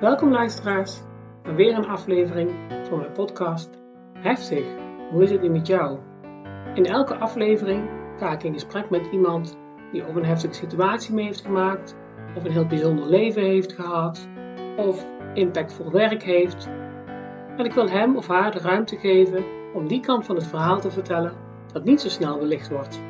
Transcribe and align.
Welkom 0.00 0.30
luisteraars 0.30 1.00
bij 1.42 1.54
weer 1.54 1.76
een 1.76 1.86
aflevering 1.86 2.50
van 2.88 2.98
mijn 2.98 3.12
podcast 3.12 3.70
Heftig, 4.12 4.64
hoe 5.10 5.22
is 5.22 5.30
het 5.30 5.42
nu 5.42 5.48
met 5.48 5.66
jou? 5.66 5.98
In 6.74 6.86
elke 6.86 7.16
aflevering 7.16 7.88
ga 8.18 8.32
ik 8.32 8.42
in 8.42 8.52
gesprek 8.52 8.90
met 8.90 9.06
iemand 9.12 9.58
die 9.92 10.06
of 10.06 10.14
een 10.14 10.24
heftige 10.24 10.54
situatie 10.54 11.14
mee 11.14 11.24
heeft 11.24 11.40
gemaakt, 11.40 11.96
of 12.36 12.44
een 12.44 12.50
heel 12.50 12.66
bijzonder 12.66 13.06
leven 13.06 13.42
heeft 13.42 13.72
gehad, 13.72 14.28
of 14.76 15.06
impactvol 15.34 15.90
werk 15.90 16.22
heeft. 16.22 16.68
En 17.56 17.64
ik 17.64 17.72
wil 17.72 17.88
hem 17.88 18.16
of 18.16 18.26
haar 18.26 18.50
de 18.50 18.58
ruimte 18.58 18.96
geven 18.96 19.44
om 19.74 19.88
die 19.88 20.00
kant 20.00 20.26
van 20.26 20.36
het 20.36 20.46
verhaal 20.46 20.80
te 20.80 20.90
vertellen 20.90 21.32
dat 21.72 21.84
niet 21.84 22.00
zo 22.00 22.08
snel 22.08 22.38
belicht 22.38 22.70
wordt. 22.70 23.00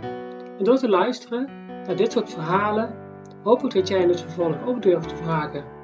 En 0.59 0.65
door 0.65 0.77
te 0.77 0.89
luisteren 0.89 1.49
naar 1.87 1.97
dit 1.97 2.13
soort 2.13 2.31
verhalen 2.31 2.95
hoop 3.43 3.65
ik 3.65 3.75
dat 3.75 3.89
jij 3.89 4.01
in 4.01 4.09
het 4.09 4.21
vervolg 4.21 4.67
ook 4.67 4.83
durft 4.83 5.09
te 5.09 5.17
vragen 5.17 5.76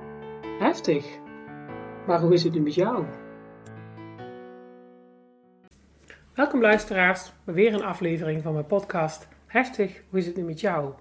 Heftig. 0.58 1.06
Maar 2.06 2.20
hoe 2.20 2.32
is 2.32 2.42
het 2.42 2.52
nu 2.52 2.60
met 2.60 2.74
jou? 2.74 3.04
Welkom 6.34 6.60
luisteraars 6.60 7.32
weer 7.44 7.74
een 7.74 7.82
aflevering 7.82 8.42
van 8.42 8.52
mijn 8.52 8.66
podcast 8.66 9.28
Heftig, 9.46 10.02
hoe 10.08 10.18
is 10.18 10.26
het 10.26 10.36
nu 10.36 10.42
met 10.42 10.60
jou? 10.60 10.92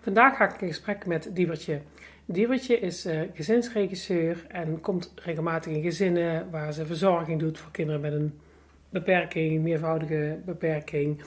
Vandaag 0.00 0.36
ga 0.36 0.54
ik 0.54 0.60
in 0.60 0.68
gesprek 0.68 1.06
met 1.06 1.30
Diebertje. 1.32 1.80
Diebertje 2.24 2.78
is 2.78 3.06
uh, 3.06 3.20
gezinsregisseur 3.34 4.44
en 4.48 4.80
komt 4.80 5.12
regelmatig 5.16 5.72
in 5.72 5.82
gezinnen 5.82 6.50
waar 6.50 6.72
ze 6.72 6.86
verzorging 6.86 7.40
doet 7.40 7.58
voor 7.58 7.70
kinderen 7.70 8.00
met 8.00 8.12
een 8.12 8.40
beperking, 8.88 9.62
meervoudige 9.62 10.38
beperking. 10.44 11.22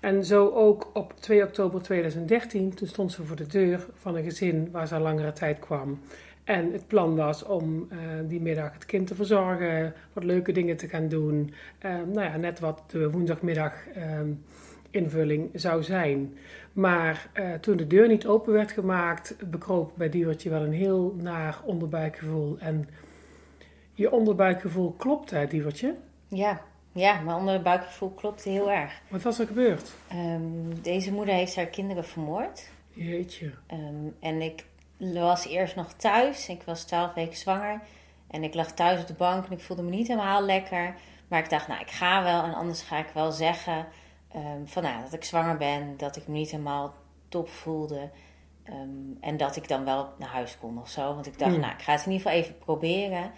En 0.00 0.24
zo 0.24 0.48
ook 0.48 0.90
op 0.92 1.14
2 1.20 1.42
oktober 1.42 1.82
2013, 1.82 2.74
toen 2.74 2.88
stond 2.88 3.12
ze 3.12 3.24
voor 3.24 3.36
de 3.36 3.46
deur 3.46 3.86
van 3.94 4.16
een 4.16 4.24
gezin 4.24 4.68
waar 4.70 4.86
ze 4.86 4.94
al 4.94 5.00
langere 5.00 5.32
tijd 5.32 5.58
kwam. 5.58 6.00
En 6.48 6.72
het 6.72 6.86
plan 6.86 7.16
was 7.16 7.44
om 7.44 7.88
uh, 7.92 7.98
die 8.28 8.40
middag 8.40 8.72
het 8.72 8.84
kind 8.84 9.06
te 9.06 9.14
verzorgen, 9.14 9.94
wat 10.12 10.24
leuke 10.24 10.52
dingen 10.52 10.76
te 10.76 10.88
gaan 10.88 11.08
doen. 11.08 11.54
Uh, 11.84 11.92
nou 11.92 12.20
ja, 12.20 12.36
net 12.36 12.60
wat 12.60 12.82
de 12.86 13.10
woensdagmiddag 13.10 13.72
uh, 13.96 14.20
invulling 14.90 15.50
zou 15.54 15.82
zijn. 15.82 16.36
Maar 16.72 17.30
uh, 17.34 17.54
toen 17.54 17.76
de 17.76 17.86
deur 17.86 18.08
niet 18.08 18.26
open 18.26 18.52
werd 18.52 18.72
gemaakt, 18.72 19.36
bekroop 19.50 19.92
bij 19.94 20.08
Diewertje 20.08 20.50
wel 20.50 20.62
een 20.62 20.72
heel 20.72 21.14
naar 21.20 21.58
onderbuikgevoel. 21.64 22.58
En 22.58 22.88
je 23.92 24.12
onderbuikgevoel 24.12 24.92
klopt, 24.92 25.30
hè, 25.30 25.46
Diewertje? 25.46 25.94
Ja, 26.28 26.60
ja, 26.92 27.20
mijn 27.20 27.36
onderbuikgevoel 27.36 28.10
klopte 28.10 28.48
heel 28.48 28.70
erg. 28.70 29.00
Wat 29.08 29.22
was 29.22 29.38
er 29.38 29.46
gebeurd? 29.46 29.92
Um, 30.12 30.82
deze 30.82 31.12
moeder 31.12 31.34
heeft 31.34 31.56
haar 31.56 31.66
kinderen 31.66 32.04
vermoord. 32.04 32.70
Jeetje. 32.92 33.50
Um, 33.72 34.14
en 34.20 34.40
ik 34.42 34.64
was 34.98 35.46
eerst 35.46 35.76
nog 35.76 35.92
thuis. 35.92 36.48
Ik 36.48 36.62
was 36.62 36.84
twaalf 36.84 37.14
weken 37.14 37.36
zwanger. 37.36 37.80
En 38.30 38.44
ik 38.44 38.54
lag 38.54 38.72
thuis 38.72 39.00
op 39.00 39.06
de 39.06 39.14
bank 39.14 39.46
en 39.46 39.52
ik 39.52 39.60
voelde 39.60 39.82
me 39.82 39.90
niet 39.90 40.08
helemaal 40.08 40.44
lekker. 40.44 40.94
Maar 41.28 41.38
ik 41.38 41.50
dacht, 41.50 41.68
nou, 41.68 41.80
ik 41.80 41.90
ga 41.90 42.22
wel. 42.22 42.42
En 42.42 42.54
anders 42.54 42.82
ga 42.82 42.98
ik 42.98 43.08
wel 43.14 43.32
zeggen 43.32 43.86
um, 44.36 44.68
van, 44.68 44.82
nou, 44.82 45.02
dat 45.02 45.12
ik 45.12 45.24
zwanger 45.24 45.56
ben. 45.56 45.96
Dat 45.96 46.16
ik 46.16 46.26
me 46.26 46.34
niet 46.34 46.50
helemaal 46.50 46.94
top 47.28 47.48
voelde. 47.48 48.10
Um, 48.68 49.18
en 49.20 49.36
dat 49.36 49.56
ik 49.56 49.68
dan 49.68 49.84
wel 49.84 50.08
naar 50.18 50.28
huis 50.28 50.58
kon 50.58 50.80
of 50.80 50.88
zo. 50.88 51.14
Want 51.14 51.26
ik 51.26 51.38
dacht, 51.38 51.50
Hmm. 51.50 51.60
nou, 51.60 51.72
ik 51.72 51.82
ga 51.82 51.92
het 51.92 52.06
in 52.06 52.12
ieder 52.12 52.26
geval 52.26 52.42
even 52.42 52.58
proberen. 52.58 53.32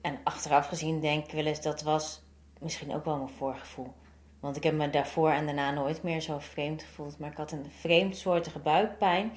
En 0.00 0.18
achteraf 0.24 0.68
gezien 0.68 1.00
denk 1.00 1.24
ik 1.24 1.32
wel 1.32 1.46
eens, 1.46 1.62
dat 1.62 1.82
was 1.82 2.22
misschien 2.58 2.94
ook 2.94 3.04
wel 3.04 3.16
mijn 3.16 3.28
voorgevoel. 3.28 3.92
Want 4.40 4.56
ik 4.56 4.62
heb 4.62 4.74
me 4.74 4.90
daarvoor 4.90 5.30
en 5.30 5.44
daarna 5.46 5.70
nooit 5.70 6.02
meer 6.02 6.20
zo 6.20 6.38
vreemd 6.38 6.82
gevoeld. 6.82 7.18
Maar 7.18 7.30
ik 7.30 7.36
had 7.36 7.52
een 7.52 7.70
vreemdsoortige 7.78 8.58
buikpijn 8.58 9.32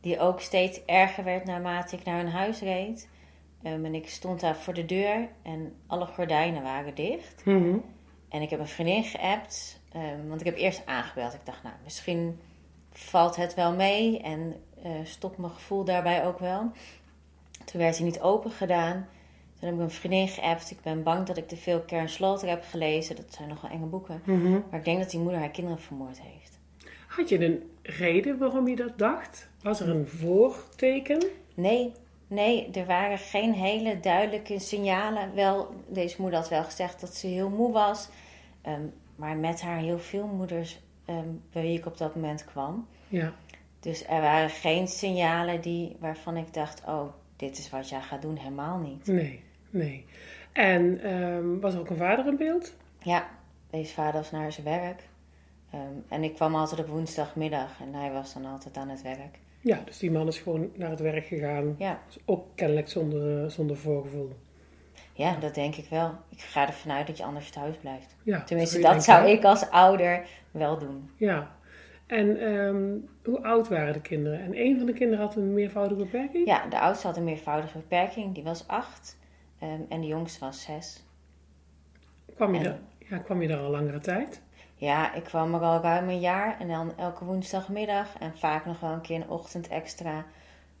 die 0.00 0.18
ook 0.18 0.40
steeds 0.40 0.84
erger 0.84 1.24
werd 1.24 1.44
naarmate 1.44 1.96
ik 1.96 2.04
naar 2.04 2.16
hun 2.16 2.30
huis 2.30 2.60
reed. 2.60 3.08
Um, 3.62 3.84
en 3.84 3.94
ik 3.94 4.08
stond 4.08 4.40
daar 4.40 4.56
voor 4.56 4.74
de 4.74 4.86
deur 4.86 5.28
en 5.42 5.74
alle 5.86 6.06
gordijnen 6.06 6.62
waren 6.62 6.94
dicht. 6.94 7.44
Mm 7.44 7.62
-hmm. 7.62 7.84
En 8.28 8.42
ik 8.42 8.50
heb 8.50 8.60
een 8.60 8.68
vriendin 8.68 9.04
geappt, 9.04 9.80
um, 9.96 10.28
want 10.28 10.40
ik 10.40 10.46
heb 10.46 10.56
eerst 10.56 10.86
aangebeld. 10.86 11.34
Ik 11.34 11.44
dacht, 11.44 11.62
nou, 11.62 11.74
misschien 11.84 12.40
valt 12.92 13.36
het 13.36 13.54
wel 13.54 13.74
mee 13.74 14.20
en 14.20 14.54
uh, 14.84 14.90
stopt 15.04 15.38
mijn 15.38 15.52
gevoel 15.52 15.84
daarbij 15.84 16.26
ook 16.26 16.38
wel. 16.38 16.70
Toen 17.64 17.80
werd 17.80 17.96
hij 17.96 18.06
niet 18.06 18.20
open 18.20 18.50
gedaan. 18.50 19.08
Toen 19.58 19.68
heb 19.68 19.78
ik 19.78 19.80
een 19.80 19.90
vriendin 19.90 20.28
geappt. 20.28 20.70
Ik 20.70 20.80
ben 20.82 21.02
bang 21.02 21.26
dat 21.26 21.36
ik 21.36 21.48
te 21.48 21.56
veel 21.56 21.80
Kern 21.80 22.08
Slaughter 22.08 22.48
heb 22.48 22.64
gelezen. 22.70 23.16
Dat 23.16 23.34
zijn 23.34 23.48
nogal 23.48 23.70
enge 23.70 23.86
boeken. 23.86 24.22
Mm 24.24 24.40
-hmm. 24.40 24.64
Maar 24.70 24.78
ik 24.78 24.84
denk 24.84 24.98
dat 24.98 25.10
die 25.10 25.20
moeder 25.20 25.38
haar 25.38 25.50
kinderen 25.50 25.80
vermoord 25.80 26.20
heeft. 26.20 26.59
Had 27.10 27.28
je 27.28 27.44
een 27.44 27.70
reden 27.82 28.38
waarom 28.38 28.68
je 28.68 28.76
dat 28.76 28.98
dacht? 28.98 29.48
Was 29.62 29.80
er 29.80 29.88
een 29.88 30.08
voorteken? 30.08 31.24
Nee, 31.54 31.92
nee, 32.26 32.70
er 32.70 32.86
waren 32.86 33.18
geen 33.18 33.52
hele 33.52 34.00
duidelijke 34.00 34.58
signalen. 34.58 35.34
Wel, 35.34 35.74
deze 35.88 36.20
moeder 36.20 36.38
had 36.38 36.48
wel 36.48 36.64
gezegd 36.64 37.00
dat 37.00 37.14
ze 37.14 37.26
heel 37.26 37.48
moe 37.48 37.72
was. 37.72 38.08
Um, 38.66 38.92
maar 39.16 39.36
met 39.36 39.60
haar 39.60 39.78
heel 39.78 39.98
veel 39.98 40.26
moeders 40.26 40.80
um, 41.06 41.42
bij 41.52 41.62
wie 41.62 41.78
ik 41.78 41.86
op 41.86 41.98
dat 41.98 42.14
moment 42.14 42.44
kwam. 42.44 42.86
Ja. 43.08 43.32
Dus 43.80 44.06
er 44.06 44.20
waren 44.20 44.50
geen 44.50 44.88
signalen 44.88 45.60
die, 45.60 45.96
waarvan 45.98 46.36
ik 46.36 46.54
dacht, 46.54 46.82
oh, 46.86 47.12
dit 47.36 47.58
is 47.58 47.70
wat 47.70 47.88
jij 47.88 48.00
gaat 48.00 48.22
doen. 48.22 48.36
Helemaal 48.36 48.78
niet. 48.78 49.06
Nee, 49.06 49.42
nee. 49.70 50.04
En 50.52 51.12
um, 51.14 51.60
was 51.60 51.74
er 51.74 51.80
ook 51.80 51.90
een 51.90 51.96
vader 51.96 52.26
in 52.26 52.36
beeld? 52.36 52.74
Ja, 52.98 53.28
deze 53.70 53.94
vader 53.94 54.20
was 54.20 54.30
naar 54.30 54.52
zijn 54.52 54.66
werk. 54.66 55.08
Um, 55.74 56.04
en 56.08 56.22
ik 56.22 56.34
kwam 56.34 56.54
altijd 56.54 56.80
op 56.80 56.86
woensdagmiddag 56.86 57.80
en 57.80 57.94
hij 57.94 58.12
was 58.12 58.32
dan 58.34 58.44
altijd 58.44 58.76
aan 58.76 58.88
het 58.88 59.02
werk. 59.02 59.38
Ja, 59.60 59.82
dus 59.84 59.98
die 59.98 60.10
man 60.10 60.26
is 60.26 60.38
gewoon 60.38 60.70
naar 60.74 60.90
het 60.90 61.00
werk 61.00 61.26
gegaan. 61.26 61.74
Ja. 61.78 62.00
Dus 62.06 62.18
ook 62.24 62.46
kennelijk 62.54 62.88
zonder, 62.88 63.50
zonder 63.50 63.76
voorgevoel. 63.76 64.32
Ja, 65.12 65.36
dat 65.36 65.54
denk 65.54 65.76
ik 65.76 65.88
wel. 65.88 66.14
Ik 66.28 66.40
ga 66.40 66.66
ervan 66.66 66.92
uit 66.92 67.06
dat 67.06 67.16
je 67.16 67.24
anders 67.24 67.50
thuis 67.50 67.76
blijft. 67.76 68.16
Ja, 68.22 68.42
Tenminste, 68.42 68.80
dat 68.80 69.04
zou 69.04 69.28
ik 69.28 69.44
als 69.44 69.70
ouder 69.70 70.26
wel 70.50 70.78
doen. 70.78 71.10
Ja. 71.16 71.58
En 72.06 72.52
um, 72.52 73.08
hoe 73.24 73.42
oud 73.42 73.68
waren 73.68 73.92
de 73.92 74.00
kinderen? 74.00 74.40
En 74.40 74.60
een 74.60 74.76
van 74.76 74.86
de 74.86 74.92
kinderen 74.92 75.24
had 75.24 75.36
een 75.36 75.54
meervoudige 75.54 76.00
beperking? 76.00 76.46
Ja, 76.46 76.66
de 76.66 76.80
oudste 76.80 77.06
had 77.06 77.16
een 77.16 77.24
meervoudige 77.24 77.78
beperking. 77.78 78.34
Die 78.34 78.42
was 78.44 78.68
acht. 78.68 79.18
Um, 79.62 79.86
en 79.88 80.00
de 80.00 80.06
jongste 80.06 80.44
was 80.44 80.62
zes. 80.62 81.04
Kwam 82.34 82.52
je, 82.52 82.58
en... 82.58 82.64
daar, 82.64 82.78
ja, 83.08 83.18
kwam 83.18 83.42
je 83.42 83.48
daar 83.48 83.60
al 83.60 83.70
langere 83.70 83.98
tijd? 83.98 84.42
Ja, 84.80 85.14
ik 85.14 85.24
kwam 85.24 85.54
er 85.54 85.60
al 85.60 85.80
ruim 85.80 86.08
een 86.08 86.20
jaar 86.20 86.60
en 86.60 86.68
dan 86.68 86.96
elke 86.96 87.24
woensdagmiddag 87.24 88.18
en 88.18 88.38
vaak 88.38 88.66
nog 88.66 88.80
wel 88.80 88.90
een 88.90 89.00
keer 89.00 89.16
een 89.16 89.28
ochtend 89.28 89.68
extra. 89.68 90.24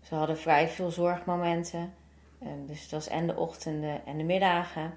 Ze 0.02 0.14
hadden 0.14 0.38
vrij 0.38 0.68
veel 0.68 0.90
zorgmomenten. 0.90 1.92
Um, 2.42 2.66
dus 2.66 2.82
het 2.82 2.90
was 2.90 3.08
en 3.08 3.26
de 3.26 3.36
ochtenden 3.36 4.06
en 4.06 4.16
de 4.16 4.24
middagen. 4.24 4.94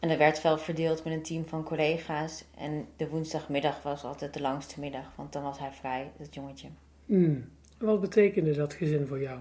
En 0.00 0.08
dat 0.08 0.18
werd 0.18 0.42
wel 0.42 0.58
verdeeld 0.58 1.04
met 1.04 1.12
een 1.12 1.22
team 1.22 1.44
van 1.46 1.64
collega's. 1.64 2.44
En 2.56 2.86
de 2.96 3.08
woensdagmiddag 3.08 3.82
was 3.82 4.04
altijd 4.04 4.34
de 4.34 4.40
langste 4.40 4.80
middag, 4.80 5.12
want 5.16 5.32
dan 5.32 5.42
was 5.42 5.58
hij 5.58 5.72
vrij, 5.72 6.10
dat 6.16 6.34
jongetje. 6.34 6.68
Mm. 7.04 7.48
Wat 7.78 8.00
betekende 8.00 8.54
dat 8.54 8.72
gezin 8.72 9.06
voor 9.06 9.20
jou? 9.20 9.38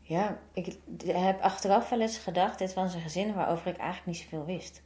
Ja, 0.00 0.38
ik 0.52 0.76
heb 1.06 1.40
achteraf 1.40 1.88
wel 1.88 2.00
eens 2.00 2.18
gedacht, 2.18 2.58
dit 2.58 2.74
was 2.74 2.94
een 2.94 3.00
gezin 3.00 3.34
waarover 3.34 3.66
ik 3.66 3.76
eigenlijk 3.76 4.06
niet 4.06 4.16
zoveel 4.16 4.44
wist. 4.44 4.82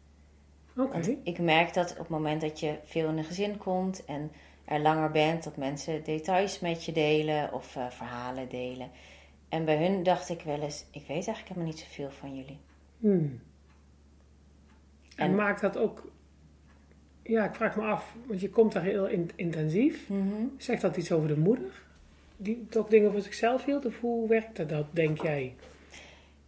Okay. 0.77 1.19
ik 1.23 1.39
merk 1.39 1.75
dat 1.75 1.91
op 1.91 1.99
het 1.99 2.09
moment 2.09 2.41
dat 2.41 2.61
je 2.61 2.79
veel 2.85 3.09
in 3.09 3.19
een 3.19 3.25
gezin 3.25 3.59
komt 3.59 4.05
en 4.05 4.31
er 4.65 4.81
langer 4.81 5.11
bent, 5.11 5.45
dat 5.45 5.57
mensen 5.57 6.05
details 6.05 6.61
met 6.61 6.85
je 6.85 6.93
delen 6.93 7.53
of 7.53 7.77
uh, 7.77 7.91
verhalen 7.91 8.49
delen. 8.49 8.91
En 9.49 9.65
bij 9.65 9.87
hun 9.87 10.03
dacht 10.03 10.29
ik 10.29 10.41
wel 10.41 10.61
eens, 10.61 10.85
ik 10.91 11.07
weet 11.07 11.09
eigenlijk 11.09 11.49
helemaal 11.49 11.69
niet 11.69 11.79
zoveel 11.79 12.11
van 12.11 12.37
jullie. 12.37 12.59
Hmm. 12.99 13.41
En, 15.17 15.29
en, 15.29 15.35
maakt 15.35 15.61
dat 15.61 15.77
ook, 15.77 16.11
ja, 17.23 17.45
ik 17.45 17.55
vraag 17.55 17.77
me 17.77 17.83
af, 17.83 18.17
want 18.27 18.41
je 18.41 18.51
komt 18.51 18.73
daar 18.73 18.83
heel 18.83 19.09
in, 19.09 19.31
intensief. 19.35 20.09
Mm 20.09 20.31
-hmm. 20.31 20.55
Zegt 20.59 20.83
dat 20.83 20.97
iets 20.97 21.13
over 21.13 21.29
de 21.29 21.39
moeder? 21.39 21.83
Die 22.37 22.67
toch 22.69 22.89
dingen 22.89 23.13
voor 23.13 23.21
zichzelf 23.21 23.65
hield? 23.65 23.87
Of 23.87 24.01
hoe 24.01 24.29
werkte 24.29 24.67
dat, 24.67 24.87
denk 24.91 25.23
jij? 25.23 25.55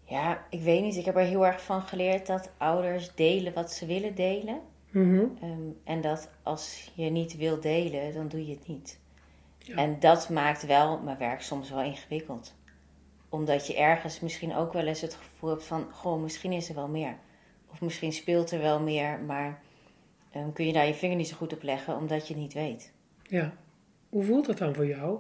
Ja, 0.05 0.47
ik 0.51 0.61
weet 0.61 0.83
niet. 0.83 0.97
Ik 0.97 1.05
heb 1.05 1.17
er 1.17 1.23
heel 1.23 1.47
erg 1.47 1.62
van 1.62 1.83
geleerd 1.83 2.27
dat 2.27 2.51
ouders 2.59 3.15
delen 3.15 3.53
wat 3.53 3.73
ze 3.73 3.87
willen 3.87 4.15
delen. 4.15 4.61
Mm 4.91 5.03
-hmm. 5.03 5.51
um, 5.51 5.81
en 5.85 6.01
dat 6.01 6.31
als 6.43 6.93
je 6.95 7.11
niet 7.11 7.37
wil 7.37 7.61
delen, 7.61 8.12
dan 8.12 8.29
doe 8.29 8.47
je 8.47 8.55
het 8.55 8.67
niet. 8.67 9.01
Ja. 9.59 9.77
En 9.77 10.01
dat 10.01 10.29
maakt 10.29 10.67
wel 10.67 10.99
mijn 10.99 11.19
werk 11.19 11.43
soms 11.43 11.71
wel 11.71 11.83
ingewikkeld. 11.83 12.55
Omdat 13.29 13.67
je 13.67 13.77
ergens 13.77 14.21
misschien 14.21 14.55
ook 14.55 14.73
wel 14.73 14.87
eens 14.87 15.01
het 15.01 15.15
gevoel 15.15 15.51
hebt 15.51 15.65
van... 15.65 15.87
Goh, 15.93 16.23
misschien 16.23 16.53
is 16.53 16.69
er 16.69 16.75
wel 16.75 16.89
meer. 16.89 17.17
Of 17.71 17.81
misschien 17.81 18.12
speelt 18.12 18.51
er 18.51 18.61
wel 18.61 18.81
meer, 18.81 19.19
maar 19.19 19.62
um, 20.37 20.53
kun 20.53 20.67
je 20.67 20.73
daar 20.73 20.87
je 20.87 20.95
vinger 20.95 21.17
niet 21.17 21.29
zo 21.29 21.37
goed 21.37 21.53
op 21.53 21.62
leggen 21.62 21.97
omdat 21.97 22.29
je 22.29 22.35
het 22.35 22.43
niet 22.43 22.53
weet. 22.53 22.93
Ja. 23.23 23.53
Hoe 24.09 24.25
voelt 24.25 24.47
dat 24.47 24.59
dan 24.59 24.75
voor 24.75 24.87
jou? 24.87 25.19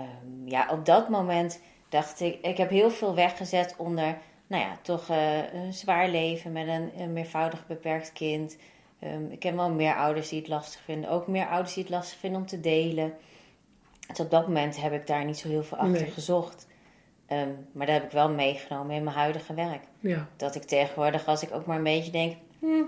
Um, 0.00 0.48
ja, 0.48 0.68
op 0.70 0.84
dat 0.84 1.08
moment 1.08 1.60
dacht 1.88 2.20
ik, 2.20 2.38
ik 2.42 2.56
heb 2.56 2.70
heel 2.70 2.90
veel 2.90 3.14
weggezet 3.14 3.74
onder, 3.78 4.18
nou 4.46 4.62
ja, 4.62 4.78
toch 4.82 5.08
uh, 5.10 5.52
een 5.52 5.72
zwaar 5.72 6.08
leven 6.08 6.52
met 6.52 6.66
een, 6.68 6.90
een 7.00 7.12
meervoudig 7.12 7.66
beperkt 7.66 8.12
kind. 8.12 8.56
Um, 9.04 9.30
ik 9.30 9.38
ken 9.38 9.56
wel 9.56 9.70
meer 9.70 9.94
ouders 9.94 10.28
die 10.28 10.38
het 10.38 10.48
lastig 10.48 10.80
vinden, 10.84 11.10
ook 11.10 11.26
meer 11.26 11.46
ouders 11.46 11.74
die 11.74 11.82
het 11.82 11.92
lastig 11.92 12.18
vinden 12.18 12.40
om 12.40 12.46
te 12.46 12.60
delen. 12.60 13.12
Dus 14.08 14.20
op 14.20 14.30
dat 14.30 14.46
moment 14.46 14.80
heb 14.80 14.92
ik 14.92 15.06
daar 15.06 15.24
niet 15.24 15.38
zo 15.38 15.48
heel 15.48 15.62
veel 15.62 15.78
achter 15.78 16.00
Nee. 16.02 16.10
gezocht. 16.10 16.66
Ehm, 17.26 17.48
maar 17.72 17.86
dat 17.86 17.94
heb 17.94 18.04
ik 18.04 18.10
wel 18.10 18.28
meegenomen 18.30 18.96
in 18.96 19.04
mijn 19.04 19.16
huidige 19.16 19.54
werk. 19.54 19.82
Ja, 20.00 20.28
Dat 20.36 20.54
ik 20.54 20.62
tegenwoordig, 20.62 21.26
als 21.26 21.42
ik 21.42 21.54
ook 21.54 21.66
maar 21.66 21.76
een 21.76 21.82
beetje 21.82 22.10
denk, 22.12 22.36
hm, 22.60 22.82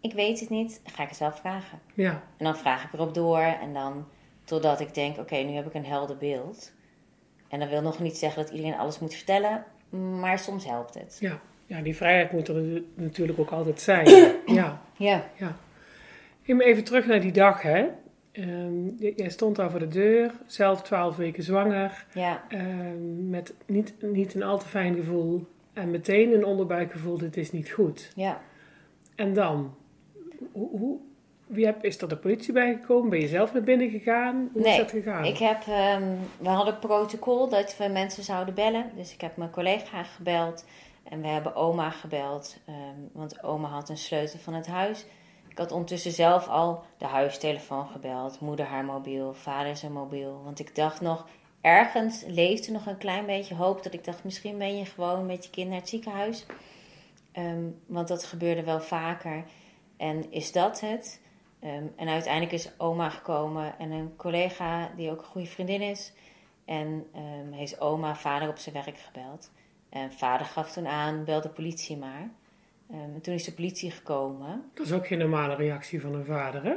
ik 0.00 0.12
weet 0.12 0.40
het 0.40 0.48
niet, 0.50 0.80
ga 0.84 1.02
ik 1.02 1.08
het 1.08 1.18
zelf 1.18 1.38
vragen. 1.38 1.78
ja, 1.94 2.10
En 2.36 2.44
dan 2.44 2.56
vraag 2.56 2.84
ik 2.84 2.92
erop 2.92 3.14
door 3.14 3.38
en 3.40 3.72
dan 3.74 4.08
totdat 4.44 4.80
ik 4.80 4.94
denk, 4.94 5.18
oké, 5.18 5.36
nu 5.36 5.52
heb 5.54 5.66
ik 5.66 5.74
een 5.74 5.86
helder 5.86 6.16
beeld. 6.16 6.72
En 7.48 7.60
dat 7.60 7.68
wil 7.68 7.82
nog 7.82 7.98
niet 7.98 8.16
zeggen 8.16 8.42
dat 8.42 8.52
iedereen 8.52 8.78
alles 8.78 8.98
moet 8.98 9.14
vertellen, 9.14 9.64
maar 10.20 10.38
soms 10.38 10.64
helpt 10.64 10.94
het. 10.94 11.16
ja. 11.20 11.40
Ja, 11.66 11.82
die 11.82 11.96
vrijheid 11.96 12.32
moet 12.32 12.48
er 12.48 12.82
natuurlijk 12.94 13.38
ook 13.38 13.50
altijd 13.50 13.80
zijn. 13.80 14.06
Ja, 14.46 14.82
Ja, 14.96 15.24
ja. 15.36 15.56
Even 16.44 16.84
terug 16.84 17.06
naar 17.06 17.20
die 17.20 17.32
dag, 17.32 17.62
hè. 17.62 17.86
Ehm, 18.32 18.88
jij 18.98 19.28
stond 19.30 19.56
daar 19.56 19.70
voor 19.70 19.78
de 19.78 19.88
deur, 19.88 20.32
zelf 20.46 20.82
twaalf 20.82 21.16
weken 21.16 21.42
zwanger, 21.42 22.06
ja, 22.14 22.44
ehm, 22.48 23.30
met 23.30 23.54
niet, 23.66 23.94
niet 24.00 24.34
een 24.34 24.42
al 24.42 24.58
te 24.58 24.66
fijn 24.66 24.94
gevoel 24.94 25.46
en 25.72 25.90
meteen 25.90 26.32
een 26.32 26.44
onderbuikgevoel, 26.44 27.18
dit 27.18 27.36
is 27.36 27.52
niet 27.52 27.70
goed. 27.70 28.12
ja. 28.14 28.40
En 29.14 29.32
dan, 29.34 29.74
hoe, 30.52 30.68
hoe, 30.78 30.98
wie 31.48 31.66
heb, 31.66 31.84
is 31.84 32.00
er 32.00 32.08
de 32.08 32.16
politie 32.16 32.52
bijgekomen? 32.52 33.10
Ben 33.10 33.20
je 33.20 33.28
zelf 33.28 33.52
naar 33.52 33.62
binnen 33.62 33.90
gegaan? 33.90 34.50
Hoe 34.52 34.68
is 34.68 34.76
dat 34.76 34.90
gegaan? 34.90 35.24
Ik 35.24 35.38
heb, 35.38 35.62
ehm, 35.66 36.14
we 36.38 36.48
hadden 36.48 36.78
protocol 36.78 37.48
dat 37.48 37.76
we 37.76 37.88
mensen 37.88 38.22
zouden 38.22 38.54
bellen. 38.54 38.90
Dus 38.96 39.12
ik 39.12 39.20
heb 39.20 39.36
mijn 39.36 39.50
collega 39.50 40.02
gebeld 40.02 40.64
en 41.04 41.20
we 41.20 41.26
hebben 41.26 41.54
oma 41.54 41.90
gebeld. 41.90 42.58
ehm, 42.66 42.76
want 43.12 43.42
oma 43.42 43.68
had 43.68 43.88
een 43.88 43.96
sleutel 43.96 44.38
van 44.38 44.54
het 44.54 44.66
huis. 44.66 45.06
Ik 45.48 45.58
had 45.58 45.72
ondertussen 45.72 46.12
zelf 46.12 46.48
al 46.48 46.84
de 46.98 47.06
huistelefoon 47.06 47.86
gebeld. 47.86 48.40
Moeder 48.40 48.66
haar 48.66 48.84
mobiel, 48.84 49.34
vader 49.34 49.76
zijn 49.76 49.92
mobiel. 49.92 50.40
Want 50.44 50.58
ik 50.58 50.74
dacht 50.74 51.00
nog, 51.00 51.26
ergens 51.60 52.24
leefde 52.26 52.72
nog 52.72 52.86
een 52.86 52.98
klein 52.98 53.26
beetje 53.26 53.54
hoop. 53.54 53.82
Dat 53.82 53.92
ik 53.94 54.04
dacht, 54.04 54.24
misschien 54.24 54.58
ben 54.58 54.76
je 54.78 54.84
gewoon 54.84 55.26
met 55.26 55.44
je 55.44 55.50
kind 55.50 55.68
naar 55.68 55.78
het 55.78 55.88
ziekenhuis. 55.88 56.46
Ehm, 57.32 57.62
want 57.86 58.08
dat 58.08 58.24
gebeurde 58.24 58.62
wel 58.64 58.80
vaker. 58.80 59.44
En 59.96 60.32
is 60.32 60.52
dat 60.52 60.80
het? 60.80 61.20
Ehm, 61.60 61.84
en 61.96 62.08
uiteindelijk 62.08 62.52
is 62.52 62.70
oma 62.76 63.08
gekomen 63.08 63.78
en 63.78 63.90
een 63.90 64.16
collega 64.16 64.90
die 64.96 65.10
ook 65.10 65.18
een 65.18 65.24
goede 65.24 65.46
vriendin 65.46 65.82
is. 65.82 66.12
En 66.64 67.06
ehm, 67.14 67.52
heeft 67.52 67.80
oma 67.80 68.14
vader 68.14 68.48
op 68.48 68.56
zijn 68.58 68.74
werk 68.74 68.98
gebeld. 68.98 69.50
En 69.88 70.12
vader 70.12 70.46
gaf 70.46 70.72
toen 70.72 70.86
aan, 70.86 71.24
bel 71.24 71.40
de 71.40 71.48
politie 71.48 71.96
maar. 71.96 72.30
En 72.90 73.20
toen 73.22 73.34
is 73.34 73.44
de 73.44 73.52
politie 73.52 73.90
gekomen. 73.90 74.70
Dat 74.74 74.86
is 74.86 74.92
ook 74.92 75.06
geen 75.06 75.18
normale 75.18 75.54
reactie 75.54 76.00
van 76.00 76.14
een 76.14 76.24
vader, 76.24 76.64
hè? 76.64 76.74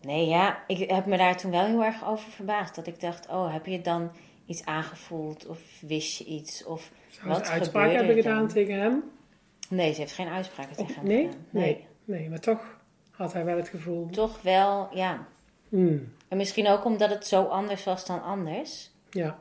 Nee, 0.00 0.26
ja, 0.26 0.62
ik 0.66 0.90
heb 0.90 1.06
me 1.06 1.16
daar 1.16 1.36
toen 1.36 1.50
wel 1.50 1.64
heel 1.64 1.84
erg 1.84 2.08
over 2.08 2.30
verbaasd. 2.30 2.74
Dat 2.74 2.86
ik 2.86 3.00
dacht, 3.00 3.28
oh, 3.28 3.52
heb 3.52 3.66
je 3.66 3.80
dan 3.80 4.10
iets 4.46 4.64
aangevoeld? 4.64 5.46
Of 5.46 5.60
wist 5.80 6.18
je 6.18 6.24
iets? 6.24 6.64
Of 6.64 6.90
Zou 7.08 7.28
Wat 7.28 7.46
ze 7.46 7.52
uitspraak 7.52 7.92
hebben 7.92 8.14
gedaan 8.14 8.48
tegen 8.48 8.74
hem? 8.80 9.02
nee, 9.68 9.92
ze 9.92 10.00
heeft 10.00 10.12
geen 10.12 10.28
uitspraken 10.28 10.76
tegen 10.76 10.94
hem 10.94 11.04
nee? 11.04 11.26
gedaan. 11.26 11.40
nee? 11.50 11.86
Nee, 12.04 12.28
maar 12.28 12.40
toch 12.40 12.79
had 13.20 13.32
hij 13.32 13.44
wel 13.44 13.56
het 13.56 13.68
gevoel... 13.68 14.06
Toch 14.10 14.42
wel, 14.42 14.88
ja. 14.94 15.26
Hmm, 15.68 16.12
En 16.28 16.36
misschien 16.36 16.68
ook 16.68 16.84
omdat 16.84 17.10
het 17.10 17.26
zo 17.26 17.44
anders 17.44 17.84
was 17.84 18.06
dan 18.06 18.22
anders. 18.22 18.90
ja, 19.10 19.38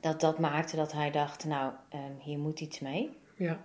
Dat 0.00 0.20
dat 0.20 0.38
maakte 0.38 0.76
dat 0.76 0.92
hij 0.92 1.10
dacht, 1.10 1.44
nou, 1.44 1.72
ehm, 1.88 2.12
hier 2.20 2.38
moet 2.38 2.60
iets 2.60 2.80
mee. 2.80 3.10
ja. 3.36 3.62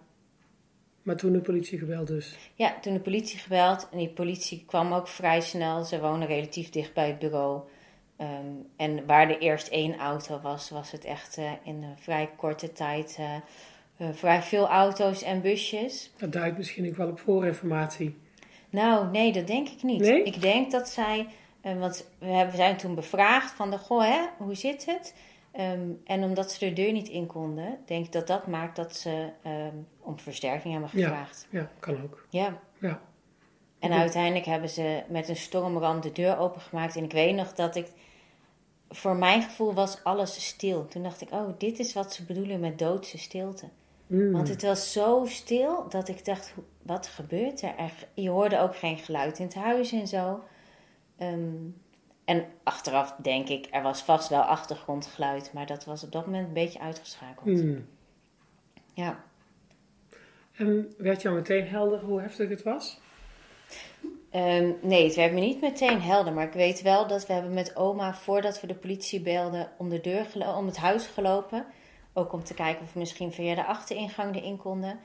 Maar 1.02 1.16
toen 1.16 1.34
de 1.34 1.40
politie 1.42 1.78
gebeld 1.80 2.08
dus. 2.08 2.38
Ja, 2.56 2.80
toen 2.82 2.94
de 2.94 3.00
politie 3.00 3.40
gebeld 3.40 3.88
en 3.92 3.98
die 3.98 4.10
politie 4.10 4.64
kwam 4.68 4.94
ook 4.94 5.08
vrij 5.08 5.42
snel. 5.42 5.84
Ze 5.84 6.00
wonen 6.00 6.28
relatief 6.28 6.70
dicht 6.70 6.94
bij 6.94 7.08
het 7.08 7.20
bureau. 7.20 7.62
Ehm, 8.18 8.46
en 8.76 9.06
waar 9.06 9.30
er 9.30 9.38
eerst 9.40 9.68
één 9.68 9.98
auto 9.98 10.40
was, 10.42 10.70
was 10.70 10.92
het 10.92 11.06
echt 11.06 11.38
eh, 11.38 11.52
in 11.64 11.84
een 11.84 11.98
vrij 11.98 12.30
korte 12.38 12.72
tijd 12.72 13.16
eh, 13.20 13.36
eh, 13.98 14.16
vrij 14.16 14.42
veel 14.42 14.68
auto's 14.68 15.24
en 15.24 15.42
busjes. 15.42 16.12
Dat 16.18 16.32
duidt 16.32 16.58
misschien 16.58 16.88
ook 16.88 16.96
wel 16.96 17.10
op 17.10 17.20
voorinformatie. 17.20 18.18
Nou, 18.76 19.12
nee, 19.12 19.32
dat 19.32 19.48
denk 19.48 19.70
ik 19.70 19.84
niet. 19.84 20.00
Nee? 20.00 20.24
Ik 20.24 20.42
denk 20.42 20.72
dat 20.72 20.90
zij, 20.90 21.28
eh, 21.62 21.80
want 21.80 22.10
we 22.20 22.26
hebben- 22.26 22.52
we 22.52 22.58
zijn 22.58 22.78
toen 22.78 22.96
bevraagd 22.96 23.52
van 23.52 23.72
de, 23.72 23.78
goh, 23.78 24.04
hè, 24.04 24.22
hoe 24.38 24.56
zit 24.56 24.86
het? 24.86 25.14
Ehm, 25.52 25.90
en 26.06 26.24
omdat 26.24 26.52
ze 26.52 26.60
de 26.60 26.74
deur 26.74 26.92
niet 26.92 27.08
in 27.10 27.26
konden, 27.26 27.78
denk 27.86 28.06
ik 28.06 28.12
dat 28.12 28.28
dat 28.28 28.48
maakt 28.48 28.76
dat 28.76 28.96
ze 28.96 29.30
ehm, 29.44 29.76
om 30.00 30.20
versterking 30.20 30.72
hebben 30.74 30.90
gevraagd. 30.90 31.48
Ja, 31.50 31.70
kan 31.80 32.04
ook. 32.04 32.26
Ja. 32.30 32.60
Ja. 32.80 33.02
En 33.80 33.92
uiteindelijk 33.92 34.46
hebben 34.46 34.70
ze 34.70 35.04
met 35.08 35.30
een 35.30 35.36
stormram 35.36 36.02
de 36.02 36.12
deur 36.12 36.38
opengemaakt. 36.38 36.96
En 36.96 37.04
ik 37.04 37.12
weet 37.12 37.36
nog 37.36 37.54
dat 37.54 37.76
ik, 37.76 37.88
voor 38.90 39.16
mijn 39.16 39.42
gevoel 39.42 39.74
was 39.74 40.04
alles 40.04 40.46
stil. 40.48 40.88
Toen 40.88 41.04
dacht 41.04 41.22
ik, 41.22 41.32
oh, 41.32 41.50
dit 41.58 41.80
is 41.80 41.94
wat 41.94 42.14
ze 42.14 42.24
bedoelen 42.24 42.60
met 42.60 42.80
doodse 42.80 43.18
stilte. 43.18 43.66
Hmm. 44.08 44.32
Want 44.32 44.48
het 44.48 44.62
was 44.62 44.92
zo 44.92 45.26
stil 45.28 45.86
dat 45.90 46.08
ik 46.08 46.26
dacht, 46.26 46.54
wat 46.86 47.08
gebeurt 47.08 47.62
er? 47.62 47.74
Je 48.14 48.30
hoorde 48.30 48.60
ook 48.60 48.76
geen 48.76 48.98
geluid 48.98 49.40
in 49.40 49.46
het 49.46 49.56
huis 49.56 49.92
en 49.92 50.08
zo. 50.08 50.44
Ehm, 51.18 51.70
en 52.26 52.46
achteraf 52.64 53.16
denk 53.22 53.48
ik, 53.48 53.68
er 53.72 53.82
was 53.82 54.02
vast 54.02 54.30
wel 54.30 54.42
achtergrondgeluid. 54.42 55.54
Maar 55.54 55.66
dat 55.66 55.86
was 55.86 56.04
op 56.04 56.12
dat 56.12 56.26
moment 56.26 56.48
een 56.48 56.54
beetje 56.54 56.80
uitgeschakeld. 56.80 57.60
Hmm. 57.60 57.86
Ja. 58.94 59.24
En 60.52 60.94
werd 60.98 61.22
jou 61.22 61.36
meteen 61.36 61.68
helder 61.68 62.00
hoe 62.00 62.22
heftig 62.22 62.50
het 62.50 62.64
was? 62.64 63.00
Ehm, 64.30 64.72
nee, 64.82 65.06
het 65.06 65.16
werd 65.16 65.34
me 65.34 65.40
niet 65.40 65.62
meteen 65.62 66.02
helder. 66.02 66.34
Maar 66.34 66.48
ik 66.48 66.54
weet 66.54 66.82
wel 66.82 67.08
dat 67.08 67.28
we 67.28 67.34
hebben 67.34 67.54
met 67.54 67.76
oma, 67.76 68.14
voordat 68.14 68.62
we 68.62 68.68
de 68.68 68.76
politie 68.76 69.22
belden, 69.22 69.72
om, 69.78 69.90
de 69.90 70.02
deur 70.02 70.56
om 70.58 70.66
het 70.66 70.78
huis 70.78 71.08
gelopen. 71.08 71.66
Ook 72.14 72.34
om 72.34 72.44
te 72.44 72.54
kijken 72.54 72.84
of 72.84 72.94
we 72.94 73.00
misschien 73.00 73.32
via 73.32 73.56
de 73.56 73.66
achteringang 73.66 74.36
erin 74.36 74.58
konden. 74.58 75.00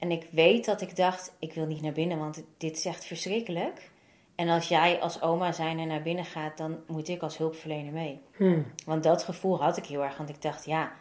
En 0.00 0.10
ik 0.10 0.26
weet 0.30 0.64
dat 0.64 0.80
ik 0.80 0.96
dacht, 0.96 1.32
ik 1.38 1.52
wil 1.52 1.66
niet 1.66 1.82
naar 1.82 1.92
binnen, 1.92 2.18
want 2.18 2.44
dit 2.58 2.76
is 2.76 2.84
echt 2.84 3.04
verschrikkelijk. 3.04 3.90
En 4.34 4.48
als 4.48 4.68
jij 4.68 5.00
als 5.00 5.22
oma 5.22 5.52
zijn 5.52 5.78
er 5.78 5.86
naar 5.86 6.02
binnen 6.02 6.24
gaat, 6.24 6.56
dan 6.56 6.78
moet 6.86 7.08
ik 7.08 7.22
als 7.22 7.36
hulpverlener 7.38 7.92
mee. 7.92 8.20
Hmm. 8.36 8.66
Want 8.84 9.02
dat 9.02 9.22
gevoel 9.24 9.62
had 9.62 9.76
ik 9.76 9.86
heel 9.86 10.04
erg, 10.04 10.16
want 10.16 10.28
ik 10.28 10.42
dacht, 10.42 10.64
ja, 10.64 10.92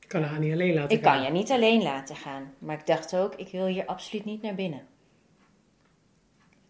Ik 0.00 0.08
kan 0.08 0.22
haar 0.22 0.38
niet 0.38 0.52
alleen 0.52 0.74
laten 0.74 0.96
ik 0.96 1.02
kan 1.02 1.12
gaan. 1.12 1.22
je 1.22 1.30
niet 1.30 1.50
alleen 1.50 1.82
laten 1.82 2.16
gaan. 2.16 2.54
Maar 2.58 2.78
ik 2.78 2.86
dacht 2.86 3.16
ook, 3.16 3.34
ik 3.34 3.48
wil 3.48 3.66
hier 3.66 3.86
absoluut 3.86 4.24
niet 4.24 4.42
naar 4.42 4.54
binnen. 4.54 4.86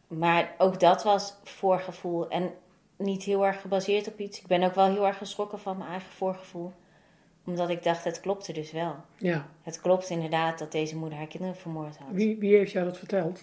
Maar 0.07 0.55
ook 0.59 0.81
dat 0.81 1.03
was 1.03 1.35
voorgevoel 1.43 2.29
en 2.29 2.53
niet 2.97 3.23
heel 3.23 3.47
erg 3.47 3.61
gebaseerd 3.61 4.09
op 4.09 4.19
iets. 4.19 4.41
Ik 4.41 4.47
ben 4.47 4.63
ook 4.63 4.75
wel 4.75 4.91
heel 4.91 5.07
erg 5.07 5.19
geschrokken 5.19 5.59
van 5.61 5.77
mijn 5.77 5.91
eigen 5.91 6.13
voorgevoel. 6.13 6.73
Omdat 7.45 7.69
ik 7.69 7.83
dacht, 7.83 8.05
het 8.05 8.21
klopte 8.21 8.53
dus 8.53 8.73
wel. 8.73 8.95
Ja. 9.17 9.49
Het 9.63 9.81
klopt 9.81 10.11
inderdaad 10.11 10.59
dat 10.59 10.73
deze 10.73 10.97
moeder 10.97 11.19
haar 11.19 11.27
kinderen 11.27 11.57
vermoord 11.57 11.97
had. 11.97 12.09
Wie, 12.13 12.39
wie 12.39 12.57
heeft 12.57 12.73
jou 12.73 12.85
dat 12.85 12.99
verteld? 12.99 13.41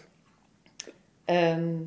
Ehm, 1.26 1.78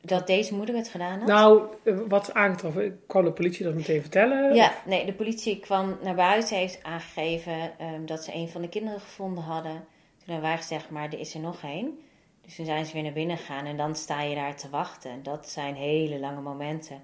dat 0.00 0.26
deze 0.26 0.54
moeder 0.54 0.74
het 0.74 0.88
gedaan 0.88 1.18
had? 1.18 1.28
Nou, 1.28 1.62
eh, 1.84 1.98
wat 2.08 2.34
aangetroffen? 2.34 3.00
Kon 3.06 3.24
de 3.24 3.32
politie 3.32 3.64
dat 3.64 3.74
meteen 3.74 4.00
vertellen? 4.00 4.54
Ja, 4.54 4.72
nee, 4.86 5.06
de 5.06 5.12
politie 5.12 5.60
kwam 5.60 5.98
naar 6.02 6.14
buiten, 6.14 6.56
heeft 6.56 6.82
aangegeven 6.82 7.78
ehm, 7.78 8.04
dat 8.04 8.24
ze 8.24 8.34
een 8.34 8.48
van 8.48 8.62
de 8.62 8.68
kinderen 8.68 9.00
gevonden 9.00 9.44
hadden. 9.44 9.74
Toen 10.18 10.34
hebben 10.34 10.48
wij 10.48 10.56
gezegd, 10.56 10.90
maar 10.90 11.04
er 11.04 11.18
is 11.18 11.34
er 11.34 11.40
nog 11.40 11.62
één. 11.62 11.98
Dus 12.40 12.56
toen 12.56 12.66
zijn 12.66 12.86
ze 12.86 12.92
weer 12.92 13.02
naar 13.02 13.12
binnen 13.12 13.36
gegaan 13.36 13.64
en 13.64 13.76
dan 13.76 13.96
sta 13.96 14.22
je 14.22 14.34
daar 14.34 14.56
te 14.56 14.70
wachten. 14.70 15.22
Dat 15.22 15.48
zijn 15.48 15.74
hele 15.74 16.18
lange 16.18 16.40
momenten. 16.40 17.02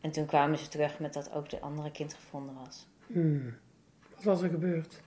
En 0.00 0.10
toen 0.10 0.26
kwamen 0.26 0.58
ze 0.58 0.68
terug 0.68 0.98
met 0.98 1.12
dat 1.12 1.32
ook 1.32 1.48
de 1.48 1.60
andere 1.60 1.90
kind 1.90 2.14
gevonden 2.14 2.54
was. 2.64 2.86
Hmm. 3.06 3.54
Wat 4.16 4.24
was 4.24 4.42
er 4.42 4.48
gebeurd? 4.48 5.00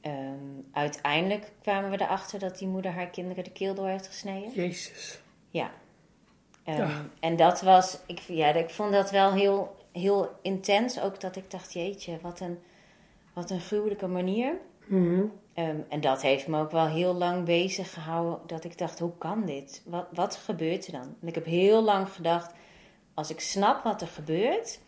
Ehm, 0.00 0.38
uiteindelijk 0.72 1.52
kwamen 1.62 1.90
we 1.90 2.00
erachter 2.00 2.38
dat 2.38 2.58
die 2.58 2.68
moeder 2.68 2.92
haar 2.92 3.10
kinderen 3.10 3.44
de 3.44 3.50
keel 3.52 3.74
door 3.74 3.88
heeft 3.88 4.06
gesneden. 4.06 4.52
Jezus. 4.54 5.20
Ja. 5.48 5.70
Ehm, 6.64 6.78
Ja. 6.78 7.04
En 7.20 7.36
dat 7.36 7.60
was, 7.60 7.98
ik, 8.06 8.18
ja, 8.18 8.52
ik 8.54 8.70
vond 8.70 8.92
dat 8.92 9.10
wel 9.10 9.32
heel, 9.32 9.76
heel 9.92 10.30
intens. 10.42 11.00
Ook 11.00 11.20
dat 11.20 11.36
ik 11.36 11.50
dacht, 11.50 11.72
jeetje, 11.72 12.18
wat 12.22 12.40
een, 12.40 12.58
wat 13.32 13.50
een 13.50 13.60
gruwelijke 13.60 14.06
manier. 14.06 14.54
Mhm. 14.86 15.24
Ehm, 15.54 15.76
en 15.88 16.00
dat 16.00 16.22
heeft 16.22 16.46
me 16.46 16.60
ook 16.60 16.70
wel 16.70 16.86
heel 16.86 17.14
lang 17.14 17.44
bezig 17.44 17.92
gehouden. 17.92 18.38
Dat 18.46 18.64
ik 18.64 18.78
dacht, 18.78 18.98
hoe 18.98 19.12
kan 19.18 19.46
dit? 19.46 19.82
Wat, 19.84 20.06
wat 20.12 20.36
gebeurt 20.36 20.86
er 20.86 20.92
dan? 20.92 21.16
En 21.20 21.28
ik 21.28 21.34
heb 21.34 21.44
heel 21.44 21.82
lang 21.82 22.08
gedacht, 22.08 22.52
als 23.14 23.30
ik 23.30 23.40
snap 23.40 23.82
wat 23.84 24.00
er 24.00 24.08
gebeurt, 24.08 24.80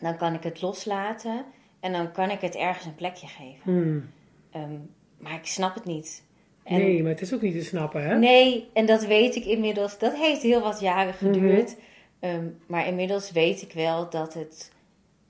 dan 0.00 0.16
kan 0.16 0.34
ik 0.34 0.42
het 0.42 0.60
loslaten. 0.60 1.44
En 1.80 1.92
dan 1.92 2.12
kan 2.12 2.30
ik 2.30 2.40
het 2.40 2.54
ergens 2.54 2.86
een 2.86 2.94
plekje 2.94 3.26
geven. 3.26 3.60
Hmm. 3.62 4.10
Ehm, 4.50 4.76
maar 5.18 5.34
ik 5.34 5.46
snap 5.46 5.74
het 5.74 5.84
niet. 5.84 6.24
En- 6.62 6.78
Nee, 6.78 7.02
maar 7.02 7.10
het 7.12 7.20
is 7.20 7.34
ook 7.34 7.42
niet 7.42 7.52
te 7.58 7.64
snappen, 7.64 8.02
hè? 8.04 8.18
Nee, 8.18 8.68
en 8.72 8.86
dat 8.86 9.04
weet 9.06 9.34
ik 9.36 9.44
inmiddels. 9.44 9.98
Dat 9.98 10.16
heeft 10.16 10.42
heel 10.42 10.60
wat 10.62 10.80
jaren 10.80 11.14
geduurd. 11.14 11.76
Ehm, 12.20 12.44
maar 12.66 12.86
inmiddels 12.86 13.30
weet 13.32 13.62
ik 13.62 13.72
wel 13.72 14.10
dat 14.10 14.34
het 14.34 14.72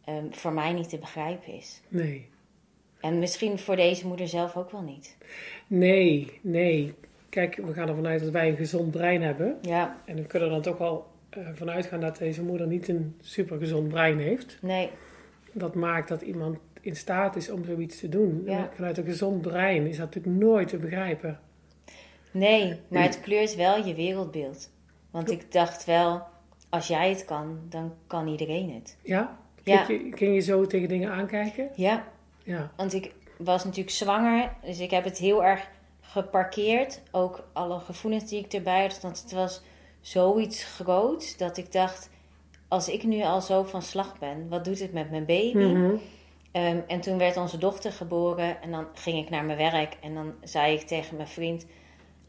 ehm, 0.04 0.24
voor 0.30 0.52
mij 0.52 0.72
niet 0.72 0.88
te 0.88 0.98
begrijpen 0.98 1.52
is. 1.52 1.80
Nee. 1.88 2.26
En 3.00 3.18
misschien 3.18 3.58
voor 3.58 3.76
deze 3.76 4.06
moeder 4.06 4.28
zelf 4.28 4.56
ook 4.56 4.70
wel 4.70 4.82
niet. 4.82 5.16
Nee, 5.66 6.38
nee. 6.42 6.94
Kijk, 7.28 7.56
we 7.56 7.72
gaan 7.72 7.88
ervan 7.88 8.06
uit 8.06 8.20
dat 8.22 8.30
wij 8.32 8.48
een 8.48 8.56
gezond 8.56 8.90
brein 8.90 9.22
hebben. 9.22 9.58
Ja, 9.62 9.96
En 10.04 10.16
we 10.16 10.22
kunnen 10.22 10.48
er 10.48 10.54
dan 10.54 10.62
toch 10.62 10.78
wel 10.78 11.06
eh, 11.30 11.48
vanuit 11.54 11.86
gaan 11.86 12.00
dat 12.00 12.18
deze 12.18 12.42
moeder 12.42 12.66
niet 12.66 12.88
een 12.88 13.16
super 13.20 13.58
gezond 13.58 13.88
brein 13.88 14.18
heeft. 14.18 14.58
nee, 14.60 14.90
Dat 15.58 15.74
maakt 15.74 16.08
dat 16.08 16.22
iemand 16.22 16.58
in 16.80 16.96
staat 16.96 17.36
is 17.36 17.50
om 17.50 17.64
zoiets 17.64 17.98
te 17.98 18.08
doen. 18.08 18.42
Ja. 18.44 18.70
Vanuit 18.74 18.98
een 18.98 19.04
gezond 19.04 19.42
brein 19.42 19.86
is 19.86 19.96
dat 19.96 20.06
natuurlijk 20.14 20.36
nooit 20.44 20.68
te 20.68 20.76
begrijpen. 20.76 21.40
Nee, 22.30 22.80
maar 22.88 23.02
het 23.10 23.20
kleurt 23.20 23.54
wel 23.54 23.84
je 23.86 23.94
wereldbeeld. 23.94 24.70
Want 25.10 25.30
ik 25.30 25.52
dacht 25.52 25.84
wel, 25.84 26.22
als 26.68 26.86
jij 26.86 27.08
het 27.08 27.24
kan, 27.24 27.58
dan 27.68 27.94
kan 28.06 28.28
iedereen 28.28 28.70
het. 28.74 28.96
Ja? 29.02 29.38
Ja. 29.62 29.84
Je, 29.88 30.08
kun 30.10 30.32
je 30.32 30.40
zo 30.40 30.66
tegen 30.66 30.88
dingen 30.88 31.10
aankijken? 31.10 31.68
Ja, 31.74 32.04
Ja. 32.42 32.70
want 32.76 32.94
ik 32.94 33.12
was 33.38 33.64
natuurlijk 33.64 33.96
zwanger, 33.96 34.52
dus 34.64 34.78
ik 34.80 34.90
heb 34.90 35.04
het 35.04 35.18
heel 35.18 35.44
erg 35.44 35.68
geparkeerd. 36.00 37.00
Ook 37.10 37.48
alle 37.52 37.78
gevoelens 37.78 38.28
die 38.28 38.44
ik 38.44 38.52
erbij 38.52 38.82
had, 38.82 39.00
want 39.00 39.22
het 39.22 39.32
was 39.32 39.62
zoiets 40.00 40.64
groots 40.64 41.36
dat 41.36 41.56
ik 41.56 41.72
dacht, 41.72 42.10
als 42.68 42.88
ik 42.88 43.02
nu 43.04 43.22
al 43.22 43.40
zo 43.40 43.62
van 43.62 43.82
slag 43.82 44.18
ben, 44.18 44.48
wat 44.48 44.64
doet 44.64 44.78
het 44.78 44.92
met 44.92 45.10
mijn 45.10 45.24
baby? 45.26 45.56
Mhm. 45.66 45.94
Ehm, 46.52 46.80
en 46.86 47.00
toen 47.00 47.18
werd 47.18 47.36
onze 47.36 47.58
dochter 47.58 47.92
geboren 47.92 48.62
en 48.62 48.70
dan 48.70 48.86
ging 48.94 49.18
ik 49.18 49.30
naar 49.30 49.44
mijn 49.44 49.58
werk 49.58 49.96
en 50.00 50.14
dan 50.14 50.34
zei 50.42 50.74
ik 50.74 50.80
tegen 50.80 51.16
mijn 51.16 51.28
vriend: 51.28 51.66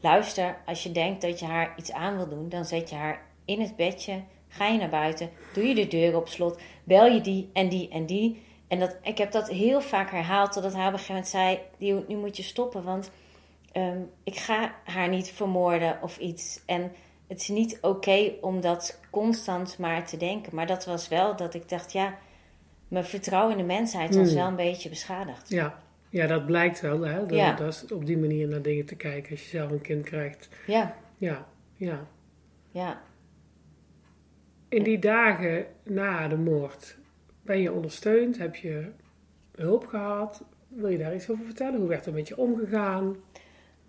Luister, 0.00 0.56
als 0.66 0.82
je 0.82 0.92
denkt 0.92 1.20
dat 1.22 1.38
je 1.38 1.46
haar 1.46 1.74
iets 1.76 1.92
aan 1.92 2.16
wil 2.16 2.28
doen, 2.28 2.48
dan 2.48 2.64
zet 2.64 2.90
je 2.90 2.96
haar 2.96 3.26
in 3.44 3.60
het 3.60 3.76
bedje, 3.76 4.22
ga 4.48 4.66
je 4.66 4.78
naar 4.78 4.88
buiten, 4.88 5.30
doe 5.54 5.64
je 5.66 5.74
de 5.74 5.86
deur 5.88 6.16
op 6.16 6.28
slot, 6.28 6.60
bel 6.84 7.06
je 7.06 7.20
die 7.20 7.50
en 7.52 7.68
die 7.68 7.88
en 7.88 8.06
die. 8.06 8.42
En 8.68 8.78
dat, 8.78 8.96
ik 9.02 9.18
heb 9.18 9.32
dat 9.32 9.48
heel 9.48 9.80
vaak 9.80 10.10
herhaald 10.10 10.52
totdat 10.52 10.72
hij 10.74 10.86
op 10.86 10.92
een 10.92 10.98
gegeven 10.98 11.14
moment 11.14 11.32
zei: 11.32 11.58
"Die- 11.78 12.04
Nu 12.08 12.16
moet 12.16 12.36
je 12.36 12.42
stoppen, 12.42 12.84
want 12.84 13.10
ehm, 13.72 14.00
ik 14.24 14.36
ga 14.36 14.74
haar 14.84 15.08
niet 15.08 15.30
vermoorden 15.30 15.98
of 16.02 16.18
iets. 16.18 16.62
En 16.66 16.92
het 17.28 17.40
is 17.40 17.48
niet 17.48 17.78
oké 17.80 18.32
om 18.40 18.60
dat 18.60 19.00
constant 19.10 19.78
maar 19.78 20.06
te 20.06 20.16
denken. 20.16 20.54
Maar 20.54 20.66
dat 20.66 20.84
was 20.84 21.08
wel 21.08 21.36
dat 21.36 21.54
ik 21.54 21.68
dacht: 21.68 21.92
Ja 21.92 22.18
mijn 22.88 23.04
vertrouwen 23.04 23.52
in 23.52 23.58
de 23.66 23.72
mensheid 23.74 24.14
was 24.16 24.26
Hmm. 24.26 24.36
wel 24.36 24.46
een 24.46 24.56
beetje 24.56 24.88
beschadigd. 24.88 25.48
Ja. 25.48 25.78
ja, 26.10 26.26
dat 26.26 26.46
blijkt 26.46 26.80
wel. 26.80 27.00
Hè? 27.00 27.26
Dat, 27.26 27.36
Ja. 27.38 27.52
dat 27.54 27.72
is 27.74 27.92
op 27.92 28.06
die 28.06 28.18
manier 28.18 28.48
naar 28.48 28.62
dingen 28.62 28.86
te 28.86 28.96
kijken 28.96 29.30
als 29.30 29.42
je 29.42 29.48
zelf 29.48 29.70
een 29.70 29.80
kind 29.80 30.04
krijgt. 30.04 30.48
Ja, 30.66 30.96
Ja, 31.18 31.46
ja. 31.76 32.06
ja. 32.70 33.00
In 34.68 34.82
die 34.82 34.98
dagen 34.98 35.66
na 35.82 36.28
de 36.28 36.36
moord 36.36 36.96
ben 37.42 37.60
je 37.60 37.72
ondersteund? 37.72 38.38
Heb 38.38 38.54
je 38.56 38.90
hulp 39.54 39.86
gehad? 39.86 40.44
Wil 40.68 40.88
je 40.88 40.98
daar 40.98 41.14
iets 41.14 41.30
over 41.30 41.44
vertellen? 41.44 41.78
Hoe 41.80 41.88
werd 41.88 42.06
er 42.06 42.12
met 42.12 42.28
je 42.28 42.36
omgegaan? 42.36 43.16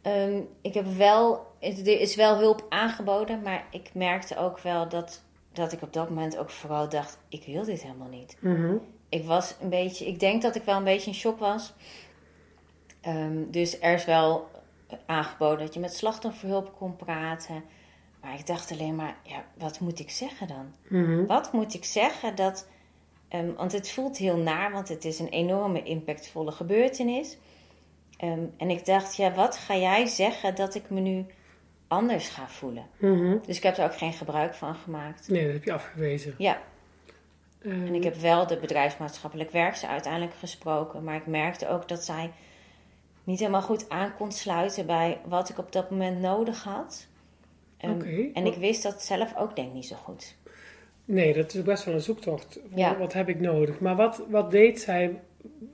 Ehm, 0.02 0.42
ik 0.62 0.74
heb 0.74 0.86
wel, 0.86 1.46
er 1.60 1.88
is 2.02 2.16
wel 2.16 2.38
hulp 2.38 2.66
aangeboden, 2.70 3.42
maar 3.42 3.68
ik 3.72 3.90
merkte 3.94 4.38
ook 4.38 4.60
wel 4.60 4.90
dat, 4.90 5.24
dat 5.54 5.72
ik 5.72 5.82
op 5.82 5.94
dat 5.94 6.10
moment 6.10 6.38
ook 6.38 6.50
vooral 6.50 6.90
dacht, 6.90 7.18
ik 7.30 7.44
wil 7.46 7.64
dit 7.64 7.82
helemaal 7.82 8.10
niet. 8.10 8.38
Mhm. 8.40 8.76
Ik 9.10 9.26
was 9.26 9.56
een 9.62 9.70
beetje, 9.70 10.08
ik 10.08 10.20
denk 10.20 10.42
dat 10.42 10.56
ik 10.56 10.64
wel 10.64 10.78
een 10.78 10.84
beetje 10.84 11.10
in 11.10 11.16
shock 11.16 11.40
was. 11.40 11.74
Ehm, 13.02 13.44
dus 13.52 13.80
er 13.82 13.94
is 13.94 14.06
wel 14.06 14.48
aangeboden 15.06 15.60
dat 15.66 15.74
je 15.74 15.80
met 15.80 15.94
slachtofferhulp 15.94 16.74
kon 16.78 16.96
praten. 16.96 17.64
Maar 18.22 18.34
ik 18.40 18.48
dacht 18.48 18.72
alleen 18.72 18.96
maar, 18.96 19.18
ja, 19.24 19.44
wat 19.58 19.80
moet 19.80 20.00
ik 20.00 20.10
zeggen 20.10 20.48
dan? 20.48 20.74
Mhm. 20.88 21.26
Wat 21.26 21.54
moet 21.54 21.74
ik 21.74 21.86
zeggen 21.86 22.36
dat. 22.36 22.68
ehm, 23.28 23.54
want 23.54 23.72
het 23.72 23.92
voelt 23.92 24.18
heel 24.18 24.38
naar, 24.38 24.72
want 24.72 24.90
het 24.90 25.06
is 25.06 25.20
een 25.20 25.30
enorme 25.30 25.84
impactvolle 25.84 26.52
gebeurtenis. 26.52 27.38
Ehm, 28.20 28.44
en 28.58 28.70
ik 28.70 28.86
dacht, 28.86 29.16
ja, 29.16 29.34
wat 29.34 29.58
ga 29.58 29.76
jij 29.76 30.06
zeggen 30.06 30.56
dat 30.56 30.76
ik 30.76 30.90
me 30.90 31.00
nu 31.00 31.26
anders 31.88 32.30
ga 32.30 32.48
voelen? 32.48 32.86
Mhm. 32.98 33.38
Dus 33.46 33.58
ik 33.58 33.64
heb 33.64 33.78
er 33.78 33.84
ook 33.84 33.98
geen 33.98 34.14
gebruik 34.14 34.54
van 34.54 34.76
gemaakt. 34.76 35.28
Nee, 35.28 35.44
dat 35.44 35.54
heb 35.54 35.64
je 35.64 35.74
afgewezen. 35.74 36.36
Ja, 36.38 36.62
Ehm, 37.62 37.86
en 37.86 37.96
ik 37.96 38.04
heb 38.04 38.16
wel 38.16 38.48
de 38.48 38.58
bedrijfsmaatschappelijk 38.58 39.52
werkster 39.52 39.90
uiteindelijk 39.90 40.34
gesproken. 40.34 41.04
Maar 41.04 41.16
ik 41.16 41.26
merkte 41.26 41.68
ook 41.68 41.88
dat 41.88 42.04
zij 42.04 42.32
niet 43.24 43.40
helemaal 43.40 43.62
goed 43.62 43.90
aan 43.90 44.16
kon 44.16 44.32
sluiten 44.32 44.86
bij 44.86 45.20
wat 45.26 45.50
ik 45.50 45.58
op 45.58 45.72
dat 45.72 45.90
moment 45.90 46.20
nodig 46.20 46.64
had. 46.64 47.08
Oké. 47.82 48.30
En 48.34 48.46
ik 48.46 48.56
wist 48.56 48.84
dat 48.84 49.04
zelf 49.04 49.36
ook 49.38 49.56
denk 49.56 49.68
ik 49.68 49.74
niet 49.74 49.86
zo 49.86 49.96
goed. 49.96 50.36
Nee, 51.06 51.34
dat 51.34 51.54
is 51.54 51.62
best 51.62 51.84
wel 51.84 51.94
een 51.94 52.02
zoektocht. 52.02 52.60
Ja. 52.76 52.98
Wat 52.98 53.14
heb 53.14 53.30
ik 53.30 53.40
nodig? 53.40 53.80
Maar 53.80 53.96
wat, 53.96 54.24
wat 54.30 54.52
deed 54.52 54.82
zij 54.82 55.20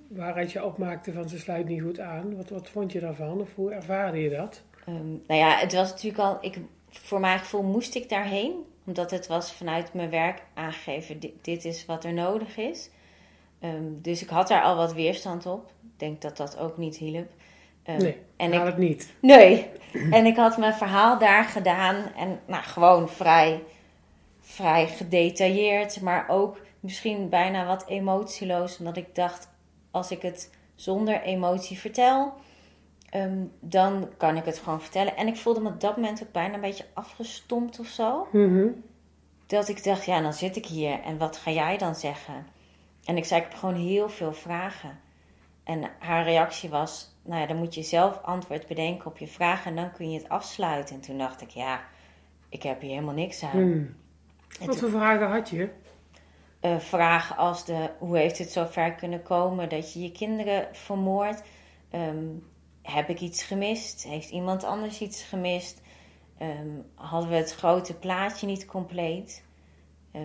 waaruit 0.08 0.52
je 0.52 0.66
opmaakte 0.66 1.14
van 1.14 1.30
ze 1.30 1.40
sluit 1.40 1.68
niet 1.68 1.82
goed 1.82 2.00
aan? 2.00 2.36
Wat, 2.36 2.50
wat 2.50 2.70
vond 2.70 2.92
je 2.92 3.00
daarvan? 3.00 3.42
Of 3.42 3.56
hoe 3.56 3.72
ervaarde 3.72 4.22
je 4.22 4.30
dat? 4.30 4.62
Ehm, 4.86 5.10
nou 5.28 5.40
ja, 5.40 5.58
het 5.58 5.74
was 5.74 5.90
natuurlijk 5.90 6.24
al. 6.24 6.38
Ik, 6.42 6.58
voor 6.90 7.20
mijn 7.20 7.40
gevoel 7.40 7.64
moest 7.64 7.96
ik 7.96 8.10
daarheen. 8.10 8.54
Omdat 8.86 9.12
het 9.12 9.28
was 9.28 9.54
vanuit 9.54 9.94
mijn 9.94 10.10
werk 10.10 10.42
aangegeven: 10.54 11.20
dit, 11.20 11.32
dit 11.42 11.66
is 11.66 11.86
wat 11.86 12.04
er 12.04 12.14
nodig 12.14 12.58
is. 12.58 12.90
Ehm, 13.60 14.02
dus 14.02 14.22
ik 14.22 14.30
had 14.30 14.48
daar 14.48 14.64
al 14.64 14.76
wat 14.76 14.94
weerstand 14.94 15.46
op. 15.46 15.72
Ik 15.82 16.00
denk 16.00 16.22
dat 16.22 16.38
dat 16.38 16.58
ook 16.58 16.78
niet 16.78 16.98
hielp. 16.98 17.28
Ehm, 17.84 18.02
nee, 18.02 18.18
en 18.36 18.54
ik, 18.54 18.62
het 18.62 18.78
niet. 18.78 19.14
nee. 19.22 19.68
en 20.12 20.26
ik 20.26 20.36
had 20.36 20.58
mijn 20.58 20.74
verhaal 20.74 21.20
daar 21.20 21.44
gedaan. 21.44 21.96
En 22.18 22.40
nou, 22.48 22.64
gewoon 22.64 23.10
vrij, 23.10 23.64
vrij 24.40 24.88
gedetailleerd. 24.88 26.02
Maar 26.02 26.26
ook 26.30 26.58
misschien 26.80 27.30
bijna 27.30 27.66
wat 27.66 27.86
emotieloos. 27.88 28.78
Omdat 28.78 28.98
ik 28.98 29.16
dacht: 29.16 29.50
als 29.96 30.12
ik 30.12 30.22
het 30.22 30.50
zonder 30.76 31.22
emotie 31.22 31.80
vertel. 31.80 32.34
Ehm, 33.10 33.44
dan 33.60 34.10
kan 34.18 34.38
ik 34.38 34.46
het 34.46 34.58
gewoon 34.58 34.82
vertellen. 34.82 35.18
En 35.18 35.28
ik 35.28 35.36
voelde 35.36 35.60
me 35.60 35.70
op 35.70 35.82
dat 35.82 35.96
moment 35.96 36.24
ook 36.24 36.32
bijna 36.32 36.54
een 36.54 36.62
beetje 36.62 36.86
afgestompt 36.94 37.80
of 37.80 37.88
zo. 37.88 38.28
Mhm. 38.32 38.68
Dat 39.48 39.68
ik 39.68 39.84
dacht, 39.84 40.06
ja, 40.06 40.22
dan 40.22 40.34
zit 40.34 40.56
ik 40.56 40.66
hier 40.66 41.00
en 41.00 41.18
wat 41.18 41.38
ga 41.38 41.52
jij 41.52 41.78
dan 41.78 41.96
zeggen? 41.96 42.48
En 43.06 43.18
ik 43.18 43.26
zei, 43.26 43.42
ik 43.42 43.48
heb 43.48 43.60
gewoon 43.60 43.76
heel 43.76 44.10
veel 44.10 44.34
vragen. 44.34 45.00
En 45.64 45.84
haar 46.00 46.24
reactie 46.24 46.70
was, 46.70 47.16
nou 47.22 47.42
ja, 47.42 47.48
dan 47.48 47.58
moet 47.58 47.76
je 47.76 47.84
zelf 47.84 48.22
antwoord 48.22 48.68
bedenken 48.68 49.06
op 49.06 49.18
je 49.18 49.28
vragen 49.28 49.70
en 49.70 49.76
dan 49.76 49.92
kun 49.92 50.12
je 50.12 50.18
het 50.18 50.30
afsluiten. 50.30 50.96
En 50.96 51.02
toen 51.02 51.18
dacht 51.18 51.42
ik, 51.42 51.50
ja, 51.50 51.82
ik 52.50 52.64
heb 52.64 52.82
hier 52.82 52.90
helemaal 52.90 53.14
niks 53.14 53.44
aan. 53.44 53.96
En 54.60 54.68
Wat 54.68 54.80
voor 54.80 54.90
vragen 54.90 55.30
had 55.30 55.50
je? 55.50 55.70
Eh, 56.66 56.80
vragen 56.80 57.38
als 57.38 57.66
de 57.66 57.90
hoe 58.00 58.18
heeft 58.18 58.38
het 58.38 58.52
zo 58.52 58.66
ver 58.66 58.94
kunnen 58.94 59.22
komen 59.22 59.70
dat 59.70 59.94
je 59.94 60.02
je 60.02 60.12
kinderen 60.12 60.68
vermoordt? 60.72 61.44
Ehm, 61.90 62.28
heb 62.82 63.10
ik 63.10 63.20
iets 63.20 63.44
gemist? 63.44 64.04
Heeft 64.04 64.30
iemand 64.30 64.64
anders 64.64 65.02
iets 65.02 65.24
gemist? 65.24 65.82
Ehm, 66.38 66.70
hadden 66.96 67.30
we 67.30 67.36
het 67.36 67.56
grote 67.56 67.94
plaatje 67.94 68.48
niet 68.48 68.66
compleet? 68.66 69.44
Ehm, 70.12 70.24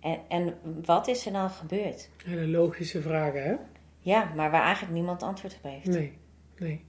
en, 0.00 0.20
en 0.28 0.58
wat 0.84 1.08
is 1.08 1.26
er 1.26 1.32
dan 1.32 1.50
gebeurd? 1.50 2.10
Hele 2.24 2.46
logische 2.46 3.02
vragen, 3.02 3.42
hè? 3.42 3.54
Ja, 3.98 4.32
maar 4.34 4.50
waar 4.50 4.62
eigenlijk 4.62 4.94
niemand 4.94 5.22
antwoord 5.22 5.56
op 5.56 5.70
heeft. 5.70 5.86
Nee, 5.86 6.18
nee. 6.58 6.84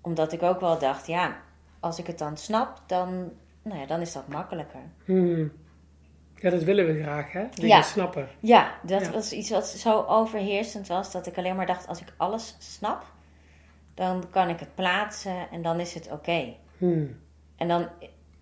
Omdat 0.00 0.32
ik 0.32 0.42
ook 0.42 0.60
wel 0.60 0.78
dacht, 0.78 1.06
ja, 1.06 1.42
als 1.80 1.98
ik 1.98 2.06
het 2.06 2.18
dan 2.18 2.36
snap, 2.36 2.82
dan, 2.86 3.32
nou 3.62 3.78
ja, 3.80 3.86
dan 3.86 4.00
is 4.00 4.12
dat 4.12 4.28
makkelijker. 4.28 4.82
Hmm. 5.04 5.52
Ja, 6.42 6.50
dat 6.50 6.62
willen 6.62 6.86
we 6.86 7.02
graag, 7.02 7.32
hè? 7.32 7.44
Dingen 7.54 7.68
Ja. 7.76 7.82
snappen. 7.82 8.28
Ja, 8.40 8.74
dat 8.82 9.00
Ja. 9.04 9.10
was 9.10 9.32
iets 9.32 9.50
wat 9.50 9.66
zo 9.68 10.04
overheersend 10.08 10.86
was 10.86 11.12
dat 11.12 11.26
ik 11.26 11.36
alleen 11.38 11.56
maar 11.56 11.66
dacht: 11.66 11.86
als 11.88 12.00
ik 12.00 12.12
alles 12.16 12.56
snap, 12.58 13.04
dan 13.94 14.24
kan 14.30 14.48
ik 14.48 14.58
het 14.60 14.74
plaatsen 14.74 15.50
en 15.52 15.62
dan 15.62 15.80
is 15.80 15.94
het 15.94 16.10
oké. 16.12 16.54
Hmm. 16.78 17.16
En 17.56 17.68
dan 17.68 17.88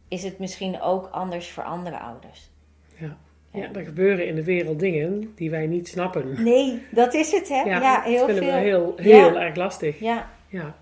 is 0.09 0.23
het 0.23 0.39
misschien 0.39 0.81
ook 0.81 1.07
anders 1.11 1.51
voor 1.51 1.63
andere 1.65 1.99
ouders. 1.99 2.51
Ja. 2.97 3.17
ja, 3.51 3.73
er 3.73 3.85
gebeuren 3.85 4.27
in 4.27 4.35
de 4.35 4.45
wereld 4.45 4.79
dingen 4.81 5.33
die 5.35 5.51
wij 5.51 5.67
niet 5.67 5.89
snappen. 5.89 6.43
Nee, 6.43 6.83
dat 6.91 7.15
is 7.15 7.33
het, 7.33 7.49
hè? 7.49 7.61
Ja, 7.63 8.03
heel 8.03 8.27
dat 8.27 8.37
vinden 8.37 8.45
veel. 8.45 8.53
we 8.55 8.61
heel, 8.61 8.93
heel 8.97 9.33
Ja. 9.35 9.41
erg 9.41 9.57
lastig. 9.57 9.99
Ja, 10.01 10.31
Ja. 10.49 10.75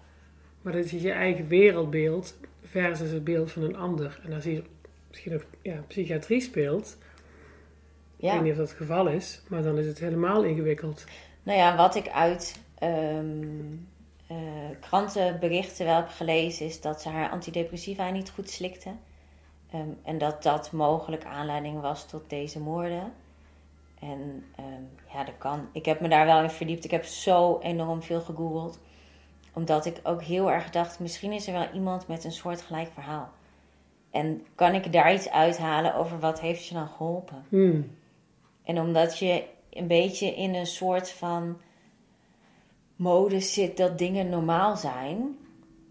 Maar 0.63 0.73
dat 0.73 0.85
is 0.85 0.91
je 1.03 1.13
eigen 1.13 1.49
wereldbeeld 1.49 2.37
versus 2.63 3.11
het 3.11 3.25
beeld 3.25 3.53
van 3.53 3.63
een 3.63 3.77
ander. 3.77 4.21
En 4.25 4.33
als 4.33 4.45
hier 4.45 4.63
misschien 5.09 5.33
nog 5.33 5.45
ja, 5.63 5.85
psychiatrie 5.87 6.41
speelt, 6.41 6.97
ik 8.19 8.31
weet 8.31 8.43
niet 8.43 8.53
of 8.53 8.59
dat 8.59 8.69
het 8.69 8.77
geval 8.77 9.09
is, 9.09 9.43
maar 9.49 9.63
dan 9.63 9.79
is 9.79 9.87
het 9.87 9.99
helemaal 9.99 10.43
ingewikkeld. 10.43 11.05
Nou 11.43 11.59
ja, 11.59 11.77
wat 11.77 11.95
ik 11.95 12.09
uit 12.09 12.61
ehm, 12.79 13.47
eh, 14.27 14.37
krantenberichten 14.81 15.87
wel 15.87 15.97
heb 15.97 16.09
gelezen, 16.09 16.67
is 16.67 16.81
dat 16.81 17.03
ze 17.03 17.09
haar 17.09 17.31
antidepressiva 17.31 18.11
niet 18.11 18.31
goed 18.31 18.51
slikte. 18.51 18.91
Ehm, 19.71 19.89
en 20.03 20.19
dat 20.19 20.43
dat 20.43 20.73
mogelijk 20.73 21.25
aanleiding 21.25 21.81
was 21.81 22.09
tot 22.09 22.31
deze 22.31 22.61
moorden. 22.61 23.13
En 24.01 24.45
ehm, 24.57 25.13
ja, 25.13 25.25
dat 25.25 25.39
kan. 25.39 25.69
Ik 25.73 25.85
heb 25.85 26.01
me 26.01 26.09
daar 26.09 26.27
wel 26.27 26.43
in 26.43 26.51
verdiept. 26.51 26.85
Ik 26.85 26.91
heb 26.91 27.05
zo 27.05 27.59
enorm 27.63 28.03
veel 28.03 28.21
gegoogeld. 28.21 28.81
Omdat 29.53 29.87
ik 29.87 30.01
ook 30.03 30.23
heel 30.23 30.51
erg 30.51 30.71
dacht, 30.71 31.01
misschien 31.01 31.33
is 31.33 31.47
er 31.47 31.53
wel 31.53 31.69
iemand 31.73 32.09
met 32.09 32.25
een 32.25 32.33
soortgelijk 32.33 32.91
verhaal. 32.93 33.31
En 34.11 34.47
kan 34.55 34.75
ik 34.75 34.93
daar 34.93 35.15
iets 35.15 35.31
uithalen 35.31 35.95
over 35.95 36.19
wat 36.19 36.41
heeft 36.41 36.67
je 36.67 36.75
dan 36.75 36.89
geholpen? 36.89 37.45
Hmm. 37.49 37.97
En 38.69 38.81
omdat 38.81 39.19
je 39.19 39.45
een 39.71 39.87
beetje 39.87 40.35
in 40.35 40.55
een 40.55 40.67
soort 40.67 41.11
van 41.11 41.61
modus 42.97 43.53
zit 43.53 43.77
dat 43.77 43.99
dingen 43.99 44.29
normaal 44.29 44.77
zijn, 44.77 45.39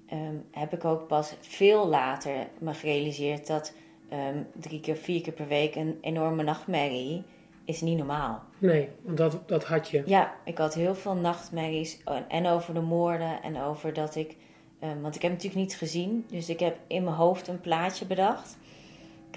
ehm, 0.07 0.35
heb 0.51 0.73
ik 0.73 0.85
ook 0.85 1.07
pas 1.07 1.35
veel 1.39 1.87
later 1.87 2.47
me 2.59 2.73
gerealiseerd 2.73 3.47
dat 3.47 3.73
ehm, 4.09 4.43
drie 4.53 4.79
keer, 4.79 4.95
vier 4.95 5.21
keer 5.21 5.33
per 5.33 5.47
week 5.47 5.75
een 5.75 5.97
enorme 6.01 6.43
nachtmerrie 6.43 7.23
is 7.65 7.81
niet 7.81 7.97
normaal. 7.97 8.43
Nee, 8.57 8.89
want 9.01 9.17
dat, 9.17 9.47
dat 9.47 9.63
had 9.63 9.89
je. 9.89 10.03
Ja, 10.05 10.35
ik 10.45 10.57
had 10.57 10.73
heel 10.73 10.95
veel 10.95 11.15
nachtmerries. 11.15 11.99
En 12.27 12.47
over 12.47 12.73
de 12.73 12.81
moorden 12.81 13.41
en 13.41 13.61
over 13.61 13.93
dat 13.93 14.15
ik. 14.15 14.35
Um, 14.83 15.01
want 15.01 15.15
ik 15.15 15.21
heb 15.21 15.31
het 15.31 15.43
natuurlijk 15.43 15.69
niet 15.69 15.79
gezien. 15.79 16.25
Dus 16.29 16.49
ik 16.49 16.59
heb 16.59 16.77
in 16.87 17.03
mijn 17.03 17.15
hoofd 17.15 17.47
een 17.47 17.61
plaatje 17.61 18.05
bedacht. 18.05 18.57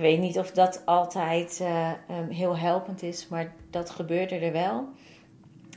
Ik 0.00 0.06
weet 0.06 0.18
niet 0.18 0.38
of 0.38 0.50
dat 0.50 0.82
altijd 0.84 1.58
uh, 1.62 1.90
um, 2.10 2.28
heel 2.28 2.56
helpend 2.56 3.02
is, 3.02 3.28
maar 3.28 3.52
dat 3.70 3.90
gebeurde 3.90 4.34
er 4.34 4.52
wel. 4.52 4.88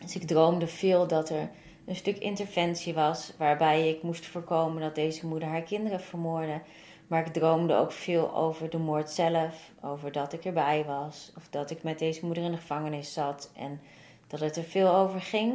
Dus 0.01 0.15
ik 0.15 0.27
droomde 0.27 0.67
veel 0.67 1.07
dat 1.07 1.29
er 1.29 1.49
een 1.85 1.95
stuk 1.95 2.17
interventie 2.17 2.93
was. 2.93 3.33
Waarbij 3.37 3.89
ik 3.89 4.03
moest 4.03 4.25
voorkomen 4.25 4.81
dat 4.81 4.95
deze 4.95 5.27
moeder 5.27 5.47
haar 5.47 5.61
kinderen 5.61 6.01
vermoordde. 6.01 6.61
Maar 7.07 7.25
ik 7.25 7.33
droomde 7.33 7.75
ook 7.75 7.91
veel 7.91 8.35
over 8.35 8.69
de 8.69 8.77
moord 8.77 9.09
zelf, 9.09 9.71
over 9.81 10.11
dat 10.11 10.33
ik 10.33 10.45
erbij 10.45 10.85
was, 10.85 11.31
of 11.37 11.47
dat 11.49 11.71
ik 11.71 11.83
met 11.83 11.99
deze 11.99 12.25
moeder 12.25 12.43
in 12.43 12.51
de 12.51 12.57
gevangenis 12.57 13.13
zat 13.13 13.51
en 13.55 13.81
dat 14.27 14.39
het 14.39 14.55
er 14.55 14.63
veel 14.63 14.95
over 14.95 15.21
ging. 15.21 15.53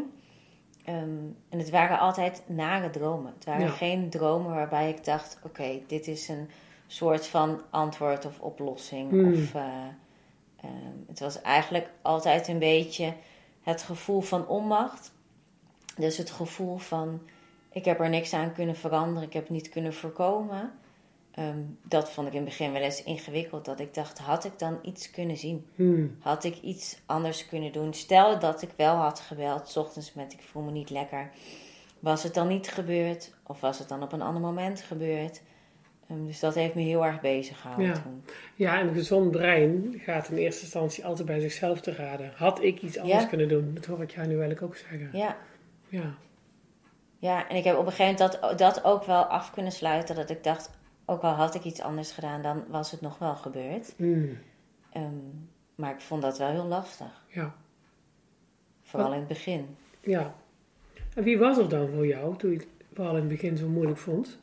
Ehm, 0.85 1.25
en 1.49 1.59
het 1.59 1.71
waren 1.71 1.99
altijd 1.99 2.43
nare 2.47 2.91
dromen. 2.91 3.33
Het 3.35 3.45
waren 3.45 3.69
geen 3.69 4.11
dromen 4.11 4.55
waarbij 4.55 4.89
ik 4.89 5.05
dacht: 5.05 5.39
oké, 5.45 5.81
dit 5.87 6.07
is 6.07 6.29
een 6.29 6.49
soort 6.89 7.27
van 7.27 7.63
antwoord 7.71 8.27
of 8.27 8.41
oplossing. 8.41 9.11
Hmm. 9.11 9.33
Of, 9.33 9.55
uh, 9.55 9.63
het 11.07 11.21
was 11.21 11.43
eigenlijk 11.43 11.91
altijd 12.03 12.49
een 12.49 12.59
beetje 12.59 13.15
het 13.63 13.83
gevoel 13.83 14.21
van 14.21 14.47
onmacht. 14.47 15.13
Dus 15.97 16.17
het 16.17 16.31
gevoel 16.31 16.77
van: 16.77 17.21
ik 17.73 17.85
heb 17.85 18.01
er 18.01 18.09
niks 18.09 18.35
aan 18.35 18.53
kunnen 18.53 18.77
veranderen, 18.77 19.29
ik 19.29 19.33
heb 19.33 19.43
het 19.43 19.53
niet 19.53 19.69
kunnen 19.69 19.95
voorkomen. 19.95 20.73
Ehm, 21.31 21.59
dat 21.83 22.11
vond 22.11 22.27
ik 22.27 22.33
in 22.33 22.41
het 22.41 22.49
begin 22.49 22.73
wel 22.73 22.83
eens 22.83 23.03
ingewikkeld. 23.03 23.65
Dat 23.65 23.81
ik 23.81 23.95
dacht, 23.95 24.19
had 24.19 24.45
ik 24.45 24.59
dan 24.59 24.79
iets 24.83 25.11
kunnen 25.11 25.37
zien? 25.37 25.67
Hmm. 25.75 26.17
Had 26.21 26.45
ik 26.45 26.61
iets 26.61 26.99
anders 27.07 27.47
kunnen 27.47 27.73
doen? 27.73 27.95
Stel 27.95 28.39
dat 28.39 28.63
ik 28.63 28.71
wel 28.77 28.95
had 28.95 29.21
gebeld, 29.21 29.69
s 29.69 29.77
ochtends 29.77 30.15
met 30.15 30.33
ik 30.33 30.43
voel 30.43 30.63
me 30.63 30.71
niet 30.71 30.91
lekker. 30.91 31.31
Was 31.99 32.23
het 32.23 32.35
dan 32.35 32.49
niet 32.49 32.69
gebeurd? 32.69 33.35
Of 33.47 33.61
was 33.61 33.79
het 33.79 33.89
dan 33.89 34.03
op 34.03 34.13
een 34.13 34.23
ander 34.23 34.43
moment 34.43 34.81
gebeurd? 34.81 35.41
Um, 36.11 36.27
dus 36.27 36.41
dat 36.41 36.55
heeft 36.55 36.75
me 36.75 36.81
heel 36.83 37.05
erg 37.07 37.21
bezig 37.21 37.61
gehouden 37.61 37.87
Ja. 37.87 37.93
toen. 37.93 38.25
Ja, 38.55 38.81
en 38.81 38.89
een 38.89 38.95
gezond 38.95 39.31
brein 39.31 39.95
gaat 40.05 40.29
in 40.29 40.37
eerste 40.37 40.63
instantie 40.63 41.05
altijd 41.05 41.27
bij 41.27 41.41
zichzelf 41.41 41.81
te 41.81 41.93
raden. 41.93 42.33
Had 42.37 42.63
ik 42.63 42.83
iets 42.83 42.99
anders 42.99 43.23
Ja. 43.23 43.29
kunnen 43.29 43.49
doen? 43.49 43.71
Dat 43.75 43.85
hoor 43.87 44.03
ik 44.03 44.11
jou 44.11 44.27
nu 44.27 44.33
eigenlijk 44.33 44.63
ook 44.63 44.77
zeggen. 44.77 45.09
Ja. 45.13 45.37
Ja. 45.89 46.15
ja, 47.19 47.49
en 47.49 47.57
ik 47.57 47.65
heb 47.65 47.77
op 47.77 47.87
een 47.87 47.93
gegeven 47.93 48.15
moment 48.21 48.41
dat, 48.41 48.59
dat 48.59 48.85
ook 48.85 49.05
wel 49.05 49.23
af 49.25 49.51
kunnen 49.51 49.73
sluiten. 49.73 50.15
Dat 50.17 50.31
ik 50.31 50.45
dacht, 50.45 50.71
ook 51.05 51.23
al 51.23 51.33
had 51.33 51.55
ik 51.55 51.65
iets 51.65 51.81
anders 51.81 52.13
gedaan, 52.13 52.43
dan 52.43 52.65
was 52.69 52.91
het 52.91 53.01
nog 53.01 53.19
wel 53.19 53.35
gebeurd. 53.35 53.95
Hmm. 53.97 54.39
Ehm, 54.93 55.05
maar 55.75 55.91
ik 55.95 56.01
vond 56.01 56.23
dat 56.23 56.39
wel 56.39 56.49
heel 56.51 56.65
lastig. 56.67 57.25
Ja. 57.29 57.55
Vooral 58.83 59.09
Wat- 59.09 59.15
in 59.19 59.25
het 59.25 59.33
begin. 59.33 59.77
Ja. 60.01 60.35
En 61.15 61.23
wie 61.23 61.39
was 61.39 61.59
er 61.59 61.69
dan 61.69 61.89
voor 61.89 62.07
jou 62.07 62.37
toen 62.37 62.51
je 62.51 62.57
het 62.57 62.67
vooral 62.95 63.15
in 63.15 63.21
het 63.21 63.29
begin 63.29 63.57
zo 63.57 63.69
moeilijk 63.69 63.99
vond? 63.99 64.39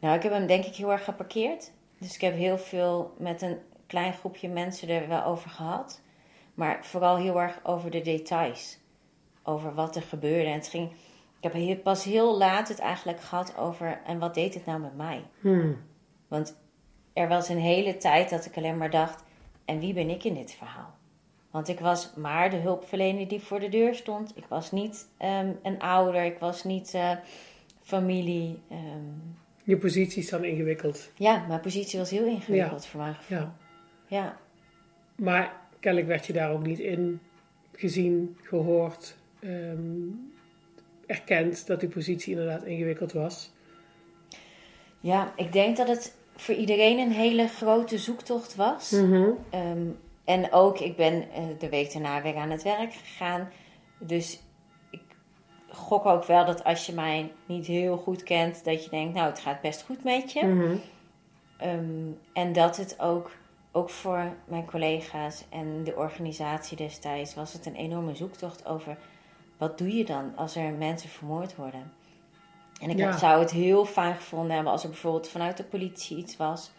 Nou, 0.00 0.16
ik 0.16 0.22
heb 0.22 0.32
hem 0.32 0.46
denk 0.46 0.64
ik 0.64 0.74
heel 0.74 0.92
erg 0.92 1.04
geparkeerd. 1.04 1.72
Dus 1.98 2.14
ik 2.14 2.20
heb 2.20 2.34
heel 2.34 2.58
veel 2.58 3.14
met 3.18 3.42
een 3.42 3.58
klein 3.86 4.12
groepje 4.12 4.48
mensen 4.48 4.88
er 4.88 5.08
wel 5.08 5.24
over 5.24 5.50
gehad. 5.50 6.00
Maar 6.54 6.84
vooral 6.84 7.16
heel 7.16 7.40
erg 7.40 7.60
over 7.62 7.90
de 7.90 8.00
details. 8.00 8.78
Over 9.42 9.74
wat 9.74 9.96
er 9.96 10.02
gebeurde. 10.02 10.48
En 10.48 10.54
het 10.54 10.68
ging, 10.68 10.90
ik 11.40 11.52
heb 11.52 11.82
pas 11.82 12.04
heel 12.04 12.38
laat 12.38 12.68
het 12.68 12.78
eigenlijk 12.78 13.20
gehad 13.20 13.56
over... 13.56 14.00
En 14.06 14.18
wat 14.18 14.34
deed 14.34 14.54
het 14.54 14.66
nou 14.66 14.80
met 14.80 14.96
mij? 14.96 15.24
Hmm. 15.40 15.76
Want 16.28 16.56
er 17.12 17.28
was 17.28 17.48
een 17.48 17.58
hele 17.58 17.96
tijd 17.96 18.30
dat 18.30 18.46
ik 18.46 18.56
alleen 18.56 18.78
maar 18.78 18.90
dacht... 18.90 19.24
En 19.64 19.78
wie 19.78 19.94
ben 19.94 20.10
ik 20.10 20.24
in 20.24 20.34
dit 20.34 20.52
verhaal? 20.52 20.94
Want 21.50 21.68
ik 21.68 21.80
was 21.80 22.14
maar 22.14 22.50
de 22.50 22.56
hulpverlener 22.56 23.28
die 23.28 23.40
voor 23.40 23.60
de 23.60 23.68
deur 23.68 23.94
stond. 23.94 24.36
Ik 24.36 24.44
was 24.48 24.70
niet 24.70 25.08
ehm, 25.16 25.52
een 25.62 25.80
ouder. 25.80 26.24
Ik 26.24 26.38
was 26.38 26.64
niet 26.64 26.94
eh, 26.94 27.10
familie. 27.82 28.62
ehm, 28.68 29.14
Je 29.64 29.76
positie 29.76 30.22
is 30.22 30.28
dan 30.30 30.44
ingewikkeld. 30.44 31.10
ja, 31.14 31.44
mijn 31.48 31.60
positie 31.60 31.98
was 31.98 32.10
heel 32.10 32.26
ingewikkeld 32.26 32.86
voor 32.86 33.00
mijn 33.00 33.14
gevoel. 33.14 33.38
Ja. 33.38 33.56
Ja. 34.06 34.38
Maar 35.16 35.60
kennelijk 35.80 36.08
werd 36.08 36.26
je 36.26 36.32
daar 36.32 36.50
ook 36.50 36.66
niet 36.66 36.78
in 36.78 37.20
gezien, 37.74 38.36
gehoord, 38.42 39.16
ehm, 39.40 40.08
erkend 41.06 41.66
dat 41.66 41.80
die 41.80 41.88
positie 41.88 42.32
inderdaad 42.32 42.64
ingewikkeld 42.64 43.12
was. 43.12 43.52
ja, 45.00 45.32
ik 45.36 45.52
denk 45.52 45.76
dat 45.76 45.88
het 45.88 46.16
voor 46.36 46.54
iedereen 46.54 46.98
een 46.98 47.12
hele 47.12 47.48
grote 47.48 47.98
zoektocht 47.98 48.54
was. 48.54 48.90
Mhm. 48.90 49.30
Ehm, 49.50 49.86
en 50.24 50.52
ook, 50.52 50.78
ik 50.78 50.96
ben 50.96 51.30
eh, 51.32 51.44
de 51.58 51.68
week 51.68 51.92
daarna 51.92 52.22
weer 52.22 52.36
aan 52.36 52.50
het 52.50 52.62
werk 52.62 52.92
gegaan. 52.92 53.48
Dus 53.98 54.40
gok 55.70 56.06
ook 56.06 56.24
wel 56.24 56.44
dat 56.44 56.64
als 56.64 56.86
je 56.86 56.92
mij 56.92 57.32
niet 57.46 57.66
heel 57.66 57.96
goed 57.96 58.22
kent, 58.22 58.64
dat 58.64 58.84
je 58.84 58.90
denkt, 58.90 59.14
nou, 59.14 59.26
het 59.26 59.40
gaat 59.40 59.60
best 59.60 59.82
goed 59.82 60.04
met 60.04 60.32
je. 60.32 60.46
Mhm. 60.46 60.76
Ehm, 61.56 62.10
en 62.32 62.52
dat 62.52 62.76
het 62.76 63.00
ook, 63.00 63.30
ook 63.72 63.90
voor 63.90 64.32
mijn 64.44 64.66
collega's 64.66 65.44
en 65.48 65.84
de 65.84 65.94
organisatie 65.96 66.76
destijds 66.76 67.34
was 67.34 67.52
het 67.52 67.66
een 67.66 67.74
enorme 67.74 68.14
zoektocht 68.14 68.66
over 68.66 68.96
wat 69.58 69.78
doe 69.78 69.96
je 69.96 70.04
dan 70.04 70.32
als 70.36 70.56
er 70.56 70.72
mensen 70.72 71.08
vermoord 71.08 71.56
worden. 71.56 71.92
En 72.80 72.90
ik 72.90 72.98
Ja. 72.98 73.16
zou 73.18 73.40
het 73.40 73.50
heel 73.50 73.84
fijn 73.84 74.14
gevonden 74.14 74.54
hebben 74.54 74.72
als 74.72 74.82
er 74.82 74.88
bijvoorbeeld 74.88 75.28
vanuit 75.28 75.56
de 75.56 75.64
politie 75.64 76.16
iets 76.16 76.36
was. 76.36 76.70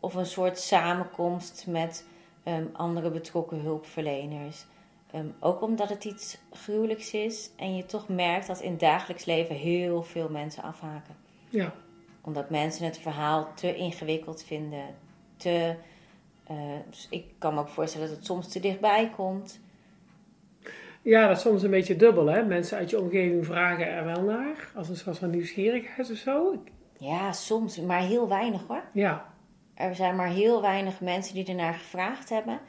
Of 0.00 0.14
een 0.14 0.26
soort 0.26 0.58
samenkomst 0.58 1.64
met 1.66 2.06
ehm, 2.42 2.64
andere 2.72 3.10
betrokken 3.10 3.60
hulpverleners. 3.60 4.64
Ehm, 5.12 5.26
ook 5.40 5.62
omdat 5.62 5.88
het 5.88 6.04
iets 6.04 6.38
gruwelijks 6.52 7.12
is 7.12 7.50
en 7.56 7.76
je 7.76 7.86
toch 7.86 8.08
merkt 8.08 8.46
dat 8.46 8.60
in 8.60 8.70
het 8.70 8.80
dagelijks 8.80 9.24
leven 9.24 9.54
heel 9.54 10.02
veel 10.02 10.28
mensen 10.28 10.62
afhaken 10.62 11.14
Ja. 11.48 11.72
omdat 12.20 12.50
mensen 12.50 12.84
het 12.84 12.98
verhaal 12.98 13.48
te 13.54 13.74
ingewikkeld 13.76 14.42
vinden. 14.44 14.84
Te, 15.36 15.74
eh, 16.46 16.56
dus 16.90 17.06
ik 17.10 17.24
kan 17.38 17.54
me 17.54 17.60
ook 17.60 17.68
voorstellen 17.68 18.06
dat 18.08 18.16
het 18.16 18.26
soms 18.26 18.48
te 18.48 18.60
dichtbij 18.60 19.10
komt. 19.16 19.60
ja, 21.02 21.26
dat 21.28 21.36
is 21.36 21.42
soms 21.42 21.62
een 21.62 21.70
beetje 21.70 21.96
dubbel, 21.96 22.26
hè? 22.26 22.44
Mensen 22.44 22.78
uit 22.78 22.90
je 22.90 23.00
omgeving 23.00 23.46
vragen 23.46 23.86
er 23.86 24.04
wel 24.04 24.22
naar, 24.22 24.70
als 24.74 24.88
een 24.88 24.96
soort 24.96 25.18
van 25.18 25.30
nieuwsgierigheid 25.30 26.10
of 26.10 26.16
zo. 26.16 26.62
Ja, 26.98 27.32
soms, 27.32 27.80
maar 27.80 28.00
heel 28.00 28.28
weinig 28.28 28.66
hoor. 28.68 28.82
Ja, 28.92 29.30
Er 29.74 29.94
zijn 29.94 30.16
maar 30.16 30.28
heel 30.28 30.60
weinig 30.60 31.00
mensen 31.00 31.34
die 31.34 31.46
ernaar 31.46 31.74
gevraagd 31.74 32.28
hebben. 32.28 32.60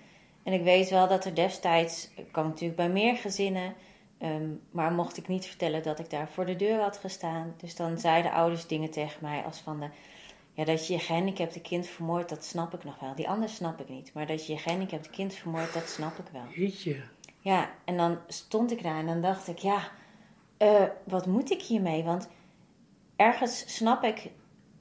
En 0.44 0.54
ik 0.54 0.64
weet 0.64 0.90
wel 0.90 1.08
dat 1.08 1.26
er 1.26 1.36
destijds, 1.36 2.10
ik 2.16 2.32
kwam 2.32 2.48
natuurlijk 2.48 2.76
bij 2.76 2.90
meer 2.90 3.16
gezinnen, 3.16 3.74
ehm, 4.18 4.50
maar 4.72 4.92
mocht 4.92 5.18
ik 5.18 5.28
niet 5.28 5.46
vertellen 5.46 5.84
dat 5.84 6.00
ik 6.00 6.10
daar 6.10 6.30
voor 6.30 6.46
de 6.46 6.56
deur 6.56 6.80
had 6.82 6.98
gestaan. 6.98 7.54
Dus 7.58 7.76
dan 7.76 8.00
zeiden 8.00 8.32
ouders 8.32 8.68
dingen 8.68 8.92
tegen 8.92 9.18
mij 9.22 9.42
als 9.42 9.58
van 9.60 9.80
de, 9.80 9.88
ja, 10.54 10.66
dat 10.66 10.88
je 10.88 10.94
je 10.94 11.00
gehandicapte 11.00 11.62
kind 11.62 11.88
vermoordt, 11.88 12.30
dat 12.30 12.46
snap 12.46 12.74
ik 12.74 12.84
nog 12.84 13.00
wel. 13.00 13.16
Die 13.16 13.30
anders 13.30 13.56
snap 13.56 13.80
ik 13.80 13.90
niet. 13.90 14.14
Maar 14.14 14.28
dat 14.28 14.46
je 14.46 14.54
je 14.54 14.60
gehandicapte 14.60 15.10
kind 15.10 15.34
vermoordt, 15.34 15.74
dat 15.74 15.90
snap 15.90 16.18
ik 16.18 16.28
wel. 16.32 16.46
jeetje. 16.56 17.02
Ja, 17.40 17.70
en 17.86 17.98
dan 17.98 18.18
stond 18.28 18.72
ik 18.72 18.84
daar 18.84 19.00
en 19.00 19.06
dan 19.06 19.22
dacht 19.22 19.48
ik, 19.48 19.58
ja, 19.58 19.92
eh, 20.58 20.84
wat 21.04 21.26
moet 21.26 21.52
ik 21.52 21.62
hiermee? 21.62 22.04
Want 22.04 22.30
ergens 23.16 23.76
snap 23.76 24.04
ik 24.04 24.32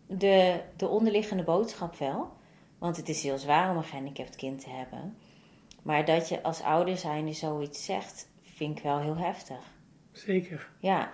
de, 0.06 0.60
de 0.76 0.88
onderliggende 0.88 1.42
boodschap 1.42 1.96
wel. 1.96 2.30
Want 2.78 2.96
het 2.96 3.08
is 3.08 3.22
heel 3.22 3.38
zwaar 3.38 3.70
om 3.70 3.76
een 3.76 3.84
gehandicapt 3.84 4.36
kind 4.36 4.60
te 4.60 4.70
hebben. 4.70 5.16
Maar 5.82 6.04
dat 6.04 6.28
je 6.28 6.42
als 6.42 6.62
ouder 6.62 6.96
zijnde 6.96 7.32
zoiets 7.32 7.84
zegt, 7.84 8.28
vind 8.42 8.76
ik 8.78 8.84
wel 8.84 8.98
heel 9.00 9.16
heftig. 9.16 9.56
Zeker. 10.12 10.68
Ja, 10.78 11.12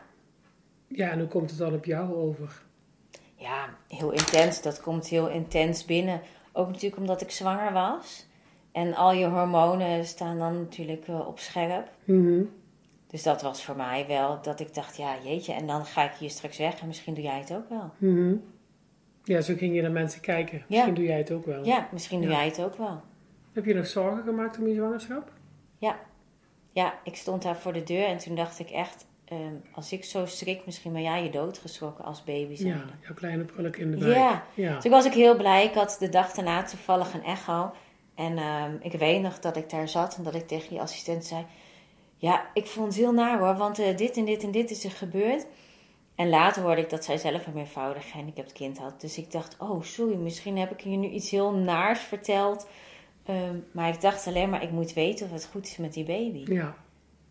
Ja, 0.89 1.11
en 1.11 1.19
hoe 1.19 1.29
komt 1.29 1.51
het 1.51 1.59
dan 1.59 1.75
op 1.75 1.85
jou 1.85 2.15
over? 2.15 2.63
ja, 3.35 3.69
heel 3.89 4.11
intens. 4.11 4.63
Dat 4.63 4.81
komt 4.81 5.07
heel 5.09 5.29
intens 5.29 5.85
binnen. 5.85 6.21
Ook 6.53 6.67
natuurlijk 6.67 6.97
omdat 7.01 7.21
ik 7.21 7.31
zwanger 7.31 7.73
was. 7.73 8.27
En 8.73 8.95
al 8.95 9.13
je 9.13 9.27
hormonen 9.27 10.05
staan 10.05 10.39
dan 10.39 10.59
natuurlijk 10.59 11.09
eh, 11.09 11.27
op 11.27 11.39
scherp. 11.39 11.91
Mhm. 12.05 12.43
Dus 13.07 13.23
dat 13.23 13.43
was 13.43 13.65
voor 13.65 13.77
mij 13.77 14.05
wel 14.09 14.43
dat 14.43 14.61
ik 14.61 14.75
dacht, 14.75 14.97
ja 14.97 15.15
jeetje, 15.25 15.53
en 15.53 15.67
dan 15.67 15.85
ga 15.85 16.05
ik 16.05 16.13
hier 16.17 16.31
straks 16.31 16.59
weg 16.59 16.81
en 16.81 16.87
misschien 16.87 17.15
doe 17.15 17.23
jij 17.25 17.39
het 17.39 17.53
ook 17.55 17.69
wel. 17.69 17.91
Mhm. 17.99 18.35
Ja, 19.25 19.41
zo 19.41 19.55
ging 19.57 19.75
je 19.75 19.83
naar 19.83 19.91
mensen 19.93 20.21
kijken. 20.21 20.65
Misschien 20.69 20.95
doe 20.95 21.05
jij 21.05 21.19
het 21.19 21.31
ook 21.31 21.45
wel. 21.47 21.65
Ja, 21.65 21.89
misschien 21.93 22.21
doe 22.21 22.31
Ja. 22.31 22.37
jij 22.37 22.47
het 22.47 22.63
ook 22.63 22.77
wel. 22.77 23.01
Heb 23.53 23.65
je 23.65 23.75
nog 23.75 23.87
zorgen 23.87 24.23
gemaakt 24.23 24.59
om 24.59 24.67
je 24.67 24.75
zwangerschap? 24.75 25.33
Ja, 26.79 26.99
ik 27.05 27.17
stond 27.17 27.43
daar 27.43 27.57
voor 27.57 27.73
de 27.73 27.83
deur 27.83 28.05
en 28.05 28.19
toen 28.19 28.35
dacht 28.35 28.59
ik 28.59 28.71
echt, 28.71 29.07
ehm, 29.25 29.55
als 29.73 29.93
ik 29.93 30.05
zo 30.05 30.27
strik, 30.27 30.67
misschien 30.67 30.93
ben 30.93 31.03
jij 31.03 31.23
je 31.23 31.31
doodgeschrokken 31.31 32.05
als 32.05 32.25
baby 32.25 32.55
zijn. 32.55 32.69
Ja, 32.69 32.85
jouw 33.01 33.15
kleine 33.15 33.45
prulk 33.45 33.77
in 33.77 33.91
de 33.91 33.97
buik. 33.97 34.15
Ja. 34.15 34.45
Ja. 34.55 34.79
Ik 34.83 34.91
was 34.91 35.07
ook 35.07 35.13
heel 35.13 35.37
blij. 35.37 35.65
Ik 35.65 35.75
had 35.75 35.97
de 36.01 36.09
dag 36.09 36.33
daarna 36.33 36.63
toevallig 36.63 37.15
een 37.15 37.25
echo. 37.25 37.73
En 38.15 38.39
ehm, 38.39 38.77
ik 38.81 38.93
weet 38.93 39.23
nog 39.23 39.39
dat 39.39 39.57
ik 39.57 39.71
daar 39.71 39.89
zat 39.89 40.17
en 40.17 40.23
dat 40.23 40.35
ik 40.35 40.47
tegen 40.47 40.69
die 40.69 40.81
assistent 40.81 41.25
zei... 41.25 41.47
Ja, 42.17 42.51
ik 42.55 42.67
vond 42.67 42.87
het 42.87 42.97
heel 42.97 43.13
naar 43.13 43.39
hoor, 43.39 43.57
want 43.57 43.79
eh, 43.79 43.97
dit 43.97 44.17
en 44.17 44.25
dit 44.25 44.43
en 44.43 44.51
dit 44.51 44.71
is 44.71 44.85
er 44.85 44.91
gebeurd. 44.91 45.47
En 46.15 46.29
later 46.29 46.63
hoorde 46.63 46.81
ik 46.81 46.91
dat 46.91 47.05
zij 47.05 47.17
zelf 47.17 47.47
een 47.47 47.53
meervoudig 47.53 48.11
gehandicapt 48.11 48.53
kind 48.53 48.79
had. 48.79 49.01
Dus 49.01 49.19
ik 49.19 49.33
dacht, 49.33 49.57
oh 49.59 49.83
sorry, 49.83 50.15
misschien 50.15 50.59
heb 50.59 50.71
ik 50.71 50.81
je 50.81 50.89
nu 50.89 51.09
iets 51.09 51.31
heel 51.31 51.53
naars 51.53 52.01
verteld... 52.01 52.67
Ehm, 53.29 53.57
maar 53.73 53.89
ik 53.89 54.01
dacht 54.01 54.27
alleen 54.27 54.51
maar, 54.51 54.63
ik 54.63 54.71
moet 54.71 54.93
weten 54.93 55.27
of 55.27 55.33
het 55.33 55.45
goed 55.51 55.67
is 55.67 55.77
met 55.77 55.93
die 55.93 56.05
baby. 56.05 56.53
Ja, 56.53 56.75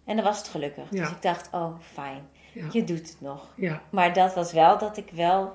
En 0.06 0.16
dan 0.16 0.26
was 0.26 0.38
het 0.38 0.48
gelukkig. 0.48 0.92
Ja. 0.92 1.02
Dus 1.02 1.12
ik 1.12 1.22
dacht, 1.22 1.50
oh, 1.54 1.80
fijn. 1.80 2.28
ja, 2.54 2.68
Je 2.72 2.84
doet 2.84 3.10
het 3.10 3.18
nog. 3.20 3.54
ja, 3.56 3.82
Maar 3.90 4.14
dat 4.14 4.34
was 4.34 4.52
wel 4.52 4.78
dat 4.78 4.98
ik 4.98 5.10
wel 5.12 5.54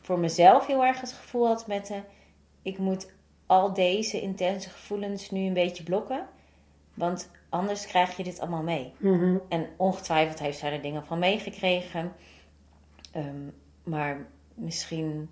voor 0.00 0.18
mezelf 0.18 0.66
heel 0.66 0.84
erg 0.84 1.00
het 1.00 1.12
gevoel 1.12 1.46
had 1.46 1.66
met 1.66 1.86
de... 1.86 2.00
Ik 2.62 2.78
moet 2.78 3.12
al 3.46 3.72
deze 3.74 4.20
intense 4.20 4.68
gevoelens 4.70 5.30
nu 5.30 5.46
een 5.46 5.52
beetje 5.52 5.82
blokken. 5.82 6.26
Want 6.94 7.30
anders 7.48 7.86
krijg 7.86 8.16
je 8.16 8.22
dit 8.24 8.40
allemaal 8.40 8.62
mee. 8.62 8.92
Mhm. 8.98 9.36
En 9.48 9.66
ongetwijfeld 9.76 10.38
heeft 10.38 10.58
zij 10.58 10.72
er 10.72 10.82
dingen 10.82 11.04
van 11.06 11.18
meegekregen. 11.18 12.12
Ehm, 13.12 13.48
maar 13.82 14.26
misschien 14.54 15.30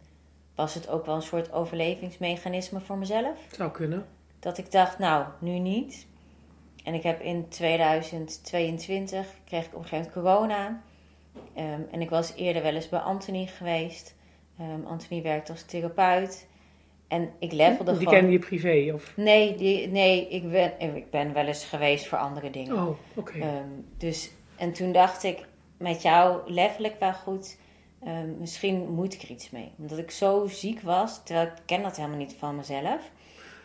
was 0.55 0.75
het 0.75 0.89
ook 0.89 1.07
wel 1.07 1.15
een 1.15 1.23
soort 1.23 1.53
overlevingsmechanisme 1.53 2.81
voor 2.81 2.97
mezelf. 2.99 3.39
zou 3.51 3.71
kunnen. 3.71 4.07
Dat 4.45 4.59
ik 4.59 4.73
dacht, 4.73 4.99
nou, 4.99 5.27
nu 5.39 5.59
niet. 5.59 6.07
En 6.83 6.95
ik 6.95 7.03
heb 7.03 7.21
in 7.21 7.49
2022, 7.49 9.27
kreeg 9.45 9.65
ik 9.65 9.75
op 9.75 9.83
een 9.83 9.89
gegeven 9.89 10.13
moment 10.15 10.39
corona. 10.39 10.83
Ehm, 11.55 11.81
en 11.91 12.01
ik 12.01 12.11
was 12.11 12.35
eerder 12.35 12.63
wel 12.63 12.75
eens 12.75 12.89
bij 12.89 12.99
Anthony 12.99 13.47
geweest. 13.47 14.15
Ehm 14.59 14.87
Anthony 14.87 15.23
werkt 15.23 15.51
als 15.51 15.63
therapeut. 15.63 16.47
En 17.09 17.31
ik 17.39 17.53
levelde 17.53 17.91
Die 17.91 17.99
gewoon... 17.99 18.15
kende 18.15 18.33
je 18.33 18.39
privé, 18.39 18.93
of? 18.95 19.17
Nee, 19.17 19.55
die, 19.57 19.89
nee 19.89 20.29
ik, 20.29 20.51
ben, 20.51 20.81
ik 20.97 21.11
ben 21.11 21.33
wel 21.33 21.47
eens 21.47 21.65
geweest 21.65 22.07
voor 22.07 22.19
andere 22.19 22.51
dingen. 22.51 22.75
Oh, 22.75 22.99
oké. 23.15 23.39
Ehm, 23.39 23.69
dus, 23.99 24.31
en 24.57 24.73
toen 24.73 24.93
dacht 24.93 25.23
ik, 25.23 25.47
met 25.77 26.03
jou 26.03 26.53
level 26.53 26.85
ik 26.85 26.97
wel 26.99 27.15
goed. 27.15 27.59
Misschien 28.39 28.89
moet 28.89 29.15
ik 29.15 29.23
er 29.23 29.31
iets 29.31 29.51
mee. 29.51 29.71
Omdat 29.79 29.99
ik 29.99 30.11
zo 30.11 30.47
ziek 30.47 30.81
was, 30.81 31.25
terwijl 31.25 31.47
ik 31.47 31.63
ken 31.67 31.83
dat 31.83 31.97
helemaal 31.97 32.19
niet 32.19 32.35
van 32.39 32.57
mezelf. 32.57 33.11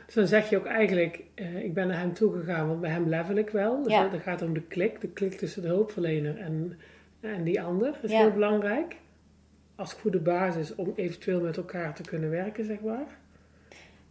Dus 0.09 0.17
dan 0.17 0.27
zeg 0.27 0.49
je 0.49 0.57
ook 0.57 0.65
eigenlijk, 0.65 1.23
eh, 1.35 1.63
ik 1.63 1.73
ben 1.73 1.87
naar 1.87 1.99
hem 1.99 2.13
toegegaan, 2.13 2.67
want 2.67 2.81
bij 2.81 2.89
hem 2.89 3.07
level 3.09 3.35
ik 3.35 3.49
wel. 3.49 3.83
Dus 3.83 3.91
Ja. 3.91 4.09
gaat 4.09 4.39
het 4.39 4.49
om 4.49 4.53
de 4.53 4.61
klik, 4.61 5.01
de 5.01 5.07
klik 5.07 5.33
tussen 5.37 5.61
de 5.61 5.67
hulpverlener 5.67 6.37
en, 6.39 6.79
en 7.19 7.43
die 7.43 7.61
ander. 7.61 7.91
Dat 7.91 8.03
is 8.03 8.11
Ja. 8.11 8.17
heel 8.17 8.31
belangrijk. 8.31 8.95
Als 9.75 9.93
goede 9.93 10.19
basis 10.19 10.75
om 10.75 10.93
eventueel 10.95 11.41
met 11.41 11.57
elkaar 11.57 11.93
te 11.93 12.01
kunnen 12.01 12.29
werken, 12.29 12.65
zeg 12.65 12.79
maar. 12.81 13.05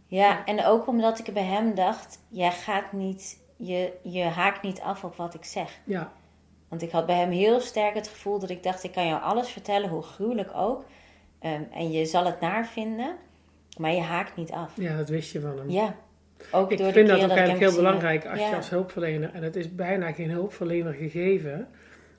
Ja, 0.07 0.45
en 0.45 0.65
ook 0.65 0.87
omdat 0.87 1.19
ik 1.27 1.33
bij 1.33 1.43
hem 1.43 1.75
dacht, 1.75 2.19
jij 2.29 2.51
gaat 2.51 2.91
niet, 2.93 3.39
je, 3.55 3.91
je 4.03 4.23
haakt 4.23 4.61
niet 4.63 4.79
af 4.81 5.03
op 5.03 5.15
wat 5.15 5.33
ik 5.33 5.43
zeg. 5.43 5.79
Ja, 5.83 6.11
Want 6.67 6.81
ik 6.81 6.91
had 6.91 7.05
bij 7.05 7.15
hem 7.17 7.31
heel 7.31 7.59
sterk 7.59 7.93
het 7.93 8.07
gevoel 8.07 8.39
dat 8.39 8.49
ik 8.49 8.63
dacht, 8.63 8.83
ik 8.83 8.91
kan 8.91 9.07
jou 9.07 9.21
alles 9.21 9.49
vertellen, 9.49 9.89
hoe 9.89 10.01
gruwelijk 10.01 10.49
ook. 10.55 10.85
Ehm, 11.39 11.61
en 11.71 11.91
je 11.91 12.05
zal 12.05 12.25
het 12.25 12.39
naar 12.39 12.67
vinden, 12.67 13.15
maar 13.79 13.91
je 13.93 14.01
haakt 14.01 14.35
niet 14.35 14.51
af. 14.51 14.71
ja, 14.75 14.97
dat 14.97 15.09
wist 15.09 15.31
je 15.31 15.39
van 15.39 15.57
hem. 15.57 15.69
Ja, 15.69 15.95
ook 16.51 16.71
Ik 16.71 16.77
door 16.77 16.87
de 16.87 16.93
vind 16.93 17.07
dat 17.07 17.21
ook 17.23 17.29
eigenlijk 17.29 17.59
heel 17.59 17.75
belangrijk 17.75 18.25
als 18.25 18.39
je 18.39 18.55
als 18.55 18.69
hulpverlener, 18.69 19.33
en 19.33 19.43
het 19.43 19.55
is 19.55 19.75
bijna 19.75 20.11
geen 20.11 20.29
hulpverlener 20.31 20.93
gegeven, 20.93 21.67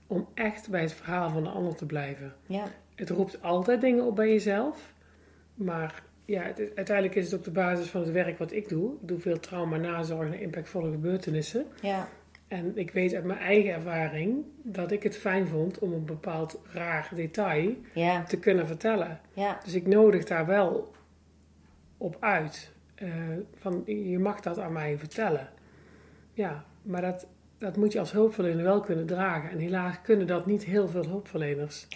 om 0.06 0.28
echt 0.34 0.70
bij 0.70 0.80
het 0.80 0.92
verhaal 0.92 1.30
van 1.30 1.42
de 1.42 1.48
ander 1.48 1.74
te 1.74 1.86
blijven. 1.86 2.34
Ja, 2.46 2.64
Het 2.94 3.10
roept 3.10 3.42
altijd 3.42 3.80
dingen 3.80 4.04
op 4.04 4.16
bij 4.16 4.28
jezelf, 4.28 4.92
maar 5.54 6.02
ja, 6.24 6.42
het 6.42 6.58
uiteindelijk 6.74 7.16
is 7.16 7.24
het 7.24 7.34
op 7.34 7.44
de 7.44 7.50
basis 7.50 7.88
van 7.88 8.00
het 8.00 8.10
werk 8.12 8.38
wat 8.38 8.52
ik 8.52 8.68
doe. 8.68 8.92
Ik 9.00 9.08
doe 9.08 9.18
veel 9.18 9.40
trauma, 9.40 9.76
nazorg 9.76 10.32
en 10.32 10.40
impactvolle 10.40 10.90
gebeurtenissen. 10.90 11.66
ja, 11.82 12.08
En 12.48 12.72
ik 12.74 12.90
weet 12.90 13.14
uit 13.14 13.24
mijn 13.24 13.38
eigen 13.38 13.72
ervaring 13.72 14.44
dat 14.62 14.90
ik 14.90 15.02
het 15.02 15.16
fijn 15.16 15.46
vond 15.48 15.78
om 15.78 15.92
een 15.92 16.04
bepaald 16.04 16.60
raar 16.72 17.10
detail 17.14 17.74
ja, 17.94 18.22
te 18.22 18.38
kunnen 18.38 18.66
vertellen. 18.66 19.20
ja, 19.32 19.58
Dus 19.64 19.74
ik 19.74 19.86
nodig 19.86 20.24
daar 20.24 20.46
wel 20.46 20.92
op 22.00 22.16
uit. 22.20 22.72
Eh, 22.94 23.08
van 23.54 23.82
je 23.86 24.18
mag 24.18 24.40
dat 24.40 24.58
aan 24.58 24.72
mij 24.72 24.98
vertellen. 24.98 25.48
Ja, 26.32 26.64
maar 26.82 27.00
dat, 27.00 27.26
dat 27.58 27.76
moet 27.76 27.92
je 27.92 27.98
als 27.98 28.12
hulpverlener 28.12 28.64
wel 28.64 28.80
kunnen 28.80 29.06
dragen. 29.06 29.50
En 29.50 29.58
helaas 29.58 30.00
kunnen 30.02 30.26
dat 30.26 30.46
niet 30.46 30.64
heel 30.64 30.88
veel 30.88 31.04
hulpverleners. 31.04 31.86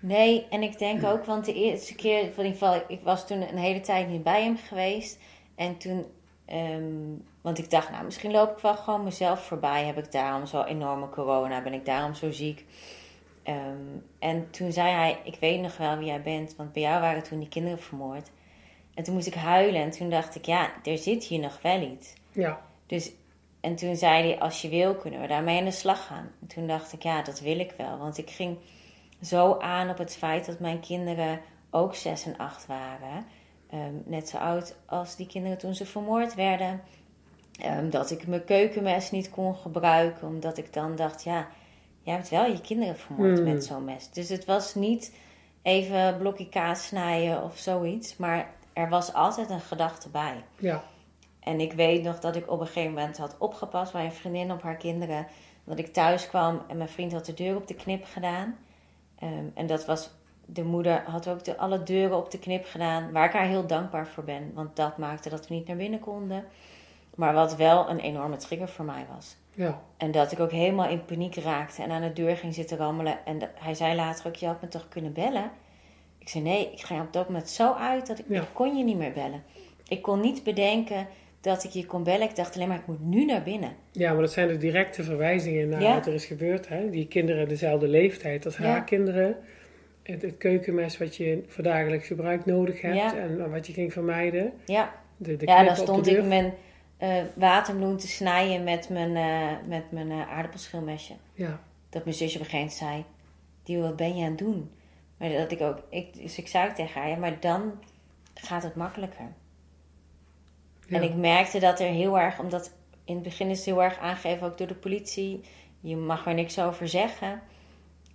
Nee, 0.00 0.46
en 0.50 0.62
ik 0.62 0.78
denk 0.78 1.04
ook, 1.04 1.24
want 1.24 1.44
de 1.44 1.54
eerste 1.54 1.94
keer, 1.94 2.18
in 2.18 2.26
ieder 2.26 2.44
geval, 2.44 2.82
ik 2.88 3.00
was 3.02 3.26
toen 3.26 3.48
een 3.48 3.58
hele 3.58 3.80
tijd 3.80 4.08
niet 4.08 4.22
bij 4.22 4.42
hem 4.42 4.56
geweest. 4.56 5.18
En 5.54 5.76
toen, 5.76 6.04
ehm, 6.44 7.16
want 7.40 7.58
ik 7.58 7.70
dacht, 7.70 7.90
nou, 7.90 8.04
misschien 8.04 8.30
loop 8.30 8.50
ik 8.50 8.58
wel 8.58 8.76
gewoon 8.76 9.04
mezelf 9.04 9.46
voorbij. 9.46 9.84
Heb 9.84 9.98
ik 9.98 10.12
daarom 10.12 10.46
zo 10.46 10.62
enorme 10.62 11.08
corona? 11.08 11.62
Ben 11.62 11.72
ik 11.72 11.84
daarom 11.84 12.14
zo 12.14 12.30
ziek? 12.30 12.64
Ehm, 13.42 13.98
en 14.18 14.50
toen 14.50 14.72
zei 14.72 14.88
hij, 14.88 15.20
ik 15.24 15.36
weet 15.40 15.60
nog 15.60 15.76
wel 15.76 15.96
wie 15.96 16.06
jij 16.06 16.22
bent, 16.22 16.56
want 16.56 16.72
bij 16.72 16.82
jou 16.82 17.00
waren 17.00 17.22
toen 17.22 17.38
die 17.38 17.48
kinderen 17.48 17.78
vermoord. 17.78 18.30
En 19.00 19.06
toen 19.06 19.14
moest 19.14 19.26
ik 19.26 19.34
huilen 19.34 19.82
en 19.82 19.90
toen 19.90 20.10
dacht 20.10 20.34
ik, 20.34 20.44
ja, 20.44 20.70
er 20.84 20.98
zit 20.98 21.24
hier 21.24 21.38
nog 21.38 21.58
wel 21.62 21.80
iets. 21.80 22.14
Ja, 22.32 22.60
Dus, 22.86 23.12
en 23.60 23.76
toen 23.76 23.96
zei 23.96 24.22
hij, 24.22 24.38
als 24.38 24.62
je 24.62 24.68
wil, 24.68 24.94
kunnen 24.94 25.20
we 25.20 25.26
daarmee 25.26 25.58
aan 25.58 25.64
de 25.64 25.70
slag 25.70 26.06
gaan. 26.06 26.30
En 26.40 26.46
toen 26.46 26.66
dacht 26.66 26.92
ik, 26.92 27.02
ja, 27.02 27.22
dat 27.22 27.40
wil 27.40 27.58
ik 27.58 27.74
wel. 27.76 27.98
Want 27.98 28.18
ik 28.18 28.30
ging 28.30 28.58
zo 29.22 29.58
aan 29.58 29.90
op 29.90 29.98
het 29.98 30.16
feit 30.16 30.46
dat 30.46 30.58
mijn 30.58 30.80
kinderen 30.80 31.40
ook 31.70 31.94
zes 31.94 32.26
en 32.26 32.36
acht 32.36 32.66
waren. 32.66 33.24
Ehm, 33.70 33.94
net 34.04 34.28
zo 34.28 34.36
oud 34.36 34.76
als 34.86 35.16
die 35.16 35.26
kinderen 35.26 35.58
toen 35.58 35.74
ze 35.74 35.86
vermoord 35.86 36.34
werden. 36.34 36.80
Ehm, 37.60 37.90
dat 37.90 38.10
ik 38.10 38.26
mijn 38.26 38.44
keukenmes 38.44 39.10
niet 39.10 39.30
kon 39.30 39.54
gebruiken, 39.54 40.26
omdat 40.28 40.58
ik 40.58 40.72
dan 40.72 40.96
dacht, 40.96 41.24
ja, 41.24 41.48
jij 42.02 42.14
hebt 42.14 42.28
wel 42.28 42.46
je 42.46 42.60
kinderen 42.60 42.96
vermoord 42.96 43.38
Hmm. 43.38 43.52
met 43.52 43.64
zo'n 43.64 43.84
mes. 43.84 44.10
Dus 44.10 44.28
het 44.28 44.44
was 44.44 44.74
niet 44.74 45.14
even 45.62 46.18
blokje 46.18 46.48
kaas 46.48 46.86
snijden 46.86 47.42
of 47.42 47.58
zoiets, 47.58 48.16
maar 48.16 48.58
er 48.72 48.88
was 48.88 49.12
altijd 49.12 49.50
een 49.50 49.60
gedachte 49.60 50.08
bij. 50.08 50.44
ja, 50.58 50.82
En 51.40 51.60
ik 51.60 51.72
weet 51.72 52.02
nog 52.02 52.20
dat 52.20 52.36
ik 52.36 52.50
op 52.50 52.60
een 52.60 52.66
gegeven 52.66 52.92
moment 52.92 53.18
had 53.18 53.36
opgepast 53.38 53.92
bij 53.92 54.04
een 54.04 54.12
vriendin 54.12 54.52
op 54.52 54.62
haar 54.62 54.76
kinderen. 54.76 55.26
Dat 55.64 55.78
ik 55.78 55.92
thuis 55.92 56.28
kwam 56.28 56.62
en 56.68 56.76
mijn 56.76 56.88
vriend 56.88 57.12
had 57.12 57.26
de 57.26 57.34
deur 57.34 57.56
op 57.56 57.66
de 57.66 57.74
knip 57.74 58.04
gedaan. 58.04 58.58
Ehm, 59.18 59.44
en 59.54 59.66
dat 59.66 59.86
was, 59.86 60.10
de 60.46 60.64
moeder 60.64 61.02
had 61.06 61.28
ook 61.28 61.44
de, 61.44 61.56
alle 61.56 61.82
deuren 61.82 62.16
op 62.16 62.30
de 62.30 62.38
knip 62.38 62.66
gedaan. 62.66 63.12
Waar 63.12 63.24
ik 63.26 63.32
haar 63.32 63.46
heel 63.46 63.66
dankbaar 63.66 64.06
voor 64.06 64.24
ben. 64.24 64.52
Want 64.54 64.76
dat 64.76 64.98
maakte 64.98 65.28
dat 65.28 65.48
we 65.48 65.54
niet 65.54 65.66
naar 65.66 65.76
binnen 65.76 66.00
konden. 66.00 66.44
Maar 67.14 67.34
wat 67.34 67.56
wel 67.56 67.90
een 67.90 67.98
enorme 67.98 68.36
trigger 68.36 68.68
voor 68.68 68.84
mij 68.84 69.06
was. 69.14 69.36
ja, 69.54 69.80
En 69.96 70.10
dat 70.10 70.32
ik 70.32 70.40
ook 70.40 70.50
helemaal 70.50 70.88
in 70.88 71.04
paniek 71.04 71.34
raakte 71.36 71.82
en 71.82 71.90
aan 71.90 72.02
de 72.02 72.12
deur 72.12 72.36
ging 72.36 72.54
zitten 72.54 72.76
rammelen. 72.76 73.26
En 73.26 73.38
hij 73.54 73.74
zei 73.74 73.94
later 73.94 74.26
ook, 74.26 74.34
je 74.34 74.46
had 74.46 74.60
me 74.60 74.68
toch 74.68 74.88
kunnen 74.88 75.12
bellen? 75.12 75.50
Ik 76.20 76.28
zei, 76.28 76.44
nee, 76.44 76.70
ik 76.72 76.80
ging 76.80 77.00
op 77.00 77.12
dat 77.12 77.28
moment 77.28 77.48
zo 77.48 77.72
uit 77.72 78.06
dat 78.06 78.18
ik, 78.18 78.24
Ja. 78.28 78.40
ik 78.40 78.48
kon 78.52 78.76
je 78.76 78.84
niet 78.84 78.96
meer 78.96 79.12
bellen. 79.12 79.42
Ik 79.88 80.02
kon 80.02 80.20
niet 80.20 80.42
bedenken 80.44 81.06
dat 81.40 81.64
ik 81.64 81.70
je 81.70 81.86
kon 81.86 82.02
bellen. 82.02 82.28
Ik 82.28 82.36
dacht 82.36 82.54
alleen 82.54 82.68
maar, 82.68 82.78
ik 82.78 82.86
moet 82.86 83.00
nu 83.06 83.24
naar 83.24 83.42
binnen. 83.42 83.72
ja, 83.92 84.12
maar 84.12 84.20
dat 84.20 84.32
zijn 84.32 84.48
de 84.48 84.56
directe 84.56 85.02
verwijzingen 85.02 85.68
naar 85.68 85.82
Ja. 85.82 85.94
wat 85.94 86.06
er 86.06 86.14
is 86.14 86.24
gebeurd. 86.24 86.68
Hè? 86.68 86.90
Die 86.90 87.06
kinderen 87.06 87.48
dezelfde 87.48 87.88
leeftijd 87.88 88.44
als 88.44 88.56
haar 88.56 88.84
kinderen. 88.84 89.36
Het, 90.02 90.22
het 90.22 90.36
keukenmes 90.36 90.98
wat 90.98 91.16
je 91.16 91.44
voor 91.46 91.64
dagelijks 91.64 92.06
gebruik 92.06 92.46
nodig 92.46 92.80
hebt 92.80 92.96
Ja. 92.96 93.16
en 93.16 93.50
wat 93.50 93.66
je 93.66 93.72
ging 93.72 93.92
vermijden. 93.92 94.52
Ja, 94.66 94.94
De, 95.16 95.36
de 95.36 95.46
ja 95.46 95.64
dan 95.64 95.74
de 95.74 95.80
stond 95.80 96.04
deur. 96.04 96.18
ik 96.18 96.24
mijn 96.24 96.52
eh, 96.96 97.22
waterbloem 97.34 97.96
te 97.96 98.08
snijden 98.08 98.64
met 98.64 98.88
mijn, 98.88 99.16
eh, 99.16 99.68
met 99.68 99.90
mijn 99.90 100.10
eh, 100.10 100.30
aardappelschilmesje. 100.30 101.12
Ja, 101.34 101.60
Dat 101.90 102.04
mijn 102.04 102.16
zusje 102.16 102.38
op 102.38 102.44
een 102.44 102.50
gegeven 102.50 102.76
moment 102.78 103.04
zei, 103.04 103.04
die 103.62 103.78
wat 103.78 103.96
ben 103.96 104.16
je 104.16 104.22
aan 104.24 104.30
het 104.30 104.38
doen? 104.38 104.70
Maar 105.20 105.30
dat 105.30 105.52
ik 105.52 105.60
ook, 105.60 105.78
ik, 105.88 106.14
dus 106.14 106.38
ik 106.38 106.48
zei 106.48 106.68
ook 106.68 106.74
tegen 106.74 107.00
haar, 107.00 107.10
ja, 107.10 107.16
maar 107.16 107.40
dan 107.40 107.72
gaat 108.34 108.62
het 108.62 108.74
makkelijker. 108.74 109.32
ja. 110.86 110.96
En 110.96 111.02
ik 111.02 111.14
merkte 111.14 111.58
dat 111.58 111.80
er 111.80 111.86
heel 111.86 112.18
erg, 112.18 112.38
omdat 112.38 112.72
in 113.04 113.14
het 113.14 113.22
begin 113.24 113.48
is 113.48 113.56
het 113.56 113.66
heel 113.66 113.82
erg 113.82 113.98
aangegeven 113.98 114.46
ook 114.46 114.58
door 114.58 114.66
de 114.66 114.74
politie, 114.74 115.40
je 115.80 115.96
mag 115.96 116.26
er 116.26 116.34
niks 116.34 116.60
over 116.60 116.88
zeggen, 116.88 117.42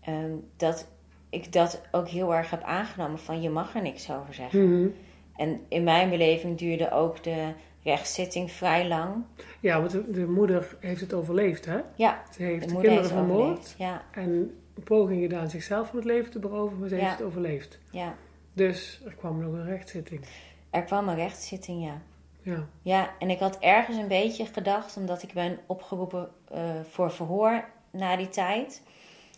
ehm, 0.01 0.31
dat 0.57 0.87
ik 1.29 1.53
dat 1.53 1.81
ook 1.91 2.07
heel 2.07 2.35
erg 2.35 2.49
heb 2.49 2.61
aangenomen 2.61 3.19
van 3.19 3.41
je 3.41 3.49
mag 3.49 3.75
er 3.75 3.81
niks 3.81 4.11
over 4.11 4.33
zeggen. 4.33 4.69
Mhm. 4.69 4.89
En 5.35 5.59
in 5.67 5.83
mijn 5.83 6.09
beleving 6.09 6.57
duurde 6.57 6.91
ook 6.91 7.23
de 7.23 7.53
rechtszitting 7.83 8.51
vrij 8.51 8.87
lang. 8.87 9.23
ja 9.59 9.79
want 9.79 9.91
de, 9.91 10.11
de 10.11 10.27
moeder 10.27 10.77
heeft 10.79 11.01
het 11.01 11.13
overleefd, 11.13 11.65
hè? 11.65 11.79
Ja, 11.95 12.23
Ze 12.35 12.43
heeft 12.43 12.69
de 12.69 12.75
de, 12.75 12.81
kinderen 12.81 13.09
vermoord. 13.09 13.75
Ja, 13.77 14.05
en 14.11 14.57
een 14.75 14.83
poging 14.83 15.21
gedaan 15.21 15.49
zichzelf 15.49 15.87
van 15.87 15.95
het 15.95 16.05
leven 16.05 16.31
te 16.31 16.39
beroven, 16.39 16.79
maar 16.79 16.89
ze 16.89 16.95
heeft 16.95 17.11
het 17.11 17.21
overleefd. 17.21 17.79
ja. 17.91 18.15
Dus 18.53 19.01
er 19.05 19.15
kwam 19.15 19.39
nog 19.39 19.53
een 19.53 19.65
rechtszitting. 19.65 20.21
Er 20.69 20.83
kwam 20.83 21.07
een 21.09 21.15
rechtszitting, 21.15 21.83
ja. 21.85 22.01
Ja, 22.41 22.67
Ja, 22.81 23.09
en 23.19 23.29
ik 23.29 23.39
had 23.39 23.59
ergens 23.59 23.97
een 23.97 24.07
beetje 24.07 24.45
gedacht, 24.45 24.97
omdat 24.97 25.23
ik 25.23 25.33
ben 25.33 25.59
opgeroepen 25.65 26.29
eh, 26.51 26.59
voor 26.89 27.11
verhoor 27.11 27.65
na 27.91 28.15
die 28.15 28.29
tijd. 28.29 28.81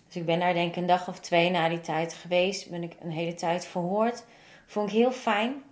Dus 0.08 0.15
ik 0.15 0.26
ben 0.26 0.39
daar 0.39 0.54
denk 0.54 0.69
ik 0.69 0.76
een 0.76 0.86
dag 0.86 1.08
of 1.08 1.19
twee 1.19 1.50
na 1.50 1.69
die 1.69 1.82
tijd 1.82 2.13
geweest. 2.13 2.69
Ben 2.69 2.84
ik 2.84 2.95
een 3.02 3.12
hele 3.12 3.34
tijd 3.34 3.65
verhoord. 3.65 4.26
Vond 4.65 4.89
ik 4.89 4.95
heel 4.95 5.12
fijn. 5.12 5.63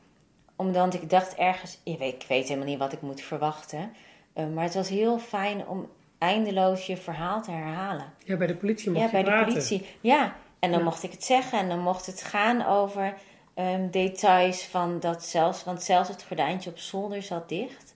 Omdat 0.56 0.94
ik 0.94 1.10
dacht 1.10 1.36
ergens, 1.36 1.80
ik 1.84 1.98
weet, 1.98 2.14
ik 2.14 2.28
weet 2.28 2.48
helemaal 2.48 2.68
niet 2.68 2.80
wat 2.80 2.94
ik 2.94 3.02
moet 3.02 3.22
verwachten. 3.22 3.94
Eh, 4.34 4.48
maar 4.48 4.64
het 4.64 4.74
was 4.74 4.90
heel 4.90 5.20
fijn 5.20 5.68
om 5.68 5.90
eindeloos 6.18 6.86
je 6.86 6.98
verhaal 6.98 7.42
te 7.42 7.52
herhalen. 7.52 8.06
ja 8.26 8.38
bij 8.38 8.48
de 8.48 8.56
politie 8.56 8.92
mocht 8.92 9.12
Ja, 9.12 9.18
je 9.18 9.24
bij 9.24 9.24
praten. 9.34 9.46
de 9.48 9.52
politie. 9.54 9.86
Ja, 10.02 10.36
en 10.60 10.70
dan 10.70 10.80
Ja. 10.80 10.86
mocht 10.86 11.04
ik 11.04 11.12
het 11.12 11.24
zeggen 11.24 11.60
en 11.60 11.68
dan 11.70 11.80
mocht 11.80 12.06
het 12.06 12.22
gaan 12.24 12.66
over 12.66 13.14
ehm, 13.54 13.90
details 13.90 14.64
van 14.66 15.00
dat 15.00 15.24
zelfs, 15.26 15.64
want 15.64 15.84
zelfs 15.84 16.10
het 16.10 16.24
gordijntje 16.24 16.70
op 16.70 16.78
zolder 16.78 17.22
zat 17.24 17.50
dicht. 17.50 17.96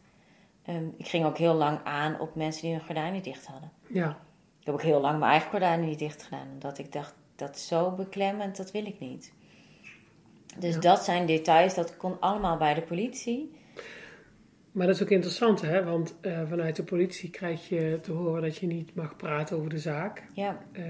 Ehm, 0.66 0.84
ik 0.98 1.08
ging 1.08 1.26
ook 1.26 1.38
heel 1.38 1.54
lang 1.54 1.80
aan 1.84 2.20
op 2.20 2.36
mensen 2.36 2.62
die 2.62 2.72
hun 2.72 2.82
gordijnen 2.86 3.24
dicht 3.24 3.46
hadden. 3.48 3.72
Ja, 3.88 4.10
Ik 4.60 4.66
heb 4.66 4.74
ook 4.74 4.82
heel 4.82 5.02
lang 5.02 5.20
mijn 5.20 5.32
eigen 5.32 5.50
gordijnen 5.50 5.86
niet 5.88 6.00
dicht 6.00 6.24
gedaan. 6.24 6.48
Omdat 6.54 6.78
ik 6.78 6.92
dacht, 6.92 7.14
dat 7.36 7.56
is 7.56 7.68
zo 7.68 7.92
beklemmend, 7.92 8.58
dat 8.58 8.72
wil 8.72 8.86
ik 8.86 9.00
niet. 9.00 9.34
Dus 10.58 10.74
Ja. 10.74 10.80
dat 10.80 11.04
zijn 11.04 11.26
details, 11.26 11.74
dat 11.76 11.98
kon 11.98 12.18
allemaal 12.20 12.58
bij 12.58 12.74
de 12.74 12.82
politie. 12.82 13.59
Maar 14.72 14.88
dat 14.88 14.96
is 14.96 15.02
ook 15.02 15.10
interessant, 15.10 15.62
hè? 15.62 15.84
Want 15.84 16.16
eh, 16.22 16.42
vanuit 16.50 16.76
de 16.76 16.84
politie 16.84 17.30
krijg 17.30 17.70
je 17.70 17.98
te 18.02 18.12
horen 18.12 18.42
dat 18.42 18.58
je 18.58 18.68
niet 18.68 18.96
mag 18.96 19.16
praten 19.16 19.58
over 19.58 19.70
de 19.70 19.78
zaak. 19.80 20.24
Ja, 20.34 20.62
Eh, 20.72 20.84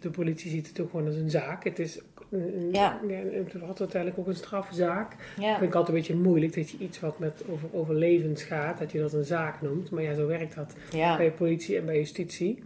de 0.00 0.10
politie 0.10 0.50
ziet 0.50 0.68
het 0.68 0.80
ook 0.80 0.90
gewoon 0.90 1.06
als 1.06 1.16
een 1.16 1.30
zaak. 1.30 1.64
Het 1.64 1.78
is 1.78 2.00
een, 2.30 2.68
Ja. 2.72 3.00
het 3.32 3.52
wordt 3.60 3.80
uiteindelijk 3.80 4.20
ook 4.20 4.26
een 4.26 4.34
strafzaak. 4.34 5.16
ja, 5.38 5.50
Ik 5.52 5.58
vind 5.58 5.60
het 5.60 5.74
altijd 5.74 5.88
een 5.88 5.94
beetje 6.02 6.16
moeilijk 6.28 6.54
dat 6.54 6.70
je 6.70 6.76
iets 6.78 7.00
wat 7.00 7.18
met 7.18 7.42
over, 7.50 7.68
over 7.72 7.94
levens 7.94 8.42
gaat, 8.42 8.78
dat 8.78 8.92
je 8.92 8.98
dat 8.98 9.12
een 9.12 9.24
zaak 9.24 9.62
noemt. 9.62 9.90
Maar 9.90 10.02
ja, 10.02 10.14
zo 10.14 10.26
werkt 10.26 10.54
dat 10.54 10.74
ja. 10.92 11.16
bij 11.16 11.30
politie 11.32 11.76
en 11.78 11.84
bij 11.86 11.96
justitie. 11.96 12.62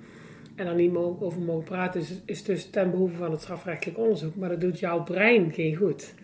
En 0.56 0.66
dan 0.66 0.76
niet 0.76 0.92
mo- 0.92 1.16
over 1.20 1.40
mogen 1.40 1.64
praten 1.64 2.00
is, 2.00 2.20
is 2.24 2.42
dus 2.44 2.70
ten 2.70 2.90
behoeve 2.90 3.16
van 3.16 3.30
het 3.30 3.40
strafrechtelijk 3.40 3.98
onderzoek. 3.98 4.36
Maar 4.36 4.48
dat 4.48 4.60
doet 4.60 4.78
jouw 4.78 5.02
brein 5.02 5.52
geen 5.52 5.74
goed. 5.76 6.14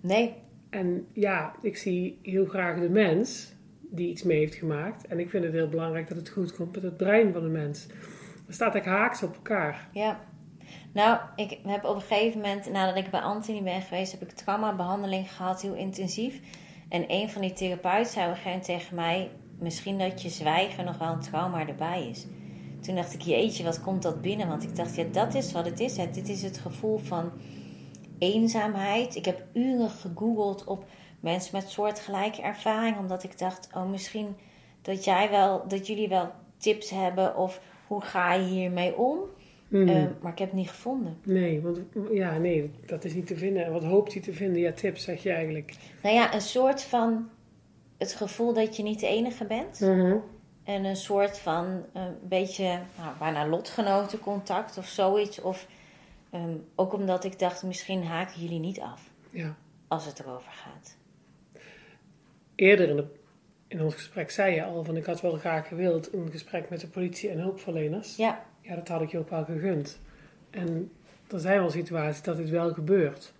Nee, 0.00 0.34
En 0.70 1.06
ja, 1.12 1.54
ik 1.62 1.76
zie 1.76 2.18
heel 2.22 2.44
graag 2.46 2.80
de 2.80 2.88
mens 2.88 3.52
die 3.90 4.10
iets 4.10 4.22
mee 4.22 4.38
heeft 4.38 4.54
gemaakt. 4.54 5.06
En 5.06 5.18
ik 5.18 5.30
vind 5.30 5.44
het 5.44 5.52
heel 5.52 5.68
belangrijk 5.68 6.08
dat 6.08 6.16
het 6.16 6.28
goed 6.28 6.54
komt 6.54 6.74
met 6.74 6.82
het 6.82 6.96
brein 6.96 7.32
van 7.32 7.42
de 7.42 7.48
mens. 7.48 7.86
Er 8.46 8.54
staat 8.54 8.74
eigenlijk 8.74 9.02
haaks 9.02 9.22
op 9.22 9.34
elkaar. 9.34 9.88
ja. 9.92 10.28
Nou, 10.92 11.18
ik 11.36 11.58
heb 11.66 11.84
op 11.84 11.94
een 11.94 12.00
gegeven 12.00 12.40
moment, 12.40 12.70
nadat 12.70 12.96
ik 12.96 13.10
bij 13.10 13.20
Anthony 13.20 13.62
ben 13.62 13.82
geweest, 13.82 14.12
heb 14.12 14.22
ik 14.22 14.30
traumabehandeling 14.30 15.32
gehad, 15.32 15.62
heel 15.62 15.74
intensief. 15.74 16.40
En 16.88 17.04
een 17.08 17.30
van 17.30 17.42
die 17.42 17.52
therapeuten 17.52 18.12
zei 18.12 18.30
op 18.56 18.62
tegen 18.62 18.94
mij, 18.94 19.30
misschien 19.58 19.98
dat 19.98 20.22
je 20.22 20.28
zwijgen 20.28 20.84
nog 20.84 20.98
wel 20.98 21.12
een 21.12 21.20
trauma 21.20 21.68
erbij 21.68 22.08
is. 22.08 22.26
Toen 22.80 22.94
dacht 22.94 23.14
ik, 23.14 23.20
jeetje, 23.20 23.64
wat 23.64 23.80
komt 23.80 24.02
dat 24.02 24.22
binnen? 24.22 24.48
Want 24.48 24.62
ik 24.62 24.76
dacht, 24.76 24.96
ja, 24.96 25.04
dat 25.12 25.34
is 25.34 25.52
wat 25.52 25.64
het 25.64 25.80
is. 25.80 25.94
Dit 25.94 26.28
is 26.28 26.42
het 26.42 26.58
gevoel 26.58 26.98
van 26.98 27.32
eenzaamheid. 28.18 29.16
Ik 29.16 29.24
heb 29.24 29.44
uren 29.52 29.90
gegoogeld 29.90 30.64
op 30.64 30.84
mensen 31.20 31.56
met 31.56 31.68
soortgelijke 31.70 32.42
ervaring, 32.42 32.98
omdat 32.98 33.22
ik 33.22 33.38
dacht, 33.38 33.68
oh, 33.74 33.90
misschien 33.90 34.36
dat 34.82 35.04
jij 35.04 35.30
wel, 35.30 35.68
dat 35.68 35.86
jullie 35.86 36.08
wel 36.08 36.30
tips 36.56 36.90
hebben 36.90 37.36
of 37.36 37.60
hoe 37.86 38.00
ga 38.00 38.34
je 38.34 38.44
hiermee 38.44 38.96
om? 38.96 39.18
Mhm. 39.68 39.88
Eh, 39.88 40.04
maar 40.20 40.32
ik 40.32 40.38
heb 40.38 40.48
het 40.48 40.58
niet 40.58 40.70
gevonden. 40.70 41.18
Nee, 41.24 41.60
want 41.60 41.78
ja, 42.12 42.38
nee, 42.38 42.70
dat 42.86 43.04
is 43.04 43.14
niet 43.14 43.26
te 43.26 43.36
vinden. 43.36 43.64
En 43.64 43.72
wat 43.72 43.84
hoopt 43.84 44.12
hij 44.12 44.22
te 44.22 44.32
vinden? 44.32 44.60
Ja, 44.60 44.72
tips 44.72 45.04
zeg 45.04 45.22
je 45.22 45.30
eigenlijk. 45.32 45.74
Nou 46.02 46.14
ja, 46.14 46.34
een 46.34 46.40
soort 46.40 46.82
van 46.82 47.28
het 47.98 48.12
gevoel 48.14 48.52
dat 48.52 48.76
je 48.76 48.82
niet 48.82 49.00
de 49.00 49.06
enige 49.06 49.44
bent. 49.44 49.80
Mhm. 49.80 50.16
En 50.64 50.84
een 50.84 50.96
soort 50.96 51.38
van 51.38 51.84
eh, 51.92 52.02
een 52.02 52.16
beetje, 52.22 52.64
nou, 52.98 53.16
bijna 53.18 53.46
lotgenotencontact 53.46 54.78
of 54.78 54.86
zoiets. 54.86 55.40
Of 55.40 55.66
ehm, 56.30 56.56
ook 56.74 56.92
omdat 56.92 57.24
ik 57.24 57.38
dacht, 57.38 57.62
misschien 57.62 58.04
haken 58.04 58.40
jullie 58.40 58.58
niet 58.60 58.80
af 58.80 59.10
Ja. 59.30 59.54
als 59.88 60.06
het 60.06 60.20
erover 60.20 60.52
gaat. 60.52 60.96
Eerder 62.60 62.88
in, 62.88 62.96
de, 62.96 63.04
in 63.68 63.82
ons 63.82 63.94
gesprek 63.94 64.30
zei 64.30 64.54
je 64.54 64.64
al 64.64 64.84
van 64.84 64.96
ik 64.96 65.04
had 65.04 65.20
wel 65.20 65.36
graag 65.36 65.68
gewild 65.68 66.12
een 66.12 66.30
gesprek 66.30 66.70
met 66.70 66.80
de 66.80 66.86
politie 66.86 67.30
en 67.30 67.38
hulpverleners. 67.38 68.16
Ja, 68.16 68.44
Ja, 68.60 68.74
dat 68.74 68.88
had 68.88 69.00
ik 69.00 69.10
je 69.10 69.18
ook 69.18 69.30
wel 69.30 69.44
gegund. 69.44 70.00
En 70.50 70.92
er 71.30 71.40
zijn 71.40 71.60
wel 71.60 71.70
situaties 71.70 72.22
dat 72.22 72.36
dit 72.36 72.48
wel 72.48 72.72
gebeurt. 72.72 73.32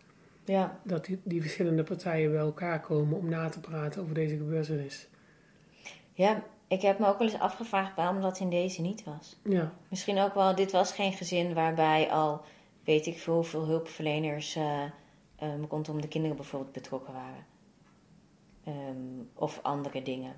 ja. 0.44 0.78
Dat 0.84 1.04
die, 1.04 1.20
die 1.22 1.40
verschillende 1.40 1.82
partijen 1.82 2.30
bij 2.30 2.40
elkaar 2.40 2.80
komen 2.80 3.18
om 3.18 3.28
na 3.28 3.48
te 3.48 3.60
praten 3.60 4.02
over 4.02 4.14
deze 4.14 4.36
gebeurtenis. 4.36 5.08
Ja, 6.12 6.42
ik 6.68 6.82
heb 6.82 6.98
me 6.98 7.06
ook 7.06 7.18
wel 7.18 7.28
eens 7.28 7.38
afgevraagd 7.38 7.96
waarom 7.96 8.20
dat 8.20 8.38
in 8.38 8.50
deze 8.50 8.80
niet 8.80 9.04
was. 9.04 9.36
Ja, 9.42 9.72
Misschien 9.88 10.18
ook 10.18 10.34
wel, 10.34 10.54
dit 10.54 10.72
was 10.72 10.92
geen 10.92 11.12
gezin 11.12 11.54
waarbij 11.54 12.10
al 12.10 12.44
weet 12.84 13.06
ik 13.06 13.18
veel 13.18 13.34
hoeveel 13.34 13.66
hulpverleners 13.66 14.56
eh, 14.56 14.82
ehm, 15.36 15.62
rondom 15.68 16.00
de 16.00 16.08
kinderen 16.08 16.36
bijvoorbeeld 16.36 16.72
betrokken 16.72 17.12
waren. 17.12 17.49
Ehm, 18.64 18.74
of 19.34 19.58
andere 19.62 20.02
dingen. 20.02 20.32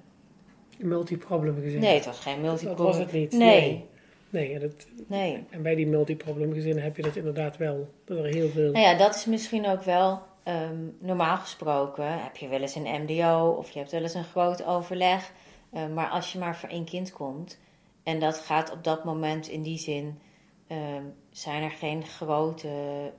multiproblem 0.79 1.61
gezin. 1.61 1.81
Nee, 1.81 1.95
het 1.95 2.05
was 2.07 2.19
geen 2.19 2.35
dat 2.35 2.43
multiple. 2.43 2.85
was 2.85 2.97
het 2.99 3.13
niet. 3.13 3.33
Nee, 3.33 3.61
Nee. 3.61 3.85
Nee, 4.31 4.55
en, 4.55 4.61
dat, 4.61 4.87
nee. 5.07 5.45
en 5.51 5.63
bij 5.63 5.75
die 5.75 5.87
multiproblem 5.87 6.53
gezinnen 6.53 6.83
heb 6.83 6.97
je 6.97 7.03
dat 7.03 7.17
inderdaad 7.17 7.57
wel. 7.57 7.89
Dat 8.05 8.19
er 8.19 8.25
heel 8.25 8.49
veel. 8.49 8.71
Nou 8.73 8.85
ja, 8.85 8.95
dat 8.95 9.15
is 9.15 9.25
misschien 9.25 9.67
ook 9.67 9.83
wel 9.83 10.23
ehm, 10.43 10.77
normaal 11.01 11.37
gesproken. 11.37 12.23
Heb 12.23 12.37
je 12.37 12.49
wel 12.49 12.61
eens 12.61 12.75
een 12.75 13.03
MDO 13.03 13.55
of 13.59 13.71
je 13.71 13.79
hebt 13.79 13.91
wel 13.91 14.03
eens 14.03 14.15
een 14.15 14.25
groot 14.25 14.65
overleg. 14.65 15.33
Eh, 15.71 15.89
maar 15.95 16.09
als 16.09 16.33
je 16.33 16.39
maar 16.39 16.57
voor 16.57 16.69
één 16.69 16.85
kind 16.85 17.13
komt 17.13 17.59
en 18.03 18.21
dat 18.21 18.39
gaat 18.39 18.73
op 18.73 18.85
dat 18.85 19.05
moment 19.05 19.49
in 19.49 19.63
die 19.63 19.79
zin, 19.79 20.19
ehm, 20.67 21.03
zijn 21.31 21.63
er 21.63 21.71
geen 21.71 22.05
grote 22.07 22.69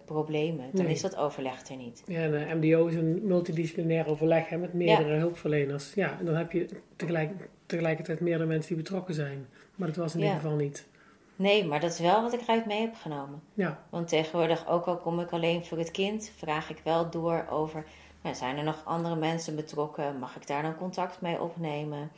problemen. 0.05 0.69
Dan 0.73 0.85
Nee. 0.85 0.93
is 0.93 1.01
dat 1.01 1.15
overleg 1.15 1.67
er 1.69 1.75
niet. 1.75 2.03
Ja, 2.07 2.21
en 2.21 2.47
eh, 2.47 2.55
MDO 2.55 2.85
is 2.87 2.95
een 2.95 3.19
multidisciplinair 3.27 4.07
overleg 4.07 4.49
hè, 4.49 4.57
met 4.57 4.73
meerdere 4.73 5.15
hulpverleners. 5.15 5.93
Ja, 5.93 6.17
en 6.19 6.25
dan 6.25 6.35
heb 6.35 6.51
je 6.51 6.67
tegelijk, 6.95 7.49
tegelijkertijd 7.65 8.19
meerdere 8.19 8.45
mensen 8.49 8.73
die 8.73 8.83
betrokken 8.83 9.13
zijn. 9.13 9.47
Maar 9.75 9.87
dat 9.87 9.97
was 9.97 10.13
in 10.13 10.19
Ja. 10.19 10.25
ieder 10.25 10.41
geval 10.41 10.57
niet. 10.57 10.87
Nee, 11.35 11.65
maar 11.65 11.79
dat 11.79 11.91
is 11.91 11.99
wel 11.99 12.21
wat 12.21 12.33
ik 12.33 12.41
eruit 12.41 12.65
mee 12.65 12.81
heb 12.81 12.95
genomen. 12.95 13.41
Ja, 13.53 13.83
Want 13.89 14.07
tegenwoordig, 14.07 14.67
ook 14.67 14.85
al 14.85 14.97
kom 14.97 15.19
ik 15.19 15.31
alleen 15.31 15.65
voor 15.65 15.77
het 15.77 15.91
kind, 15.91 16.31
vraag 16.37 16.69
ik 16.69 16.81
wel 16.83 17.09
door 17.09 17.45
over: 17.49 17.85
nou, 18.21 18.35
zijn 18.35 18.57
er 18.57 18.63
nog 18.63 18.81
andere 18.85 19.15
mensen 19.15 19.55
betrokken? 19.55 20.19
Mag 20.19 20.35
ik 20.35 20.47
daar 20.47 20.61
dan 20.61 20.75
contact 20.77 21.21
mee 21.21 21.41
opnemen? 21.41 22.11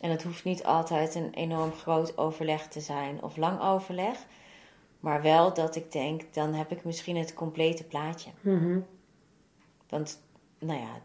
En 0.00 0.10
het 0.10 0.22
hoeft 0.22 0.44
niet 0.44 0.64
altijd 0.64 1.14
een 1.14 1.30
enorm 1.34 1.72
groot 1.72 2.18
overleg 2.18 2.68
te 2.68 2.80
zijn 2.80 3.22
of 3.22 3.36
lang 3.36 3.60
overleg. 3.60 4.16
Maar 5.04 5.22
wel 5.22 5.54
dat 5.54 5.76
ik 5.76 5.92
denk, 5.92 6.22
dan 6.34 6.54
heb 6.54 6.70
ik 6.70 6.84
misschien 6.84 7.16
het 7.16 7.34
complete 7.34 7.84
plaatje. 7.84 8.30
Mhm. 8.40 8.78
Want, 9.88 10.22
nou 10.58 10.80
ja, 10.80 11.02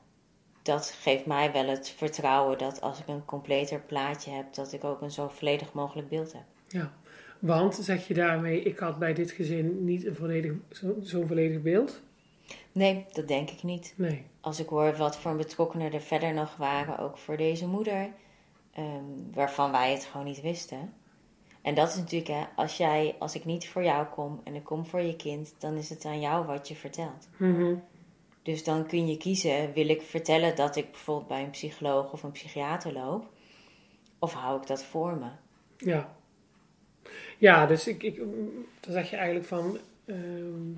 dat 0.62 0.96
geeft 1.02 1.26
mij 1.26 1.52
wel 1.52 1.68
het 1.68 1.90
vertrouwen 1.90 2.58
dat 2.58 2.82
als 2.82 3.00
ik 3.00 3.08
een 3.08 3.26
completer 3.26 3.80
plaatje 3.80 4.32
heb, 4.32 4.54
dat 4.54 4.74
ik 4.74 4.84
ook 4.84 5.02
een 5.02 5.12
zo 5.12 5.28
volledig 5.28 5.74
mogelijk 5.74 6.10
beeld 6.10 6.34
heb. 6.34 6.44
ja. 6.68 6.92
Want 7.40 7.76
zeg 7.76 8.08
je 8.08 8.14
daarmee, 8.14 8.62
ik 8.62 8.80
had 8.80 9.00
bij 9.00 9.14
dit 9.14 9.32
gezin 9.32 9.84
niet 9.86 10.06
een 10.06 10.16
volledig, 10.16 10.52
zo- 10.72 10.96
zo'n 11.02 11.28
volledig 11.28 11.62
beeld? 11.62 12.02
Nee, 12.72 13.06
dat 13.12 13.28
denk 13.28 13.50
ik 13.50 13.64
niet. 13.64 13.94
Nee. 13.98 14.24
als 14.42 14.60
ik 14.60 14.68
hoor 14.70 14.96
wat 14.98 15.18
voor 15.18 15.36
betrokkenen 15.36 15.94
er 15.94 16.02
verder 16.02 16.34
nog 16.34 16.56
waren, 16.56 16.98
ook 17.00 17.18
voor 17.18 17.38
deze 17.38 17.68
moeder, 17.68 18.10
ehm, 18.74 19.04
waarvan 19.34 19.72
wij 19.72 19.92
het 19.92 20.04
gewoon 20.06 20.26
niet 20.26 20.42
wisten. 20.42 20.94
En 21.62 21.76
dat 21.76 21.90
is 21.90 21.96
natuurlijk, 21.96 22.32
hè, 22.32 22.44
als, 22.56 22.78
jij, 22.78 23.16
als 23.20 23.36
ik 23.36 23.46
niet 23.46 23.70
voor 23.70 23.84
jou 23.84 24.06
kom 24.06 24.42
en 24.44 24.56
ik 24.56 24.64
kom 24.64 24.86
voor 24.86 25.02
je 25.02 25.16
kind, 25.16 25.56
dan 25.58 25.76
is 25.76 25.90
het 25.90 26.06
aan 26.06 26.20
jou 26.20 26.46
wat 26.46 26.68
je 26.68 26.76
vertelt. 26.76 27.28
Mhm. 27.38 27.76
Dus 28.42 28.64
dan 28.64 28.88
kun 28.88 29.08
je 29.08 29.18
kiezen, 29.18 29.74
wil 29.74 29.90
ik 29.90 30.02
vertellen 30.02 30.56
dat 30.56 30.76
ik 30.76 30.92
bijvoorbeeld 30.92 31.28
bij 31.28 31.44
een 31.44 31.50
psycholoog 31.50 32.12
of 32.12 32.24
een 32.24 32.32
psychiater 32.32 32.94
loop, 32.94 33.30
of 34.20 34.34
hou 34.34 34.62
ik 34.62 34.68
dat 34.68 34.84
voor 34.84 35.18
me? 35.18 35.30
Ja. 35.78 36.16
Ja, 37.38 37.66
dus 37.66 37.88
ik, 37.88 38.04
ik, 38.04 38.18
dan 38.80 38.94
zeg 38.94 39.10
je 39.10 39.16
eigenlijk 39.16 39.48
van, 39.48 39.78
ehm, 40.06 40.72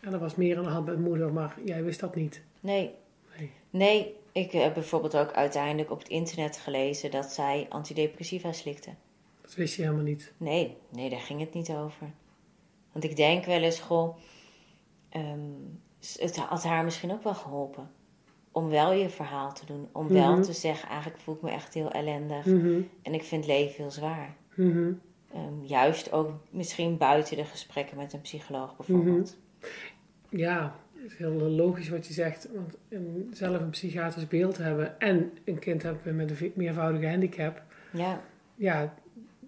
en 0.00 0.12
er 0.12 0.18
was 0.18 0.34
meer 0.34 0.56
aan 0.56 0.64
de 0.64 0.70
hand 0.70 0.86
met 0.86 0.98
moeder, 0.98 1.32
maar 1.32 1.56
jij 1.64 1.84
wist 1.84 2.00
dat 2.00 2.14
niet. 2.14 2.42
Nee. 2.60 2.94
Nee. 3.38 3.50
Nee, 3.70 4.14
ik 4.32 4.52
heb 4.52 4.74
bijvoorbeeld 4.74 5.16
ook 5.16 5.32
uiteindelijk 5.32 5.90
op 5.90 5.98
het 5.98 6.08
internet 6.08 6.56
gelezen 6.56 7.10
dat 7.10 7.32
zij 7.32 7.66
antidepressiva 7.68 8.52
slikte. 8.52 8.90
Dat 9.52 9.60
wist 9.60 9.76
je 9.76 9.82
helemaal 9.82 10.04
niet. 10.04 10.32
Nee, 10.36 10.76
nee, 10.90 11.10
daar 11.10 11.20
ging 11.20 11.40
het 11.40 11.54
niet 11.54 11.70
over. 11.70 12.10
Want 12.92 13.04
ik 13.04 13.16
denk 13.16 13.44
wel 13.44 13.62
eens, 13.62 13.80
goh, 13.80 14.16
ehm, 15.08 15.40
het 16.16 16.36
had 16.36 16.62
haar 16.64 16.84
misschien 16.84 17.12
ook 17.12 17.22
wel 17.22 17.34
geholpen. 17.34 17.90
Om 18.52 18.68
wel 18.68 18.92
je 18.92 19.08
verhaal 19.08 19.52
te 19.54 19.66
doen. 19.66 19.88
Om 19.92 20.08
wel 20.08 20.32
Mhm. 20.32 20.42
te 20.42 20.52
zeggen, 20.52 20.88
eigenlijk 20.88 21.20
voel 21.20 21.34
ik 21.34 21.42
me 21.42 21.50
echt 21.50 21.74
heel 21.74 21.90
ellendig. 21.90 22.46
Mhm. 22.46 22.80
En 23.02 23.14
ik 23.14 23.22
vind 23.22 23.46
leven 23.46 23.74
heel 23.76 23.90
zwaar. 23.90 24.34
Mhm. 24.54 24.92
Ehm, 25.32 25.62
juist 25.64 26.12
ook 26.12 26.30
misschien 26.50 26.96
buiten 26.96 27.36
de 27.36 27.44
gesprekken 27.44 27.96
met 27.96 28.12
een 28.12 28.20
psycholoog 28.20 28.76
bijvoorbeeld. 28.76 29.36
Ja, 30.28 30.74
het 30.94 31.10
is 31.10 31.16
heel 31.16 31.30
logisch 31.32 31.88
wat 31.88 32.06
je 32.06 32.12
zegt. 32.12 32.48
Want 32.54 32.76
een, 32.88 33.30
zelf 33.34 33.60
een 33.60 33.70
psychiatrisch 33.70 34.28
beeld 34.28 34.56
hebben 34.58 35.00
en 35.00 35.32
een 35.44 35.58
kind 35.58 35.82
hebben 35.82 36.16
met 36.16 36.40
een 36.40 36.52
meervoudige 36.54 37.08
handicap, 37.08 37.62
Ja, 37.92 38.20
ja, 38.54 38.94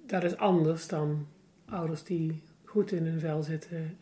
dat 0.07 0.25
is 0.25 0.37
anders 0.37 0.88
dan 0.88 1.27
ouders 1.69 2.03
die 2.05 2.43
goed 2.64 2.93
in 2.93 3.07
hun 3.07 3.21
vel 3.21 3.43
zitten. 3.43 3.99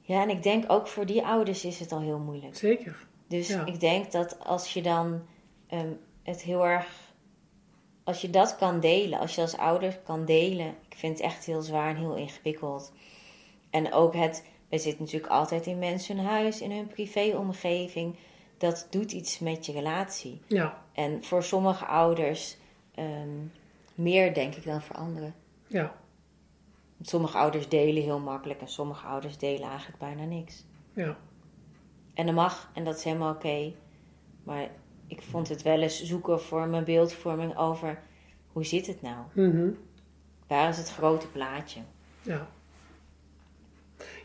ja, 0.00 0.22
en 0.22 0.28
ik 0.30 0.42
denk 0.42 0.64
ook 0.72 0.86
voor 0.86 1.06
die 1.06 1.24
ouders 1.26 1.64
is 1.64 1.78
het 1.78 1.92
al 1.92 2.00
heel 2.00 2.18
moeilijk. 2.18 2.56
Zeker. 2.56 3.06
Dus 3.26 3.48
Ja. 3.48 3.66
ik 3.66 3.80
denk 3.80 4.12
dat 4.12 4.38
als 4.44 4.72
je 4.74 4.82
dan 4.82 5.22
ehm, 5.66 5.92
het 6.22 6.42
heel 6.42 6.66
erg. 6.66 7.06
Als 8.04 8.20
je 8.20 8.30
dat 8.30 8.56
kan 8.56 8.80
delen, 8.80 9.18
als 9.18 9.34
je 9.34 9.40
als 9.40 9.56
ouder 9.56 9.98
kan 10.04 10.24
delen. 10.24 10.66
Ik 10.88 10.96
vind 10.96 11.16
het 11.16 11.26
echt 11.26 11.44
heel 11.44 11.62
zwaar 11.62 11.88
en 11.90 11.96
heel 11.96 12.14
ingewikkeld. 12.16 12.92
En 13.70 13.92
ook 13.92 14.14
het. 14.14 14.44
We 14.68 14.78
zitten 14.78 15.04
natuurlijk 15.04 15.32
altijd 15.32 15.66
in 15.66 15.78
mensen 15.78 16.16
hun 16.16 16.26
huis, 16.26 16.60
in 16.60 16.70
hun 16.72 16.86
privéomgeving. 16.86 18.16
Dat 18.58 18.86
doet 18.90 19.12
iets 19.12 19.38
met 19.38 19.66
je 19.66 19.72
relatie. 19.72 20.40
Ja, 20.46 20.82
En 20.92 21.24
voor 21.24 21.42
sommige 21.42 21.84
ouders 21.84 22.56
ehm, 22.94 23.38
meer, 23.98 24.34
denk 24.34 24.54
ik, 24.54 24.64
dan 24.64 24.82
voor 24.82 24.96
anderen. 24.96 25.34
Ja, 25.66 25.94
Sommige 27.00 27.38
ouders 27.38 27.68
delen 27.68 28.02
heel 28.02 28.18
makkelijk 28.18 28.60
en 28.60 28.68
sommige 28.68 29.06
ouders 29.06 29.38
delen 29.38 29.68
eigenlijk 29.68 29.98
bijna 29.98 30.24
niks. 30.24 30.64
ja, 30.92 31.16
En 32.14 32.26
dat 32.26 32.34
mag 32.34 32.70
en 32.74 32.84
dat 32.84 32.96
is 32.96 33.04
helemaal 33.04 33.34
oké. 33.34 33.72
Maar 34.42 34.68
ik 35.06 35.22
vond 35.22 35.48
het 35.48 35.62
wel 35.62 35.80
eens 35.80 36.02
zoeken 36.02 36.40
voor 36.40 36.66
mijn 36.66 36.84
beeldvorming 36.84 37.56
over 37.56 38.02
hoe 38.52 38.64
zit 38.64 38.86
het 38.86 39.02
nou? 39.02 39.24
mhm, 39.32 39.70
Waar 40.46 40.68
is 40.68 40.76
het 40.76 40.90
grote 40.92 41.28
plaatje? 41.28 41.80
ja. 42.22 42.48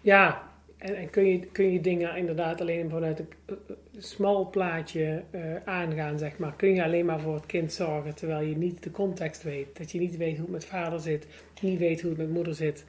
Ja, 0.01 0.51
en, 0.83 0.95
en 0.95 1.09
kun, 1.09 1.25
je, 1.25 1.39
kun 1.39 1.71
je 1.71 1.81
dingen 1.81 2.15
inderdaad 2.15 2.61
alleen 2.61 2.89
vanuit 2.89 3.19
een 3.19 3.27
eh, 3.45 3.55
eh, 3.69 3.75
smal 3.97 4.49
plaatje 4.49 5.23
eh, 5.31 5.55
aangaan, 5.65 6.17
zeg 6.17 6.37
maar. 6.37 6.55
Kun 6.55 6.73
je 6.73 6.83
alleen 6.83 7.05
maar 7.05 7.19
voor 7.19 7.33
het 7.33 7.45
kind 7.45 7.73
zorgen, 7.73 8.15
terwijl 8.15 8.47
je 8.47 8.57
niet 8.57 8.83
de 8.83 8.91
context 8.91 9.43
weet. 9.43 9.77
Dat 9.77 9.91
je 9.91 9.99
niet 9.99 10.17
weet 10.17 10.33
hoe 10.35 10.41
het 10.45 10.51
met 10.51 10.65
vader 10.65 10.99
zit, 10.99 11.27
niet 11.61 11.79
weet 11.79 12.01
hoe 12.01 12.09
het 12.09 12.19
met 12.19 12.29
moeder 12.29 12.55
zit. 12.55 12.85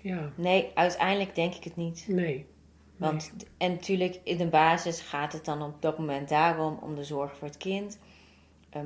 Ja, 0.00 0.30
Nee, 0.34 0.70
uiteindelijk 0.74 1.34
denk 1.34 1.54
ik 1.54 1.64
het 1.64 1.76
niet. 1.76 2.04
nee. 2.08 2.46
Want, 2.96 3.34
en 3.58 3.70
natuurlijk, 3.72 4.20
in 4.24 4.36
de 4.36 4.46
basis 4.46 5.00
gaat 5.00 5.32
het 5.32 5.44
dan 5.44 5.62
op 5.62 5.82
dat 5.82 5.98
moment 5.98 6.28
daarom, 6.28 6.78
om 6.82 6.94
de 6.94 7.04
zorg 7.04 7.36
voor 7.36 7.48
het 7.48 7.56
kind. 7.56 7.98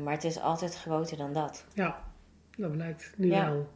Maar 0.04 0.12
het 0.14 0.24
is 0.24 0.40
altijd 0.40 0.74
groter 0.76 1.16
dan 1.16 1.32
dat. 1.32 1.66
Ja, 1.74 2.04
dat 2.56 2.72
blijkt 2.72 3.12
nu 3.16 3.26
Ja. 3.28 3.50
wel. 3.50 3.68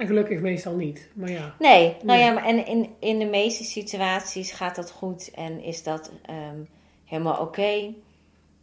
En 0.00 0.06
gelukkig 0.06 0.40
meestal 0.40 0.74
niet, 0.74 1.08
maar 1.14 1.30
ja. 1.30 1.54
Nee, 1.58 1.96
nou 2.02 2.18
ja, 2.18 2.32
maar 2.32 2.44
en 2.44 2.66
in, 2.66 2.90
in 2.98 3.18
de 3.18 3.24
meeste 3.24 3.64
situaties 3.64 4.52
gaat 4.52 4.76
dat 4.76 4.90
goed 4.90 5.30
en 5.34 5.62
is 5.62 5.82
dat 5.82 6.12
ehm, 6.26 6.60
helemaal 7.04 7.40
oké. 7.40 7.94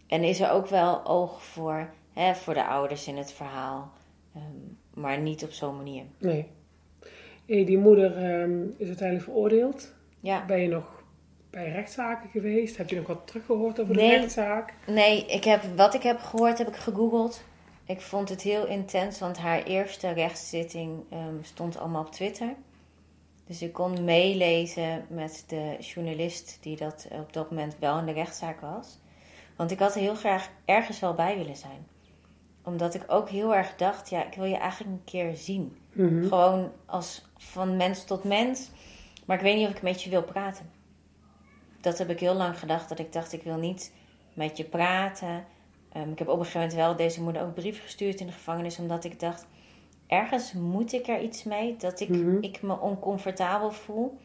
En 0.08 0.23
is 0.23 0.39
er 0.39 0.52
ook 0.52 0.67
wel 0.67 1.06
oog 1.06 1.43
voor, 1.43 1.89
hè, 2.13 2.36
voor 2.36 2.54
de 2.54 2.65
ouders 2.65 3.08
in 3.08 3.17
het 3.17 3.34
verhaal. 3.34 3.91
Ehm, 4.36 5.02
maar 5.02 5.19
niet 5.19 5.43
op 5.43 5.52
zo'n 5.52 5.76
manier. 5.76 6.04
Nee. 6.17 6.45
Hey, 7.45 7.65
die 7.65 7.78
moeder 7.78 8.17
ehm, 8.17 8.62
is 8.78 8.88
uiteindelijk 8.88 9.28
veroordeeld. 9.30 9.93
Ja. 10.19 10.45
Ben 10.45 10.60
je 10.60 10.67
nog 10.67 11.04
bij 11.50 11.71
rechtszaken 11.71 12.30
geweest? 12.30 12.78
Heb 12.78 12.89
je 12.89 12.95
nog 12.95 13.08
wat 13.08 13.28
teruggehoord 13.28 13.80
over 13.80 13.93
de 13.93 14.08
rechtszaak? 14.08 14.73
Nee, 14.88 15.26
ik 15.26 15.43
heb, 15.43 15.62
wat 15.76 15.93
ik 15.93 16.04
heb 16.04 16.19
gehoord 16.19 16.58
heb 16.58 16.67
ik 16.67 16.76
gegoogeld. 16.76 17.43
Ik 17.88 18.02
vond 18.02 18.30
het 18.30 18.41
heel 18.41 18.65
intens, 18.65 19.19
want 19.19 19.38
haar 19.38 19.63
eerste 19.63 20.10
rechtszitting 20.10 21.04
ehm, 21.10 21.41
stond 21.41 21.78
allemaal 21.78 22.02
op 22.02 22.12
Twitter. 22.12 22.56
Dus 23.45 23.62
ik 23.62 23.73
kon 23.73 24.04
meelezen 24.04 25.06
met 25.10 25.43
de 25.47 25.78
journalist 25.80 26.58
die 26.62 26.78
dat 26.78 27.08
op 27.12 27.34
dat 27.34 27.50
moment 27.50 27.76
wel 27.80 27.97
in 27.97 28.06
de 28.06 28.12
rechtszaak 28.12 28.62
was. 28.62 29.00
Want 29.56 29.71
ik 29.71 29.80
had 29.80 29.95
er 29.95 30.02
heel 30.02 30.15
graag 30.15 30.50
ergens 30.65 31.00
wel 31.00 31.13
bij 31.13 31.38
willen 31.38 31.56
zijn. 31.56 31.88
Omdat 32.63 32.93
ik 32.93 33.04
ook 33.08 33.30
heel 33.30 33.56
erg 33.56 33.76
dacht, 33.76 34.10
ja, 34.10 34.26
ik 34.26 34.34
wil 34.34 34.45
je 34.45 34.58
eigenlijk 34.58 34.91
een 34.91 35.04
keer 35.04 35.36
zien. 35.36 35.78
Mhm. 35.93 36.28
Gewoon 36.28 36.71
als 36.86 37.26
van 37.38 37.78
mens 37.78 38.04
tot 38.04 38.23
mens. 38.23 38.69
Maar 39.26 39.38
ik 39.38 39.43
weet 39.43 39.56
niet 39.56 39.67
of 39.67 39.73
ik 39.73 39.82
met 39.82 40.04
je 40.04 40.10
wil 40.10 40.23
praten. 40.23 40.69
Dat 41.82 41.97
heb 41.97 42.10
ik 42.10 42.19
heel 42.19 42.34
lang 42.36 42.60
gedacht. 42.60 42.89
Dat 42.89 43.00
ik 43.00 43.13
dacht, 43.13 43.34
ik 43.34 43.43
wil 43.43 43.58
niet 43.58 43.93
met 44.34 44.58
je 44.58 44.63
praten. 44.63 45.45
Ehm, 45.91 46.12
ik 46.12 46.19
heb 46.19 46.28
op 46.28 46.39
een 46.39 46.45
gegeven 46.45 46.60
moment 46.67 46.78
wel 46.78 46.95
deze 46.95 47.21
moeder 47.23 47.41
ook 47.41 47.54
brief 47.54 47.82
gestuurd 47.82 48.19
in 48.19 48.26
de 48.26 48.32
gevangenis. 48.34 48.80
Omdat 48.80 49.04
ik 49.04 49.19
dacht, 49.19 49.47
ergens 50.08 50.54
moet 50.54 50.93
ik 50.93 51.08
er 51.08 51.21
iets 51.21 51.43
mee. 51.43 51.76
Dat 51.78 52.00
ik, 52.00 52.10
Mhm. 52.10 52.38
ik 52.41 52.62
me 52.62 52.80
oncomfortabel 52.80 53.71
voel. 53.71 54.17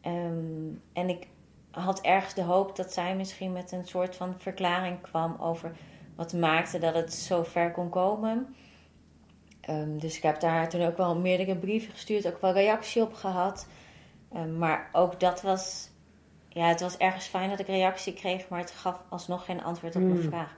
Ehm, 0.00 0.68
en 0.92 1.08
ik 1.08 1.26
had 1.70 2.00
ergens 2.00 2.34
de 2.34 2.42
hoop 2.42 2.76
dat 2.76 2.92
zij 2.92 3.16
misschien 3.16 3.52
met 3.52 3.72
een 3.72 3.86
soort 3.86 4.16
van 4.16 4.34
verklaring 4.38 5.00
kwam 5.00 5.36
over 5.40 5.72
wat 6.16 6.32
maakte 6.32 6.78
dat 6.78 6.94
het 6.94 7.12
zo 7.14 7.42
ver 7.42 7.70
kon 7.70 7.88
komen. 7.88 8.54
Ehm, 9.60 9.98
dus 9.98 10.16
ik 10.16 10.22
heb 10.22 10.40
daar 10.40 10.68
toen 10.68 10.82
ook 10.86 10.96
wel 10.96 11.16
meerdere 11.18 11.56
brieven 11.56 11.90
gestuurd, 11.92 12.26
ook 12.26 12.40
wel 12.40 12.52
reactie 12.52 13.02
op 13.02 13.14
gehad. 13.14 13.66
Maar 14.58 14.88
ook 14.92 15.20
dat 15.20 15.42
was, 15.42 15.90
ja, 16.48 16.66
het 16.68 16.80
was 16.80 16.96
ergens 16.96 17.26
fijn 17.26 17.50
dat 17.50 17.58
ik 17.58 17.66
reactie 17.66 18.12
kreeg, 18.12 18.48
maar 18.48 18.58
het 18.60 18.70
gaf 18.70 19.00
alsnog 19.08 19.44
geen 19.44 19.62
antwoord 19.62 19.96
op 19.96 20.02
mijn 20.02 20.20
Hmm. 20.20 20.28
vraag. 20.28 20.54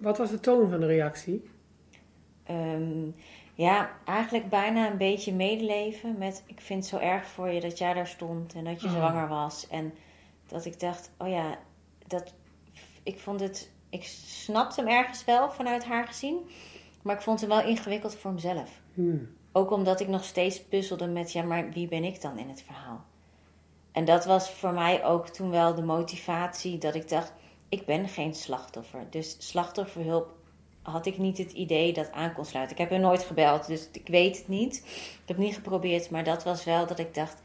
Wat 0.00 0.18
was 0.18 0.30
de 0.30 0.40
toon 0.40 0.70
van 0.70 0.80
de 0.80 0.86
reactie? 0.86 1.50
Ehm, 2.44 3.08
ja, 3.54 3.90
eigenlijk 4.04 4.48
bijna 4.48 4.90
een 4.90 4.96
beetje 4.96 5.32
medeleven 5.34 6.18
met, 6.18 6.42
ik 6.46 6.60
vind 6.60 6.80
het 6.80 6.88
zo 6.88 6.98
erg 7.06 7.26
voor 7.26 7.48
je 7.48 7.60
dat 7.60 7.78
jij 7.78 7.92
daar 7.94 8.06
stond 8.06 8.54
en 8.54 8.64
dat 8.64 8.80
je 8.80 8.86
Oh. 8.86 8.94
zwanger 8.94 9.28
was. 9.28 9.68
En 9.68 9.94
dat 10.46 10.64
ik 10.64 10.80
dacht, 10.80 11.10
oh 11.18 11.28
ja, 11.28 11.58
dat, 12.06 12.34
ik 13.02 13.18
vond 13.18 13.40
het, 13.40 13.70
ik 13.90 14.04
snapte 14.04 14.80
hem 14.80 14.90
ergens 14.90 15.24
wel 15.24 15.50
vanuit 15.50 15.84
haar 15.84 16.06
gezien, 16.06 16.38
maar 17.02 17.14
ik 17.14 17.22
vond 17.22 17.40
hem 17.40 17.48
wel 17.48 17.62
ingewikkeld 17.62 18.14
voor 18.16 18.32
mezelf. 18.32 18.80
Hmm. 18.94 19.28
Ook 19.52 19.70
omdat 19.70 20.00
ik 20.00 20.08
nog 20.08 20.24
steeds 20.24 20.62
puzzelde 20.64 21.06
met, 21.06 21.32
ja, 21.32 21.42
maar 21.42 21.70
wie 21.70 21.88
ben 21.88 22.04
ik 22.04 22.20
dan 22.20 22.38
in 22.38 22.48
het 22.48 22.62
verhaal? 22.62 23.04
En 23.92 24.04
dat 24.04 24.24
was 24.24 24.50
voor 24.50 24.72
mij 24.72 25.04
ook 25.04 25.28
toen 25.28 25.50
wel 25.50 25.74
de 25.74 25.82
motivatie 25.82 26.78
dat 26.78 26.94
ik 26.94 27.08
dacht, 27.08 27.32
ik 27.70 27.86
ben 27.86 28.08
geen 28.08 28.34
slachtoffer. 28.34 29.06
Dus 29.10 29.36
slachtofferhulp 29.38 30.34
had 30.82 31.06
ik 31.06 31.18
niet 31.18 31.38
het 31.38 31.52
idee 31.52 31.92
dat 31.92 32.12
aan 32.12 32.32
kon 32.32 32.44
sluiten. 32.44 32.76
Ik 32.76 32.82
heb 32.82 32.92
er 32.92 33.00
nooit 33.00 33.22
gebeld, 33.22 33.66
dus 33.66 33.88
ik 33.92 34.08
weet 34.08 34.38
het 34.38 34.48
niet. 34.48 34.76
Ik 34.86 35.22
heb 35.26 35.36
het 35.36 35.46
niet 35.46 35.54
geprobeerd, 35.54 36.10
maar 36.10 36.24
dat 36.24 36.44
was 36.44 36.64
wel 36.64 36.86
dat 36.86 36.98
ik 36.98 37.14
dacht, 37.14 37.42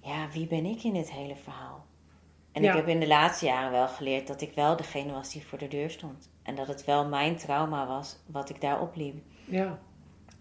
ja, 0.00 0.28
wie 0.32 0.46
ben 0.46 0.64
ik 0.64 0.82
in 0.82 0.92
dit 0.92 1.10
hele 1.12 1.36
verhaal? 1.36 1.84
En 2.52 2.62
Ja. 2.62 2.70
ik 2.70 2.76
heb 2.76 2.88
in 2.88 3.00
de 3.00 3.06
laatste 3.06 3.44
jaren 3.46 3.70
wel 3.70 3.88
geleerd 3.88 4.26
dat 4.26 4.40
ik 4.40 4.54
wel 4.54 4.76
degene 4.76 5.12
was 5.12 5.32
die 5.32 5.46
voor 5.46 5.58
de 5.58 5.68
deur 5.68 5.90
stond. 5.90 6.30
En 6.42 6.54
dat 6.54 6.66
het 6.66 6.84
wel 6.84 7.06
mijn 7.08 7.36
trauma 7.36 7.86
was 7.86 8.16
wat 8.26 8.50
ik 8.50 8.60
daar 8.60 8.80
opliep. 8.80 9.22
Ja, 9.44 9.78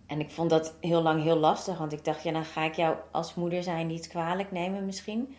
En 0.05 0.19
ik 0.19 0.31
vond 0.31 0.49
dat 0.49 0.75
heel 0.81 1.01
lang 1.01 1.23
heel 1.23 1.37
lastig, 1.37 1.77
want 1.77 1.93
ik 1.93 2.05
dacht, 2.05 2.23
ja, 2.23 2.31
dan 2.31 2.45
ga 2.45 2.63
ik 2.63 2.73
jou 2.75 2.95
als 3.11 3.35
moeder 3.35 3.63
zijn 3.63 3.87
niet 3.87 4.07
kwalijk 4.07 4.51
nemen 4.51 4.85
misschien. 4.85 5.35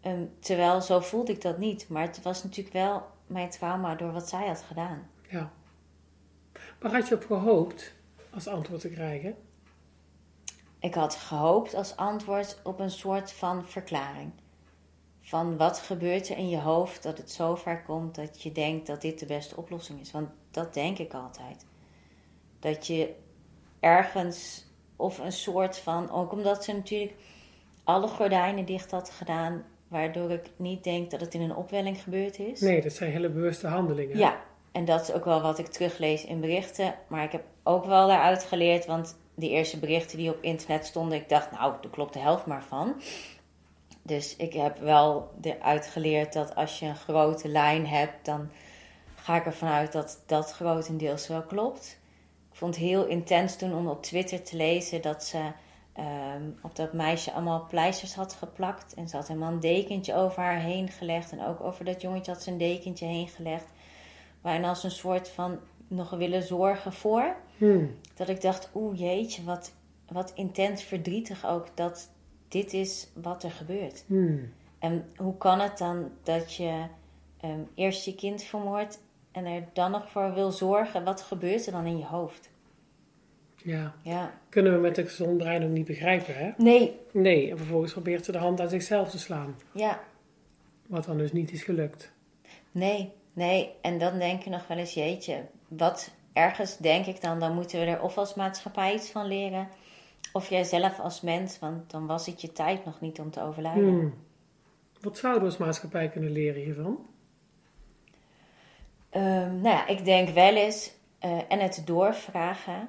Ehm, 0.00 0.24
terwijl 0.38 0.80
zo 0.80 1.00
voelde 1.00 1.32
ik 1.32 1.42
dat 1.42 1.58
niet. 1.58 1.88
Maar 1.88 2.02
het 2.02 2.22
was 2.22 2.42
natuurlijk 2.42 2.74
wel 2.74 3.06
mijn 3.26 3.50
trauma 3.50 3.94
door 3.94 4.12
wat 4.12 4.28
zij 4.28 4.46
had 4.46 4.62
gedaan. 4.62 5.10
ja. 5.28 5.52
Waar 6.78 6.92
had 6.92 7.08
je 7.08 7.14
op 7.14 7.24
gehoopt 7.24 7.94
als 8.30 8.46
antwoord 8.46 8.80
te 8.80 8.88
krijgen? 8.88 9.36
Ik 10.78 10.94
had 10.94 11.14
gehoopt 11.14 11.74
als 11.74 11.96
antwoord 11.96 12.58
op 12.62 12.80
een 12.80 12.90
soort 12.90 13.32
van 13.32 13.64
verklaring. 13.64 14.32
Van 15.20 15.56
wat 15.56 15.78
gebeurt 15.78 16.28
er 16.28 16.36
in 16.36 16.48
je 16.48 16.60
hoofd 16.60 17.02
dat 17.02 17.18
het 17.18 17.30
zo 17.30 17.54
ver 17.54 17.82
komt 17.82 18.14
dat 18.14 18.42
je 18.42 18.52
denkt 18.52 18.86
dat 18.86 19.00
dit 19.00 19.18
de 19.18 19.26
beste 19.26 19.56
oplossing 19.56 20.00
is. 20.00 20.10
Want 20.10 20.28
dat 20.50 20.74
denk 20.74 20.98
ik 20.98 21.14
altijd. 21.14 21.66
Dat 22.58 22.86
je 22.86 23.14
ergens 23.80 24.64
of 24.96 25.18
een 25.18 25.32
soort 25.32 25.78
van, 25.78 26.10
ook 26.10 26.32
omdat 26.32 26.64
ze 26.64 26.72
natuurlijk 26.72 27.14
alle 27.84 28.08
gordijnen 28.08 28.64
dicht 28.64 28.90
had 28.90 29.10
gedaan, 29.10 29.64
waardoor 29.90 30.30
ik 30.30 30.50
niet 30.56 30.84
denk 30.84 31.10
dat 31.10 31.20
het 31.20 31.34
in 31.34 31.40
een 31.40 31.56
opwelling 31.56 32.02
gebeurd 32.02 32.38
is. 32.38 32.60
Nee, 32.60 32.82
dat 32.82 32.92
zijn 32.92 33.10
hele 33.10 33.28
bewuste 33.28 33.66
handelingen. 33.66 34.18
Ja, 34.18 34.40
en 34.72 34.84
dat 34.84 35.00
is 35.00 35.12
ook 35.12 35.24
wel 35.24 35.40
wat 35.40 35.58
ik 35.58 35.66
teruglees 35.66 36.24
in 36.24 36.40
berichten. 36.40 36.94
Maar 37.06 37.24
ik 37.24 37.32
heb 37.32 37.42
ook 37.62 37.84
wel 37.84 38.08
daaruit 38.08 38.44
geleerd, 38.44 38.86
want 38.86 39.16
die 39.34 39.50
eerste 39.50 39.78
berichten 39.78 40.18
die 40.18 40.30
op 40.30 40.42
internet 40.42 40.86
stonden, 40.86 41.18
ik 41.18 41.28
dacht, 41.28 41.50
nou, 41.50 41.74
daar 41.80 41.90
klopt 41.90 42.12
de 42.12 42.18
helft 42.18 42.46
maar 42.46 42.64
van. 42.64 43.00
Dus 44.02 44.36
ik 44.36 44.52
heb 44.52 44.78
wel 44.78 45.30
eruit 45.42 45.86
geleerd 45.86 46.32
dat 46.32 46.54
als 46.54 46.78
je 46.78 46.86
een 46.86 46.96
grote 46.96 47.48
lijn 47.48 47.86
hebt, 47.86 48.24
dan 48.24 48.50
ga 49.14 49.36
ik 49.36 49.46
ervan 49.46 49.68
uit 49.68 49.92
dat 49.92 50.22
dat 50.26 50.52
grotendeels 50.52 51.28
wel 51.28 51.42
klopt. 51.42 51.98
Ik 52.50 52.56
vond 52.56 52.74
het 52.74 52.84
heel 52.84 53.06
intens 53.06 53.56
toen 53.56 53.74
om 53.74 53.88
op 53.88 54.02
Twitter 54.02 54.42
te 54.42 54.56
lezen 54.56 55.02
dat 55.02 55.24
ze 55.24 55.38
ehm, 56.00 56.50
op 56.62 56.76
dat 56.76 56.92
meisje 56.92 57.32
allemaal 57.32 57.66
pleisters 57.66 58.14
had 58.14 58.34
geplakt. 58.34 58.94
En 58.94 59.08
ze 59.08 59.16
had 59.16 59.28
helemaal 59.28 59.52
een 59.52 59.60
dekentje 59.60 60.14
over 60.14 60.42
haar 60.42 60.60
heen 60.60 60.88
gelegd. 60.88 61.32
En 61.32 61.44
ook 61.44 61.60
over 61.60 61.84
dat 61.84 62.00
jongetje 62.00 62.32
had 62.32 62.42
ze 62.42 62.50
een 62.50 62.58
dekentje 62.58 63.06
heen 63.06 63.28
gelegd. 63.28 63.66
Waarin 64.40 64.64
als 64.64 64.84
een 64.84 64.90
soort 64.90 65.28
van 65.28 65.58
nog 65.88 66.10
willen 66.10 66.42
zorgen 66.42 66.92
voor. 66.92 67.36
Hmm. 67.56 67.94
Dat 68.14 68.28
ik 68.28 68.40
dacht, 68.40 68.70
oeh 68.74 68.98
jeetje, 68.98 69.44
wat, 69.44 69.72
wat 70.08 70.32
intens 70.34 70.82
verdrietig 70.82 71.46
ook 71.46 71.76
dat 71.76 72.10
dit 72.48 72.72
is 72.72 73.08
wat 73.14 73.42
er 73.42 73.50
gebeurt. 73.50 74.04
Hmm. 74.06 74.52
En 74.78 75.10
hoe 75.16 75.36
kan 75.36 75.60
het 75.60 75.78
dan 75.78 76.10
dat 76.22 76.54
je 76.54 76.84
ehm, 77.40 77.60
eerst 77.74 78.04
je 78.04 78.14
kind 78.14 78.42
vermoordt 78.42 79.00
en 79.32 79.44
er 79.44 79.64
dan 79.72 79.90
nog 79.90 80.10
voor 80.10 80.34
wil 80.34 80.50
zorgen? 80.50 81.04
Wat 81.04 81.22
gebeurt 81.22 81.66
er 81.66 81.72
dan 81.72 81.86
in 81.86 81.98
je 81.98 82.06
hoofd? 82.06 82.50
Ja, 83.64 83.94
Ja. 84.02 84.32
kunnen 84.48 84.72
we 84.72 84.78
met 84.78 84.98
een 84.98 85.06
gezond 85.06 85.36
brein 85.36 85.64
ook 85.64 85.70
niet 85.70 85.86
begrijpen, 85.86 86.34
hè? 86.34 86.50
Nee. 86.56 86.98
Nee, 87.12 87.50
en 87.50 87.56
vervolgens 87.56 87.92
probeert 87.92 88.24
ze 88.24 88.32
de 88.32 88.38
hand 88.38 88.60
aan 88.60 88.68
zichzelf 88.68 89.10
te 89.10 89.18
slaan. 89.18 89.56
Ja. 89.72 90.00
Wat 90.86 91.04
dan 91.04 91.18
dus 91.18 91.32
niet 91.32 91.52
is 91.52 91.62
gelukt. 91.62 92.12
Nee. 92.72 93.12
Nee. 93.32 93.70
En 93.80 93.98
dan 93.98 94.18
denk 94.18 94.42
je 94.42 94.50
nog 94.50 94.66
wel 94.66 94.76
eens, 94.78 94.94
jeetje, 94.94 95.44
wat 95.68 96.10
ergens 96.32 96.76
denk 96.76 97.06
ik 97.06 97.20
dan, 97.20 97.40
dan 97.40 97.54
moeten 97.54 97.80
we 97.80 97.86
er 97.86 98.02
of 98.02 98.18
als 98.18 98.34
maatschappij 98.34 98.94
iets 98.94 99.10
van 99.10 99.26
leren. 99.26 99.68
Of 100.32 100.48
jij 100.48 100.64
zelf 100.64 100.98
als 100.98 101.20
mens, 101.20 101.58
want 101.58 101.90
dan 101.90 102.06
was 102.06 102.26
het 102.26 102.40
je 102.40 102.52
tijd 102.52 102.84
nog 102.84 103.00
niet 103.00 103.20
om 103.20 103.30
te 103.30 103.42
overlijden. 103.42 103.88
Hmm. 103.88 104.14
Wat 105.00 105.18
zouden 105.18 105.42
we 105.42 105.48
als 105.48 105.58
maatschappij 105.58 106.08
kunnen 106.08 106.30
leren 106.32 106.62
hiervan? 106.62 107.06
Ehm, 109.10 109.60
nou 109.60 109.76
ja, 109.76 109.86
ik 109.86 110.04
denk 110.04 110.28
wel 110.28 110.54
eens 110.54 110.92
eh, 111.18 111.38
en 111.48 111.58
het 111.60 111.82
doorvragen. 111.84 112.88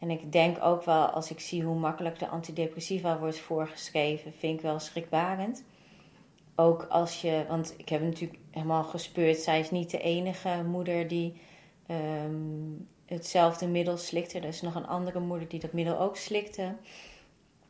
En 0.00 0.10
ik 0.10 0.32
denk 0.32 0.62
ook 0.62 0.84
wel, 0.84 1.06
als 1.06 1.30
ik 1.30 1.40
zie 1.40 1.62
hoe 1.62 1.78
makkelijk 1.78 2.18
de 2.18 2.28
antidepressiva 2.28 3.18
wordt 3.18 3.38
voorgeschreven, 3.38 4.32
vind 4.32 4.56
ik 4.56 4.60
wel 4.60 4.78
schrikbarend. 4.78 5.64
Ook 6.54 6.86
als 6.88 7.20
je, 7.20 7.44
want 7.48 7.74
ik 7.76 7.88
heb 7.88 8.02
natuurlijk 8.02 8.40
helemaal 8.50 8.84
gespeurd, 8.84 9.38
zij 9.38 9.60
is 9.60 9.70
niet 9.70 9.90
de 9.90 10.00
enige 10.00 10.64
moeder 10.66 11.08
die 11.08 11.40
ehm, 11.86 12.34
hetzelfde 13.06 13.66
middel 13.66 13.96
slikte. 13.96 14.38
Er 14.38 14.44
is 14.44 14.62
nog 14.62 14.74
een 14.74 14.86
andere 14.86 15.20
moeder 15.20 15.48
die 15.48 15.60
dat 15.60 15.72
middel 15.72 15.98
ook 15.98 16.16
slikte. 16.16 16.74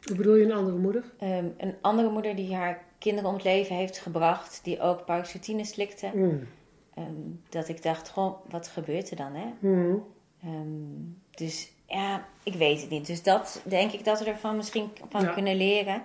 Hoe 0.03 0.16
bedoel 0.16 0.35
je 0.35 0.45
een 0.45 0.53
andere 0.53 0.76
moeder? 0.76 1.05
Ehm, 1.18 1.47
een 1.57 1.74
andere 1.81 2.11
moeder 2.11 2.37
die 2.37 2.55
haar 2.55 2.85
kinderen 2.99 3.28
om 3.28 3.35
het 3.35 3.45
leven 3.45 3.76
heeft 3.76 3.99
gebracht, 3.99 4.61
die 4.64 4.81
ook 4.81 5.05
paroxetine 5.05 5.64
slikte. 5.64 6.11
Mm. 6.14 6.47
Ehm, 6.95 7.31
dat 7.49 7.68
ik 7.68 7.83
dacht, 7.83 8.11
goh, 8.11 8.35
wat 8.49 8.68
gebeurt 8.68 9.11
er 9.11 9.16
dan, 9.16 9.33
hè? 9.35 9.47
Mm. 9.61 10.05
Dus 11.31 11.72
ja, 11.91 12.24
ik 12.43 12.55
weet 12.55 12.80
het 12.80 12.91
niet. 12.91 13.07
Dus 13.07 13.22
dat 13.22 13.62
denk 13.64 13.93
ik 13.93 14.05
dat 14.05 14.18
we 14.20 14.24
ervan 14.24 14.57
misschien 14.57 14.91
van 15.09 15.22
Ja. 15.22 15.32
kunnen 15.32 15.57
leren. 15.57 16.03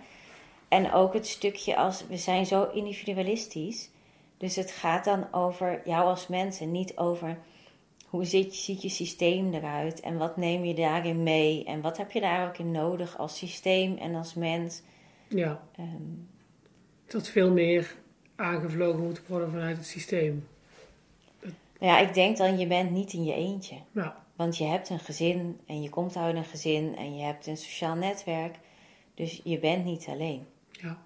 En 0.68 0.92
ook 0.92 1.14
het 1.14 1.28
stukje 1.28 1.76
als 1.78 2.08
we 2.08 2.18
zijn 2.18 2.46
zo 2.46 2.70
individualistisch. 2.74 3.90
Dus 4.38 4.56
het 4.56 4.72
gaat 4.72 5.06
dan 5.06 5.34
over 5.34 5.82
jou 5.86 6.06
als 6.06 6.28
mens 6.28 6.60
en 6.60 6.72
niet 6.72 6.98
over 6.98 7.38
hoe 8.06 8.26
ziet, 8.26 8.56
ziet 8.56 8.82
je 8.82 8.90
systeem 8.90 9.54
eruit 9.54 10.00
en 10.00 10.18
wat 10.18 10.38
neem 10.38 10.64
je 10.66 10.74
daarin 10.74 11.24
mee 11.24 11.64
en 11.66 11.82
wat 11.82 11.98
heb 11.98 12.12
je 12.12 12.22
daar 12.22 12.48
ook 12.48 12.58
in 12.58 12.72
nodig 12.72 13.18
als 13.18 13.38
systeem 13.38 13.98
en 13.98 14.16
als 14.16 14.34
mens. 14.34 14.82
Ja, 15.28 15.62
Ehm, 15.78 15.88
dat 17.08 17.28
veel 17.28 17.52
meer 17.52 17.96
aangevlogen 18.36 19.04
moet 19.04 19.28
worden 19.28 19.52
vanuit 19.52 19.78
het 19.78 19.86
systeem. 19.86 20.48
nou 21.42 21.54
ja, 21.80 22.00
ik 22.00 22.14
denk 22.14 22.38
dan 22.38 22.58
je 22.60 22.68
bent 22.68 22.92
niet 22.92 23.14
in 23.14 23.24
je 23.24 23.34
eentje. 23.34 23.76
Ja, 23.92 24.25
Want 24.36 24.58
je 24.58 24.64
hebt 24.64 24.90
een 24.90 25.00
gezin 25.00 25.60
en 25.66 25.82
je 25.82 25.90
komt 25.90 26.16
uit 26.16 26.36
een 26.36 26.44
gezin 26.44 26.96
en 26.98 27.18
je 27.18 27.24
hebt 27.24 27.48
een 27.48 27.58
sociaal 27.58 27.96
netwerk. 27.96 28.56
Dus 29.14 29.42
je 29.44 29.60
bent 29.60 29.86
niet 29.86 30.08
alleen. 30.08 30.48
ja, 30.72 30.98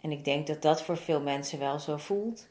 En 0.00 0.10
ik 0.10 0.24
denk 0.24 0.46
dat 0.46 0.62
dat 0.62 0.82
voor 0.82 0.96
veel 0.96 1.20
mensen 1.20 1.58
wel 1.58 1.78
zo 1.78 1.96
voelt. 1.96 2.48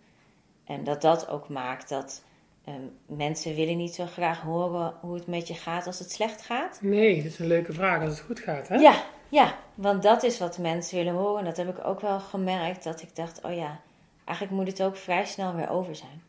En 0.66 0.84
dat 0.84 1.02
dat 1.02 1.28
ook 1.28 1.50
maakt 1.50 1.90
dat 1.90 2.24
ehm, 2.66 2.82
mensen 3.06 3.56
willen 3.56 3.78
niet 3.78 3.96
zo 3.96 4.06
graag 4.06 4.42
horen 4.42 4.94
hoe 5.02 5.16
het 5.16 5.28
met 5.28 5.48
je 5.48 5.54
gaat 5.54 5.88
als 5.88 6.00
het 6.00 6.12
slecht 6.12 6.42
gaat. 6.42 6.80
nee, 6.82 7.16
dat 7.16 7.26
is 7.26 7.40
een 7.40 7.48
leuke 7.48 7.74
vraag 7.74 8.02
als 8.02 8.10
het 8.10 8.26
goed 8.26 8.40
gaat, 8.40 8.68
hè? 8.68 8.76
Ja, 8.76 9.04
ja, 9.30 9.56
want 9.76 10.04
dat 10.04 10.24
is 10.24 10.40
wat 10.40 10.58
mensen 10.58 10.98
willen 10.98 11.14
horen. 11.14 11.40
En 11.40 11.46
dat 11.46 11.58
heb 11.58 11.78
ik 11.78 11.86
ook 11.86 12.00
wel 12.00 12.20
gemerkt, 12.20 12.84
dat 12.84 13.02
ik 13.02 13.16
dacht, 13.16 13.42
oh 13.42 13.56
ja, 13.56 13.80
eigenlijk 14.26 14.58
moet 14.58 14.68
het 14.68 14.84
ook 14.84 14.96
vrij 14.96 15.26
snel 15.26 15.56
weer 15.56 15.70
over 15.70 15.96
zijn. 15.96 16.24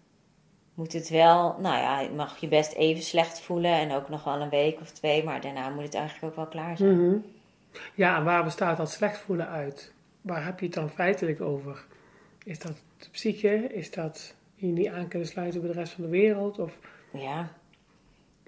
Moet 0.75 0.93
het 0.93 1.09
wel, 1.09 1.57
nou 1.59 1.77
ja, 1.77 2.01
je 2.01 2.11
mag 2.11 2.37
je 2.37 2.49
best 2.49 2.73
even 2.73 3.03
slecht 3.03 3.41
voelen 3.41 3.73
en 3.73 3.93
ook 3.93 4.09
nog 4.09 4.25
wel 4.25 4.41
een 4.41 4.49
week 4.49 4.81
of 4.81 4.91
twee, 4.91 5.25
maar 5.25 5.41
daarna 5.41 5.69
moet 5.69 5.85
het 5.85 5.95
eigenlijk 5.95 6.27
ook 6.27 6.37
wel 6.37 6.47
klaar 6.47 6.77
zijn. 6.77 7.07
Mhm. 7.09 7.17
Ja, 7.95 8.17
en 8.17 8.25
waar 8.25 8.45
bestaat 8.45 8.77
dat 8.77 8.91
slecht 8.91 9.19
voelen 9.19 9.49
uit? 9.49 9.93
Waar 10.21 10.45
heb 10.45 10.59
je 10.61 10.67
het 10.67 10.75
dan 10.75 10.91
feitelijk 10.91 11.41
over? 11.41 11.85
Is 12.45 12.59
dat 12.59 12.73
de 12.99 13.09
psyche? 13.11 13.67
Is 13.73 13.91
dat 13.91 14.35
je 14.55 14.67
niet 14.67 14.89
aan 14.89 15.09
kunnen 15.09 15.29
sluiten 15.29 15.61
bij 15.61 15.71
de 15.73 15.79
rest 15.79 15.93
van 15.93 16.05
de 16.05 16.11
wereld? 16.11 16.59
Of, 16.59 16.79
Ja, 17.11 17.49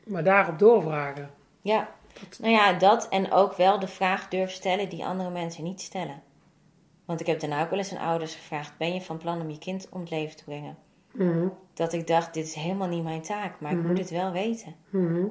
maar 0.05 0.25
daarop 0.25 0.59
doorvragen. 0.59 1.31
ja. 1.61 1.95
Nou 2.39 2.53
ja, 2.53 2.73
dat 2.73 3.09
en 3.09 3.33
ook 3.33 3.57
wel 3.57 3.79
de 3.79 3.89
vraag 3.89 4.29
durven 4.29 4.55
stellen 4.55 4.89
die 4.89 5.05
andere 5.05 5.31
mensen 5.31 5.65
niet 5.65 5.81
stellen. 5.81 6.23
Want 7.05 7.21
ik 7.21 7.27
heb 7.27 7.41
daarna 7.41 7.63
ook 7.63 7.71
wel 7.71 7.79
eens 7.79 7.95
aan 7.95 8.09
ouders 8.09 8.35
gevraagd: 8.35 8.79
ben 8.79 8.95
je 8.95 9.01
van 9.01 9.19
plan 9.19 9.41
om 9.41 9.51
je 9.51 9.59
kind 9.59 9.89
om 9.91 10.01
het 10.01 10.11
leven 10.11 10.37
te 10.37 10.45
brengen? 10.45 10.77
Mhm. 11.19 11.49
Dat 11.75 11.93
ik 11.93 12.07
dacht: 12.07 12.35
dit 12.35 12.45
is 12.47 12.55
helemaal 12.55 12.89
niet 12.89 13.03
mijn 13.05 13.23
taak, 13.23 13.61
maar 13.61 13.71
ik 13.73 13.79
Mhm. 13.79 13.87
moet 13.87 13.99
het 13.99 14.11
wel 14.11 14.33
weten. 14.33 14.75
Mhm. 14.91 15.25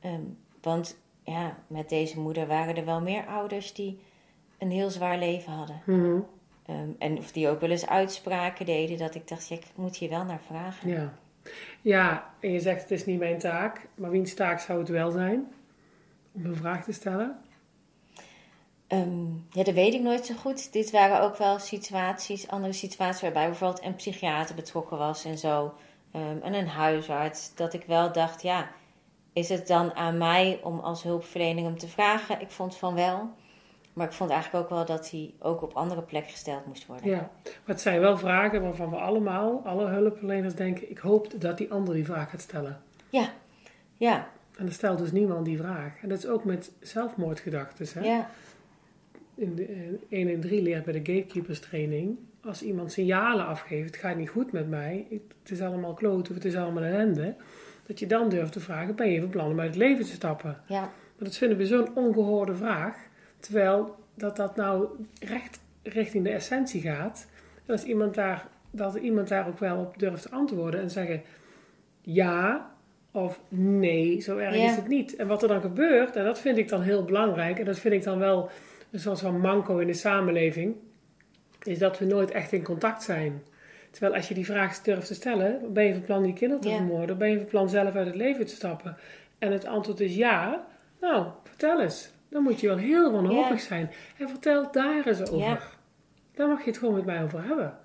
Ehm, 0.00 0.20
want 0.62 0.98
ja, 1.22 1.56
met 1.66 1.88
deze 1.88 2.20
moeder 2.20 2.46
waren 2.46 2.76
er 2.76 2.84
wel 2.84 3.00
meer 3.00 3.26
ouders 3.26 3.74
die 3.74 4.00
een 4.58 4.70
heel 4.70 4.90
zwaar 4.90 5.18
leven 5.18 5.52
hadden. 5.52 5.82
Mhm. 5.86 6.18
Ehm, 6.66 6.88
en 6.98 7.18
of 7.18 7.32
die 7.32 7.48
ook 7.48 7.60
wel 7.60 7.70
eens 7.70 7.86
uitspraken 7.86 8.66
deden 8.66 8.98
dat 8.98 9.14
ik 9.14 9.28
dacht: 9.28 9.48
ja, 9.48 9.56
ik 9.56 9.66
moet 9.74 9.96
hier 9.96 10.10
wel 10.10 10.24
naar 10.24 10.40
vragen. 10.46 10.88
Ja. 10.90 11.12
ja, 11.80 12.30
en 12.40 12.52
je 12.52 12.60
zegt 12.60 12.80
het 12.82 12.90
is 12.90 13.06
niet 13.06 13.18
mijn 13.18 13.38
taak, 13.38 13.88
maar 13.94 14.10
wiens 14.10 14.34
taak 14.34 14.60
zou 14.60 14.78
het 14.78 14.88
wel 14.88 15.10
zijn? 15.10 15.46
Om 16.32 16.44
een 16.44 16.56
vraag 16.56 16.84
te 16.84 16.92
stellen? 16.92 17.38
Ehm, 18.86 19.32
ja, 19.50 19.62
dat 19.62 19.74
weet 19.74 19.94
ik 19.94 20.00
nooit 20.00 20.26
zo 20.26 20.34
goed. 20.34 20.72
Dit 20.72 20.90
waren 20.90 21.20
ook 21.20 21.36
wel 21.36 21.58
situaties, 21.58 22.48
andere 22.48 22.72
situaties 22.72 23.22
waarbij 23.22 23.46
bijvoorbeeld 23.46 23.84
een 23.84 23.94
psychiater 23.94 24.54
betrokken 24.54 24.98
was 24.98 25.24
en 25.24 25.38
zo. 25.38 25.74
Ehm, 26.12 26.38
en 26.42 26.54
een 26.54 26.68
huisarts. 26.68 27.54
Dat 27.54 27.74
ik 27.74 27.84
wel 27.86 28.12
dacht, 28.12 28.42
ja, 28.42 28.68
is 29.32 29.48
het 29.48 29.66
dan 29.66 29.94
aan 29.94 30.18
mij 30.18 30.60
om 30.62 30.78
als 30.78 31.02
hulpverlening 31.02 31.66
hem 31.66 31.78
te 31.78 31.88
vragen? 31.88 32.40
Ik 32.40 32.50
vond 32.50 32.76
van 32.76 32.94
wel. 32.94 33.30
Maar 33.92 34.06
ik 34.06 34.12
vond 34.12 34.30
eigenlijk 34.30 34.64
ook 34.64 34.70
wel 34.70 34.84
dat 34.84 35.10
hij 35.10 35.34
ook 35.38 35.62
op 35.62 35.72
andere 35.72 36.02
plekken 36.02 36.32
gesteld 36.32 36.66
moest 36.66 36.86
worden. 36.86 37.10
Ja, 37.10 37.30
maar 37.40 37.60
het 37.64 37.80
zijn 37.80 38.00
wel 38.00 38.18
vragen 38.18 38.62
waarvan 38.62 38.90
we 38.90 38.96
allemaal, 38.96 39.62
alle 39.64 39.86
hulpverleners 39.86 40.54
denken, 40.54 40.90
ik 40.90 40.98
hoop 40.98 41.40
dat 41.40 41.58
die 41.58 41.72
ander 41.72 41.94
die 41.94 42.04
vraag 42.04 42.30
gaat 42.30 42.40
stellen. 42.40 42.82
Ja, 43.08 43.32
ja, 43.96 44.28
En 44.56 44.64
dan 44.64 44.72
stelt 44.72 44.98
dus 44.98 45.12
niemand 45.12 45.44
die 45.44 45.56
vraag. 45.56 45.92
En 46.02 46.08
dat 46.08 46.18
is 46.18 46.26
ook 46.26 46.44
met 46.44 46.72
zelfmoordgedachten. 46.80 47.86
Hè? 47.94 48.08
ja, 48.08 48.28
In 49.36 49.54
de 49.54 49.64
eh, 49.64 50.18
1 50.18 50.28
en 50.28 50.40
3 50.40 50.62
leert 50.62 50.84
bij 50.84 50.92
de 51.02 51.12
gatekeepers 51.12 51.60
training. 51.60 52.18
Als 52.44 52.62
iemand 52.62 52.92
signalen 52.92 53.46
afgeeft, 53.46 53.86
het 53.86 53.96
gaat 53.96 54.16
niet 54.16 54.28
goed 54.28 54.52
met 54.52 54.68
mij, 54.68 55.06
het 55.42 55.50
is 55.50 55.60
allemaal 55.60 55.94
kloot 55.94 56.28
of 56.28 56.34
het 56.34 56.44
is 56.44 56.56
allemaal 56.56 56.82
ellende. 56.82 57.34
Dat 57.86 57.98
je 57.98 58.06
dan 58.06 58.28
durft 58.28 58.52
te 58.52 58.60
vragen, 58.60 58.94
ben 58.96 59.10
je 59.10 59.20
van 59.20 59.28
plan 59.30 59.50
om 59.50 59.60
uit 59.60 59.68
het 59.68 59.78
leven 59.78 60.04
te 60.04 60.10
stappen? 60.10 60.60
ja, 60.66 60.80
Maar 60.80 60.90
dat 61.28 61.36
vinden 61.36 61.58
we 61.58 61.66
zo'n 61.66 61.96
ongehoorde 61.96 62.54
vraag. 62.54 62.96
Terwijl 63.40 63.94
dat 64.14 64.36
dat 64.36 64.56
nou 64.56 64.88
recht 65.20 65.60
richting 65.82 66.24
de 66.24 66.30
essentie 66.30 66.80
gaat. 66.80 67.26
En 67.66 67.72
als 67.72 67.84
iemand 67.84 68.14
daar, 68.14 68.48
dat 68.70 68.94
iemand 68.94 69.28
daar 69.28 69.48
ook 69.48 69.58
wel 69.58 69.78
op 69.78 69.98
durft 69.98 70.22
te 70.22 70.30
antwoorden 70.30 70.80
en 70.80 70.90
zeggen 70.90 71.22
ja 72.00 72.70
of 73.10 73.40
nee, 73.48 74.20
zo 74.20 74.36
erg 74.36 74.56
Ja. 74.56 74.70
is 74.70 74.76
het 74.76 74.88
niet. 74.88 75.16
En 75.16 75.26
wat 75.26 75.42
er 75.42 75.48
dan 75.48 75.60
gebeurt, 75.60 76.16
en 76.16 76.24
dat 76.24 76.38
vind 76.38 76.58
ik 76.58 76.68
dan 76.68 76.82
heel 76.82 77.04
belangrijk, 77.04 77.58
en 77.58 77.64
dat 77.64 77.78
vind 77.78 77.94
ik 77.94 78.02
dan 78.02 78.18
wel 78.18 78.50
een 78.90 79.00
soort 79.00 79.20
van 79.20 79.40
manco 79.40 79.78
in 79.78 79.86
de 79.86 79.92
samenleving, 79.94 80.74
is 81.62 81.78
dat 81.78 81.98
we 81.98 82.04
nooit 82.04 82.30
echt 82.30 82.52
in 82.52 82.62
contact 82.62 83.02
zijn. 83.02 83.42
Terwijl 83.90 84.14
als 84.14 84.28
je 84.28 84.34
die 84.34 84.44
vraag 84.44 84.82
durft 84.82 85.06
te 85.06 85.14
stellen, 85.14 85.72
ben 85.72 85.84
je 85.84 85.92
van 85.92 86.02
plan 86.02 86.22
die 86.22 86.32
kinderen 86.32 86.62
te 86.62 86.68
Ja. 86.68 86.76
vermoorden? 86.76 87.18
Ben 87.18 87.30
je 87.30 87.36
van 87.36 87.46
plan 87.46 87.68
zelf 87.68 87.94
uit 87.94 88.06
het 88.06 88.14
leven 88.14 88.46
te 88.46 88.54
stappen? 88.54 88.96
En 89.38 89.52
het 89.52 89.64
antwoord 89.66 90.00
is 90.00 90.14
ja. 90.14 90.66
Nou, 91.00 91.26
vertel 91.44 91.80
eens. 91.80 92.10
Dan 92.28 92.42
moet 92.42 92.60
je 92.60 92.66
wel 92.66 92.76
heel 92.76 93.12
wanhopig 93.12 93.60
zijn. 93.60 93.90
En 94.18 94.28
vertel 94.28 94.72
daar 94.72 95.06
eens 95.06 95.20
over. 95.20 95.38
Ja. 95.38 95.58
Daar 96.34 96.48
mag 96.48 96.64
je 96.64 96.70
het 96.70 96.78
gewoon 96.78 96.94
met 96.94 97.04
mij 97.04 97.22
over 97.22 97.44
hebben. 97.44 97.78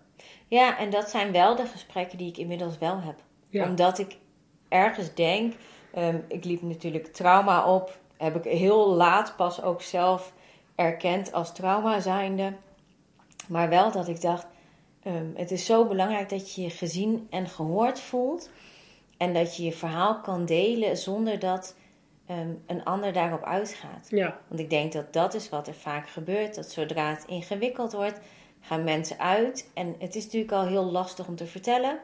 ja, 0.47 0.77
en 0.77 0.89
dat 0.89 1.09
zijn 1.09 1.31
wel 1.31 1.55
de 1.55 1.65
gesprekken 1.65 2.17
die 2.17 2.27
ik 2.29 2.37
inmiddels 2.37 2.77
wel 2.77 3.01
heb. 3.01 3.15
Ja. 3.49 3.65
Omdat 3.65 3.99
ik 3.99 4.17
ergens 4.69 5.13
denk, 5.13 5.53
ehm, 5.93 6.17
ik 6.27 6.43
liep 6.45 6.61
natuurlijk 6.61 7.05
trauma 7.07 7.65
op, 7.73 7.99
heb 8.17 8.35
ik 8.35 8.43
heel 8.57 8.93
laat 8.93 9.33
pas 9.37 9.61
ook 9.63 9.81
zelf 9.81 10.33
erkend 10.83 11.33
als 11.33 11.53
trauma 11.53 11.99
zijnde. 11.99 12.53
Maar 13.47 13.69
wel 13.69 13.91
dat 13.91 14.07
ik 14.07 14.21
dacht, 14.21 14.47
ehm, 15.03 15.25
het 15.35 15.51
is 15.51 15.65
zo 15.65 15.85
belangrijk 15.85 16.29
dat 16.29 16.53
je 16.53 16.61
je 16.61 16.69
gezien 16.69 17.27
en 17.29 17.47
gehoord 17.49 17.99
voelt. 17.99 18.49
En 19.17 19.33
dat 19.33 19.55
je 19.55 19.63
je 19.63 19.71
verhaal 19.71 20.21
kan 20.21 20.45
delen 20.45 20.97
zonder 20.97 21.39
dat 21.39 21.75
ehm, 22.25 22.53
een 22.67 22.83
ander 22.83 23.13
daarop 23.13 23.43
uitgaat. 23.43 24.07
Ja, 24.09 24.39
Want 24.47 24.59
ik 24.59 24.69
denk 24.69 24.91
dat 24.91 25.13
dat 25.13 25.33
is 25.33 25.49
wat 25.49 25.67
er 25.67 25.73
vaak 25.73 26.09
gebeurt. 26.09 26.55
Dat 26.55 26.71
zodra 26.71 27.09
het 27.09 27.25
ingewikkeld 27.27 27.93
wordt, 27.93 28.19
gaan 28.61 28.83
mensen 28.83 29.19
uit. 29.19 29.71
En 29.73 29.95
het 29.99 30.15
is 30.15 30.23
natuurlijk 30.23 30.51
al 30.51 30.65
heel 30.65 30.83
lastig 30.91 31.27
om 31.27 31.35
te 31.35 31.45
vertellen. 31.45 31.99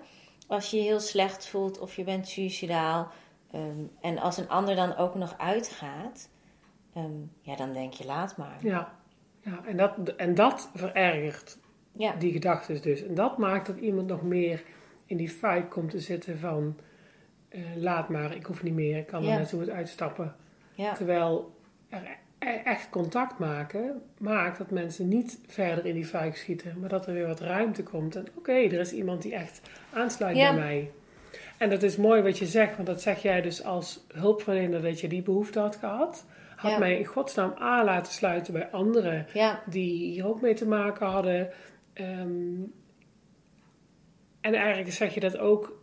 Als 0.47 0.69
je 0.71 0.78
je 0.78 0.84
heel 0.84 0.99
slecht 0.99 1.47
voelt 1.47 1.80
of 1.80 1.95
je 1.95 2.03
bent 2.03 2.28
suicidaal. 2.28 3.07
ehm, 3.51 3.84
en 4.01 4.19
als 4.19 4.38
een 4.38 4.49
ander 4.49 4.75
dan 4.75 4.95
ook 4.95 5.15
nog 5.15 5.36
uitgaat. 5.38 6.30
Ehm, 6.97 7.11
ja, 7.41 7.55
dan 7.55 7.73
denk 7.73 7.93
je 7.93 8.05
laat 8.05 8.37
maar. 8.37 8.57
ja. 8.61 8.93
ja 9.41 9.59
en, 9.67 9.77
dat, 9.77 9.97
en 10.17 10.35
dat 10.35 10.69
verergert 10.75 11.57
Ja, 11.91 12.13
die 12.19 12.31
gedachten 12.31 12.81
dus. 12.81 13.03
En 13.05 13.13
dat 13.15 13.37
maakt 13.37 13.67
dat 13.67 13.77
iemand 13.77 14.07
nog 14.07 14.21
meer 14.23 14.63
in 15.05 15.17
die 15.17 15.29
fight 15.29 15.67
komt 15.67 15.89
te 15.89 15.99
zitten 15.99 16.39
van... 16.39 16.77
eh, 17.49 17.61
laat 17.75 18.09
maar, 18.09 18.35
ik 18.35 18.45
hoef 18.45 18.63
niet 18.63 18.73
meer, 18.73 18.97
ik 18.97 19.07
kan 19.07 19.23
er 19.23 19.29
Ja. 19.29 19.37
net 19.37 19.49
zo 19.49 19.57
goed 19.57 19.69
uitstappen. 19.69 20.35
ja, 20.75 20.93
Terwijl 20.93 21.55
er 21.89 22.01
e- 22.39 22.61
echt 22.63 22.89
contact 22.89 23.39
maken 23.39 24.01
maakt 24.17 24.57
dat 24.57 24.71
mensen 24.71 25.07
niet 25.07 25.39
verder 25.47 25.85
in 25.85 25.93
die 25.93 26.05
fuik 26.05 26.35
schieten, 26.37 26.79
maar 26.79 26.89
dat 26.89 27.07
er 27.07 27.13
weer 27.13 27.27
wat 27.27 27.39
ruimte 27.39 27.83
komt. 27.83 28.15
En 28.15 28.25
oké, 28.37 28.51
er 28.51 28.73
is 28.79 28.93
iemand 28.93 29.21
die 29.21 29.33
echt 29.35 29.61
aansluit 29.93 30.35
Ja. 30.37 30.53
bij 30.53 30.59
mij. 30.63 30.91
En 31.57 31.69
dat 31.69 31.83
is 31.83 31.97
mooi 31.97 32.21
wat 32.21 32.37
je 32.37 32.45
zegt, 32.45 32.75
want 32.75 32.87
dat 32.87 33.01
zeg 33.01 33.21
jij 33.21 33.41
dus 33.41 33.63
als 33.63 34.05
hulpverlener 34.13 34.81
dat 34.81 34.99
je 34.99 35.07
die 35.07 35.21
behoefte 35.21 35.59
had 35.59 35.75
gehad. 35.75 36.25
Had 36.57 36.71
Ja. 36.71 36.77
mij 36.77 36.97
in 36.97 37.05
godsnaam 37.05 37.53
aan 37.57 37.85
laten 37.85 38.13
sluiten 38.13 38.53
bij 38.53 38.67
anderen 38.71 39.25
ja, 39.33 39.63
die 39.65 40.11
hier 40.11 40.27
ook 40.27 40.41
mee 40.41 40.53
te 40.53 40.67
maken 40.67 41.05
hadden. 41.07 41.49
Ehm, 41.93 42.61
en 44.41 44.53
eigenlijk 44.53 44.91
zeg 44.91 45.13
je 45.13 45.19
dat 45.19 45.37
ook 45.37 45.79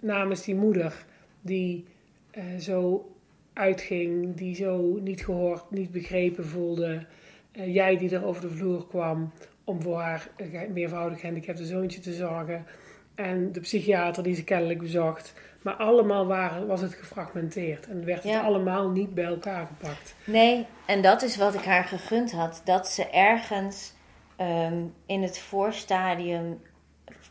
namens 0.00 0.44
die 0.44 0.54
moeder 0.54 1.04
die 1.40 1.84
eh, 2.30 2.44
zo 2.58 3.08
uitging, 3.52 4.34
die 4.36 4.54
zo 4.54 4.98
niet 5.02 5.24
gehoord, 5.24 5.70
niet 5.70 5.90
begrepen 5.90 6.46
voelde. 6.46 7.06
Eh, 7.52 7.74
jij 7.74 7.96
die 7.96 8.14
er 8.14 8.24
over 8.24 8.42
de 8.42 8.50
vloer 8.50 8.86
kwam 8.86 9.32
om 9.64 9.82
voor 9.82 9.98
haar 10.00 10.30
meervoudig 10.72 11.20
gehandicapte 11.20 11.64
zoontje 11.64 12.00
te 12.00 12.12
zorgen. 12.12 12.66
En 13.14 13.52
de 13.52 13.60
psychiater 13.60 14.22
die 14.22 14.34
ze 14.34 14.44
kennelijk 14.44 14.78
bezocht. 14.78 15.34
Maar 15.64 15.74
allemaal 15.74 16.26
waren, 16.26 16.66
was 16.66 16.80
het 16.80 16.94
gefragmenteerd. 16.94 17.86
En 17.88 18.04
werd 18.04 18.22
Ja. 18.22 18.30
het 18.36 18.44
allemaal 18.44 18.88
niet 18.88 19.14
bij 19.14 19.24
elkaar 19.24 19.66
gepakt. 19.66 20.14
Nee, 20.24 20.66
en 20.86 21.02
dat 21.02 21.22
is 21.22 21.36
wat 21.36 21.54
ik 21.54 21.64
haar 21.64 21.84
gegund 21.84 22.32
had. 22.32 22.60
Dat 22.64 22.88
ze 22.88 23.04
ergens 23.10 23.92
ehm, 24.36 24.82
in 25.06 25.22
het 25.22 25.38
voorstadium 25.38 26.60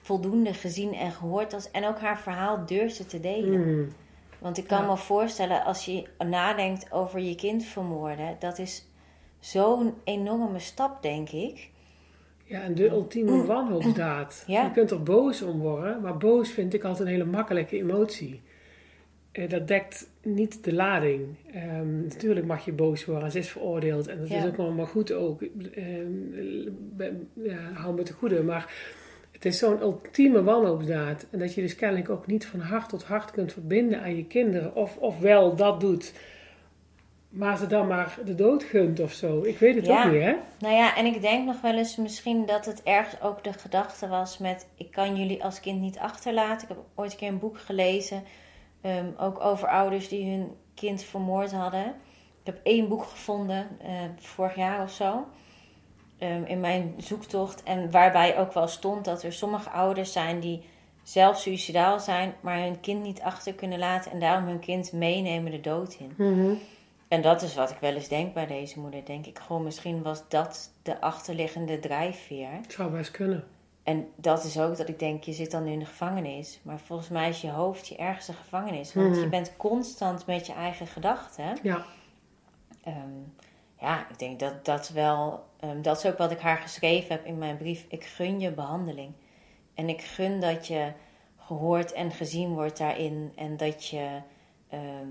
voldoende 0.01 0.53
gezien 0.53 0.93
en 0.93 1.11
gehoord 1.11 1.51
was. 1.51 1.71
En 1.71 1.86
ook 1.86 1.99
haar 1.99 2.19
verhaal 2.19 2.65
durfde 2.65 3.05
te 3.05 3.19
delen. 3.19 3.61
Hmm. 3.63 3.88
Want 4.39 4.57
ik 4.57 4.67
kan 4.67 4.81
Ja. 4.81 4.88
me 4.88 4.97
voorstellen, 4.97 5.63
als 5.63 5.86
je 5.86 6.07
nadenkt 6.25 6.91
over 6.91 7.19
je 7.19 7.36
kind 7.36 7.63
vermoorden, 7.65 8.36
dat 8.39 8.57
is 8.57 8.86
zo'n 9.39 9.93
enorme 10.03 10.59
stap, 10.59 11.01
denk 11.01 11.29
ik. 11.29 11.69
Ja, 12.54 12.62
en 12.62 12.76
de 12.76 12.89
ultieme 12.89 13.45
wanhoopsdaad. 13.45 14.43
Ja. 14.47 14.64
Je 14.64 14.72
kunt 14.72 14.91
er 14.91 15.04
boos 15.04 15.41
om 15.41 15.60
worden, 15.60 16.01
maar 16.01 16.18
boos 16.18 16.49
vind 16.49 16.74
ik 16.74 16.84
altijd 16.84 17.08
een 17.08 17.14
hele 17.14 17.26
makkelijke 17.26 17.78
emotie. 17.78 18.41
Eh, 19.32 19.49
dat 19.49 19.68
dekt 19.68 20.10
niet 20.24 20.64
de 20.64 20.74
lading. 20.74 21.26
Ehm, 21.54 22.01
natuurlijk 22.01 22.45
mag 22.45 22.66
je 22.66 22.72
boos 22.74 23.06
worden, 23.06 23.32
ze 23.32 23.38
is 23.38 23.49
veroordeeld 23.49 24.08
en 24.08 24.20
dat 24.20 24.30
Ja. 24.30 24.38
is 24.38 24.45
ook 24.45 24.58
allemaal 24.58 24.86
goed 24.86 25.12
ook. 25.14 25.41
Ehm, 25.41 26.12
ja, 27.34 27.72
hou 27.74 27.95
me 27.95 28.04
te 28.04 28.14
goede, 28.14 28.43
maar 28.43 28.74
het 29.32 29.45
is 29.45 29.58
zo'n 29.58 29.82
ultieme 29.82 30.43
wanhoopsdaad. 30.43 31.28
En 31.32 31.39
dat 31.39 31.54
je 31.54 31.62
dus 31.62 31.76
kennelijk 31.76 32.10
ook 32.10 32.28
niet 32.28 32.45
van 32.45 32.60
hart 32.60 32.89
tot 32.89 33.04
hart 33.04 33.32
kunt 33.32 33.54
verbinden 33.54 34.01
aan 34.01 34.16
je 34.16 34.26
kinderen. 34.26 34.76
Of, 34.76 34.97
of 34.97 35.20
wel 35.20 35.56
dat 35.56 35.80
doet, 35.80 36.14
maar 37.34 37.57
ze 37.57 37.67
dan 37.67 37.88
maar 37.88 38.17
de 38.25 38.36
dood 38.36 38.63
gunt 38.63 38.99
of 38.99 39.11
zo. 39.11 39.41
Ik 39.43 39.57
weet 39.59 39.75
het 39.75 39.86
Ja. 39.86 40.05
ook 40.05 40.11
niet, 40.11 40.21
hè? 40.21 40.36
Nou 40.59 40.75
ja, 40.75 40.95
en 40.95 41.05
ik 41.05 41.21
denk 41.21 41.45
nog 41.45 41.61
wel 41.61 41.73
eens 41.77 41.95
misschien 41.95 42.45
dat 42.45 42.65
het 42.65 42.84
ergens 42.84 43.21
ook 43.21 43.43
de 43.43 43.53
gedachte 43.53 44.07
was 44.07 44.38
met... 44.38 44.67
ik 44.77 44.91
kan 44.91 45.15
jullie 45.15 45.43
als 45.43 45.59
kind 45.59 45.81
niet 45.81 45.97
achterlaten. 45.97 46.69
Ik 46.69 46.75
heb 46.75 46.84
ooit 46.95 47.11
een 47.11 47.17
keer 47.17 47.27
een 47.27 47.39
boek 47.39 47.59
gelezen, 47.59 48.23
ehm, 48.81 49.05
ook 49.17 49.39
over 49.39 49.67
ouders 49.67 50.07
die 50.07 50.29
hun 50.31 50.51
kind 50.75 51.03
vermoord 51.03 51.51
hadden. 51.51 51.86
Ik 52.39 52.45
heb 52.53 52.59
één 52.63 52.88
boek 52.88 53.03
gevonden, 53.03 53.67
eh, 53.81 53.89
vorig 54.19 54.55
jaar 54.55 54.84
of 54.84 54.91
zo, 54.91 55.25
ehm, 56.17 56.43
in 56.43 56.59
mijn 56.59 56.93
zoektocht. 56.97 57.63
En 57.63 57.91
waarbij 57.91 58.38
ook 58.38 58.53
wel 58.53 58.67
stond 58.67 59.05
dat 59.05 59.23
er 59.23 59.34
sommige 59.34 59.69
ouders 59.69 60.11
zijn 60.11 60.39
die 60.39 60.63
zelf 61.03 61.39
suicidaal 61.39 61.99
zijn... 61.99 62.34
maar 62.41 62.59
hun 62.59 62.79
kind 62.79 63.03
niet 63.03 63.21
achter 63.21 63.53
kunnen 63.53 63.79
laten 63.79 64.11
en 64.11 64.19
daarom 64.19 64.47
hun 64.47 64.59
kind 64.59 64.91
meenemen 64.91 65.51
de 65.51 65.61
dood 65.61 65.97
in. 65.99 66.13
Mhm. 66.17 66.53
En 67.08 67.22
dat 67.22 67.41
is 67.41 67.56
wat 67.56 67.70
ik 67.70 67.78
wel 67.80 67.93
eens 67.93 68.08
denk 68.08 68.34
bij 68.34 68.45
deze 68.45 68.80
moeder. 68.80 69.06
Denk 69.06 69.26
ik 69.26 69.39
gewoon, 69.39 69.64
misschien 69.64 70.01
was 70.01 70.24
dat 70.30 70.72
de 70.84 71.01
achterliggende 71.01 71.80
drijfveer. 71.80 72.51
Het 72.51 72.72
zou 72.74 72.91
best 72.91 73.12
kunnen. 73.12 73.43
En 73.84 74.08
dat 74.16 74.43
is 74.43 74.60
ook 74.60 74.78
dat 74.78 74.89
ik 74.89 74.99
denk, 74.99 75.24
je 75.24 75.34
zit 75.34 75.51
dan 75.51 75.66
in 75.66 75.80
de 75.80 75.86
gevangenis. 75.86 76.60
Maar 76.64 76.80
volgens 76.80 77.10
mij 77.10 77.30
is 77.30 77.41
je 77.41 77.49
hoofd 77.49 77.88
je 77.88 77.95
ergste 77.95 78.34
gevangenis. 78.34 78.93
Want 78.93 79.10
Mhm. 79.10 79.20
je 79.20 79.28
bent 79.30 79.54
constant 79.58 80.26
met 80.26 80.45
je 80.47 80.54
eigen 80.54 80.88
gedachten. 80.88 81.58
Ja. 81.64 81.86
Ehm, 82.84 83.20
ja, 83.80 84.10
ik 84.10 84.20
denk 84.20 84.39
dat 84.39 84.66
dat 84.66 84.89
wel... 84.89 85.45
ehm, 85.60 85.82
dat 85.82 85.97
is 85.97 86.06
ook 86.06 86.18
wat 86.18 86.32
ik 86.32 86.39
haar 86.39 86.58
geschreven 86.58 87.16
heb 87.16 87.26
in 87.26 87.38
mijn 87.38 87.58
brief. 87.58 87.86
Ik 87.89 88.04
gun 88.04 88.39
je 88.39 88.51
behandeling. 88.51 89.12
En 89.74 89.89
ik 89.89 90.01
gun 90.01 90.39
dat 90.39 90.68
je 90.68 90.91
gehoord 91.38 91.91
en 91.93 92.12
gezien 92.12 92.54
wordt 92.54 92.78
daarin. 92.78 93.32
En 93.36 93.58
dat 93.58 93.88
je 93.88 94.20
ehm, 94.70 95.08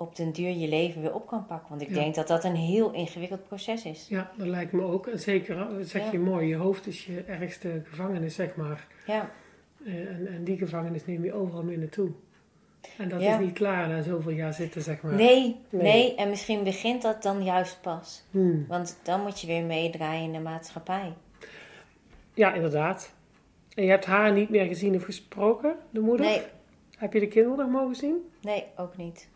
op 0.00 0.16
den 0.16 0.32
duur 0.32 0.50
je 0.50 0.68
leven 0.68 1.00
weer 1.02 1.14
op 1.14 1.26
kan 1.26 1.46
pakken. 1.46 1.68
Want 1.68 1.82
ik 1.82 1.88
Ja. 1.88 1.94
denk 1.94 2.14
dat 2.14 2.28
dat 2.28 2.44
een 2.44 2.54
heel 2.56 2.92
ingewikkeld 2.92 3.44
proces 3.48 3.84
is. 3.84 4.06
Ja, 4.08 4.30
dat 4.36 4.46
lijkt 4.46 4.72
me 4.72 4.82
ook. 4.82 5.06
En 5.06 5.18
zeker, 5.18 5.56
dat 5.56 5.86
zeg 5.88 6.04
Ja. 6.04 6.12
je 6.12 6.18
mooi, 6.18 6.48
je 6.48 6.56
hoofd 6.56 6.86
is 6.86 7.04
je 7.06 7.20
ergste 7.22 7.82
gevangenis, 7.84 8.34
zeg 8.34 8.56
maar. 8.56 8.86
Ja, 9.06 9.30
Eh, 9.86 9.94
En, 10.10 10.26
en 10.26 10.44
die 10.44 10.56
gevangenis 10.58 11.06
neem 11.06 11.24
je 11.24 11.32
overal 11.32 11.62
mee 11.62 11.78
naartoe. 11.78 12.10
En 12.98 13.08
dat 13.08 13.20
Ja. 13.20 13.32
is 13.38 13.44
niet 13.44 13.52
klaar 13.54 13.88
na 13.88 14.02
zoveel 14.02 14.32
jaar 14.32 14.52
zitten, 14.54 14.82
zeg 14.82 15.02
maar. 15.02 15.14
nee, 15.14 15.56
Nee. 15.70 15.82
nee, 15.82 16.14
En 16.14 16.28
misschien 16.28 16.64
begint 16.64 17.02
dat 17.02 17.22
dan 17.22 17.44
juist 17.44 17.78
pas. 17.80 18.22
Hmm. 18.30 18.64
Want 18.68 19.00
dan 19.02 19.20
moet 19.22 19.40
je 19.40 19.46
weer 19.46 19.64
meedraaien 19.64 20.24
in 20.24 20.32
de 20.32 20.38
maatschappij. 20.40 21.12
Ja, 22.34 22.52
inderdaad. 22.54 23.14
En 23.74 23.84
je 23.84 23.90
hebt 23.90 24.04
haar 24.04 24.32
niet 24.32 24.48
meer 24.50 24.66
gezien 24.66 24.94
of 24.94 25.02
gesproken, 25.04 25.76
de 25.90 26.00
moeder? 26.00 26.26
Nee, 26.26 26.42
Heb 26.96 27.12
je 27.12 27.20
de 27.20 27.28
kinderen 27.28 27.58
nog 27.58 27.70
mogen 27.80 27.94
zien? 27.96 28.16
nee, 28.42 28.64
ook 28.76 28.96
niet. 28.96 29.28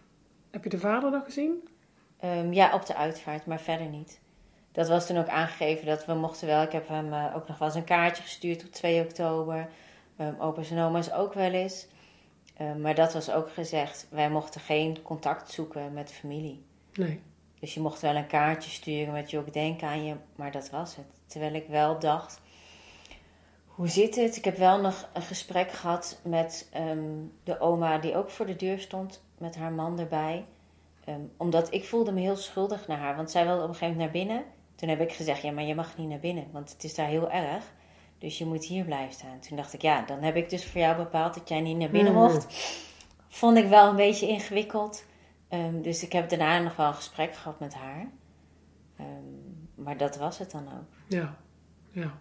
Heb 0.53 0.65
je 0.65 0.71
de 0.71 0.79
vader 0.79 1.11
nog 1.11 1.25
gezien? 1.25 1.69
Ehm, 2.19 2.53
ja, 2.53 2.75
op 2.75 2.87
de 2.87 2.95
uitvaart, 2.95 3.47
maar 3.47 3.61
verder 3.61 3.87
niet. 3.87 4.21
Dat 4.73 4.89
was 4.89 5.07
toen 5.07 5.19
ook 5.19 5.29
aangegeven 5.29 5.87
dat 5.87 6.07
we 6.07 6.15
mochten 6.15 6.47
wel. 6.47 6.63
Ik 6.63 6.73
heb 6.73 6.89
hem 6.89 7.13
eh, 7.13 7.33
ook 7.37 7.49
nog 7.49 7.59
wel 7.59 7.69
eens 7.69 7.77
een 7.77 7.85
kaartje 7.85 8.23
gestuurd 8.23 8.65
op 8.65 8.73
2 8.73 9.03
oktober. 9.03 9.69
Ehm 10.17 10.41
opa's 10.41 10.71
en 10.71 10.79
oma's 10.79 11.13
ook 11.13 11.35
wel 11.35 11.53
eens. 11.53 11.87
Ehm, 12.57 12.81
maar 12.81 12.95
dat 12.95 13.13
was 13.13 13.31
ook 13.31 13.51
gezegd, 13.51 14.07
wij 14.11 14.31
mochten 14.31 14.61
geen 14.61 15.03
contact 15.03 15.51
zoeken 15.51 15.93
met 15.93 16.13
familie. 16.13 16.65
Nee. 16.93 17.21
Dus 17.61 17.75
je 17.75 17.81
mocht 17.81 18.01
wel 18.01 18.15
een 18.15 18.27
kaartje 18.27 18.71
sturen 18.71 19.13
met 19.13 19.31
Jok, 19.31 19.53
denk 19.53 19.83
aan 19.83 20.05
je, 20.05 20.15
maar 20.37 20.51
dat 20.51 20.71
was 20.71 20.97
het. 20.97 21.07
Terwijl 21.27 21.55
ik 21.55 21.67
wel 21.69 21.99
dacht, 21.99 22.41
hoe 23.75 23.89
zit 23.89 24.17
het? 24.17 24.37
Ik 24.37 24.45
heb 24.45 24.57
wel 24.57 24.81
nog 24.81 25.09
een 25.13 25.23
gesprek 25.23 25.71
gehad 25.73 26.21
met 26.25 26.69
ehm, 26.73 27.09
de 27.45 27.61
oma 27.61 27.99
die 27.99 28.17
ook 28.17 28.31
voor 28.31 28.47
de 28.47 28.57
deur 28.57 28.79
stond, 28.79 29.23
met 29.39 29.57
haar 29.57 29.73
man 29.73 29.99
erbij. 29.99 30.45
Ehm, 31.05 31.21
omdat 31.37 31.73
ik 31.75 31.85
voelde 31.85 32.13
me 32.13 32.21
heel 32.21 32.37
schuldig 32.37 32.87
naar 32.87 32.99
haar, 32.99 33.17
want 33.17 33.31
zij 33.31 33.45
wilde 33.47 33.63
op 33.63 33.69
een 33.69 33.75
gegeven 33.75 33.97
moment 33.97 34.13
naar 34.15 34.25
binnen. 34.25 34.45
Toen 34.75 34.89
heb 34.89 35.01
ik 35.01 35.13
gezegd, 35.13 35.43
ja, 35.43 35.53
maar 35.53 35.65
je 35.65 35.75
mag 35.75 35.97
niet 35.99 36.09
naar 36.09 36.19
binnen, 36.19 36.47
want 36.53 36.73
het 36.73 36.85
is 36.85 36.95
daar 36.95 37.07
heel 37.09 37.31
erg. 37.31 37.65
Dus 38.19 38.39
je 38.39 38.47
moet 38.47 38.65
hier 38.65 38.85
blijven 38.85 39.15
staan. 39.15 39.39
Toen 39.41 39.57
dacht 39.57 39.73
ik, 39.73 39.83
ja, 39.83 40.03
dan 40.03 40.23
heb 40.23 40.37
ik 40.37 40.51
dus 40.51 40.67
voor 40.67 40.81
jou 40.81 40.97
bepaald 40.97 41.35
dat 41.35 41.49
jij 41.49 41.61
niet 41.61 41.77
naar 41.79 41.91
binnen 41.91 42.13
Mhm. 42.13 42.23
mocht. 42.23 42.47
Vond 43.29 43.57
ik 43.57 43.69
wel 43.69 43.89
een 43.89 43.97
beetje 43.97 44.29
ingewikkeld. 44.29 45.05
Ehm, 45.49 45.81
dus 45.83 46.03
ik 46.03 46.13
heb 46.13 46.29
daarna 46.29 46.59
nog 46.59 46.77
wel 46.77 46.87
een 46.87 46.95
gesprek 46.95 47.35
gehad 47.35 47.61
met 47.61 47.75
haar. 47.75 48.11
Maar 49.75 49.97
dat 49.97 50.17
was 50.17 50.39
het 50.39 50.51
dan 50.51 50.67
ook. 50.67 50.89
Ja. 51.09 51.37
ja. 51.91 52.13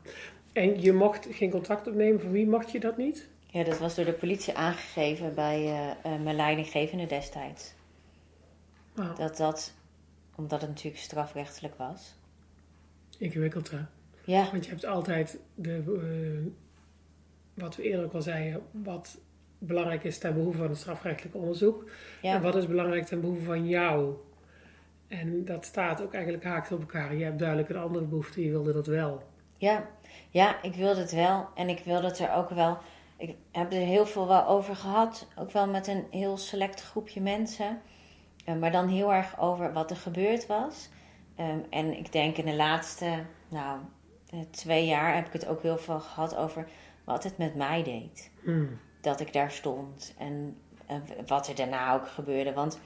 En 0.53 0.81
je 0.81 0.93
mocht 0.93 1.27
geen 1.31 1.49
contact 1.49 1.87
opnemen. 1.87 2.21
Voor 2.21 2.31
wie 2.31 2.47
mocht 2.47 2.71
je 2.71 2.79
dat 2.79 2.97
niet? 2.97 3.29
Ja, 3.45 3.63
dat 3.63 3.79
was 3.79 3.95
door 3.95 4.05
de 4.05 4.13
politie 4.13 4.53
aangegeven 4.55 5.35
bij 5.35 5.57
eh, 5.65 5.89
eh, 5.89 6.21
mijn 6.21 6.35
leidinggevende 6.35 7.05
destijds. 7.05 7.73
Dat 9.17 9.37
dat, 9.37 9.73
omdat 10.35 10.61
het 10.61 10.69
natuurlijk 10.69 11.01
strafrechtelijk 11.01 11.75
was. 11.75 12.15
ingewikkeld 13.17 13.71
hè. 13.71 13.79
Ja, 14.23 14.51
Want 14.51 14.65
je 14.65 14.71
hebt 14.71 14.85
altijd 14.85 15.39
de, 15.55 15.75
eh, 15.75 16.51
wat 17.53 17.75
we 17.75 17.83
eerder 17.83 18.05
ook 18.05 18.13
al 18.13 18.21
zeiden, 18.21 18.61
wat 18.71 19.17
belangrijk 19.57 20.03
is 20.03 20.17
ten 20.17 20.33
behoeve 20.33 20.57
van 20.57 20.69
het 20.69 20.77
strafrechtelijk 20.77 21.35
onderzoek. 21.35 21.89
ja. 22.21 22.35
En 22.35 22.41
wat 22.41 22.55
is 22.55 22.67
belangrijk 22.67 23.05
ten 23.05 23.21
behoeve 23.21 23.43
van 23.43 23.67
jou? 23.67 24.15
En 25.07 25.45
dat 25.45 25.65
staat 25.65 26.01
ook 26.01 26.13
eigenlijk 26.13 26.43
haaks 26.43 26.71
op 26.71 26.79
elkaar. 26.79 27.15
Je 27.15 27.23
hebt 27.23 27.39
duidelijk 27.39 27.69
een 27.69 27.75
andere 27.75 28.05
behoefte, 28.05 28.43
je 28.43 28.49
wilde 28.49 28.73
dat 28.73 28.87
wel. 28.87 29.23
Ja, 29.61 29.87
ja, 30.29 30.61
ik 30.61 30.75
wilde 30.75 30.99
het 31.01 31.11
wel. 31.11 31.47
En 31.55 31.69
ik 31.69 31.79
wilde 31.79 32.07
het 32.07 32.19
er 32.19 32.33
ook 32.33 32.49
wel. 32.49 32.77
Ik 33.17 33.35
heb 33.51 33.73
er 33.73 33.79
heel 33.79 34.05
veel 34.05 34.27
wel 34.27 34.47
over 34.47 34.75
gehad. 34.75 35.27
Ook 35.37 35.51
wel 35.51 35.67
met 35.67 35.87
een 35.87 36.05
heel 36.09 36.37
select 36.37 36.81
groepje 36.81 37.21
mensen. 37.21 37.81
Eh, 38.45 38.55
maar 38.55 38.71
dan 38.71 38.87
heel 38.87 39.13
erg 39.13 39.39
over 39.39 39.73
wat 39.73 39.89
er 39.89 39.97
gebeurd 39.97 40.47
was. 40.47 40.89
Ehm, 41.35 41.59
en 41.69 41.97
ik 41.97 42.11
denk 42.11 42.37
in 42.37 42.45
de 42.45 42.55
laatste, 42.55 43.23
nou, 43.49 43.79
eh, 44.29 44.39
twee 44.51 44.85
jaar 44.85 45.15
heb 45.15 45.27
ik 45.27 45.33
het 45.33 45.47
ook 45.47 45.61
heel 45.61 45.77
veel 45.77 45.99
gehad 45.99 46.35
over 46.35 46.67
wat 47.03 47.23
het 47.23 47.37
met 47.37 47.55
mij 47.55 47.83
deed. 47.83 48.31
Hmm. 48.43 48.79
Dat 49.01 49.19
ik 49.19 49.33
daar 49.33 49.51
stond. 49.51 50.13
En, 50.17 50.57
en 50.85 51.03
wat 51.27 51.47
er 51.47 51.55
daarna 51.55 51.93
ook 51.93 52.07
gebeurde. 52.07 52.53
Want 52.53 52.79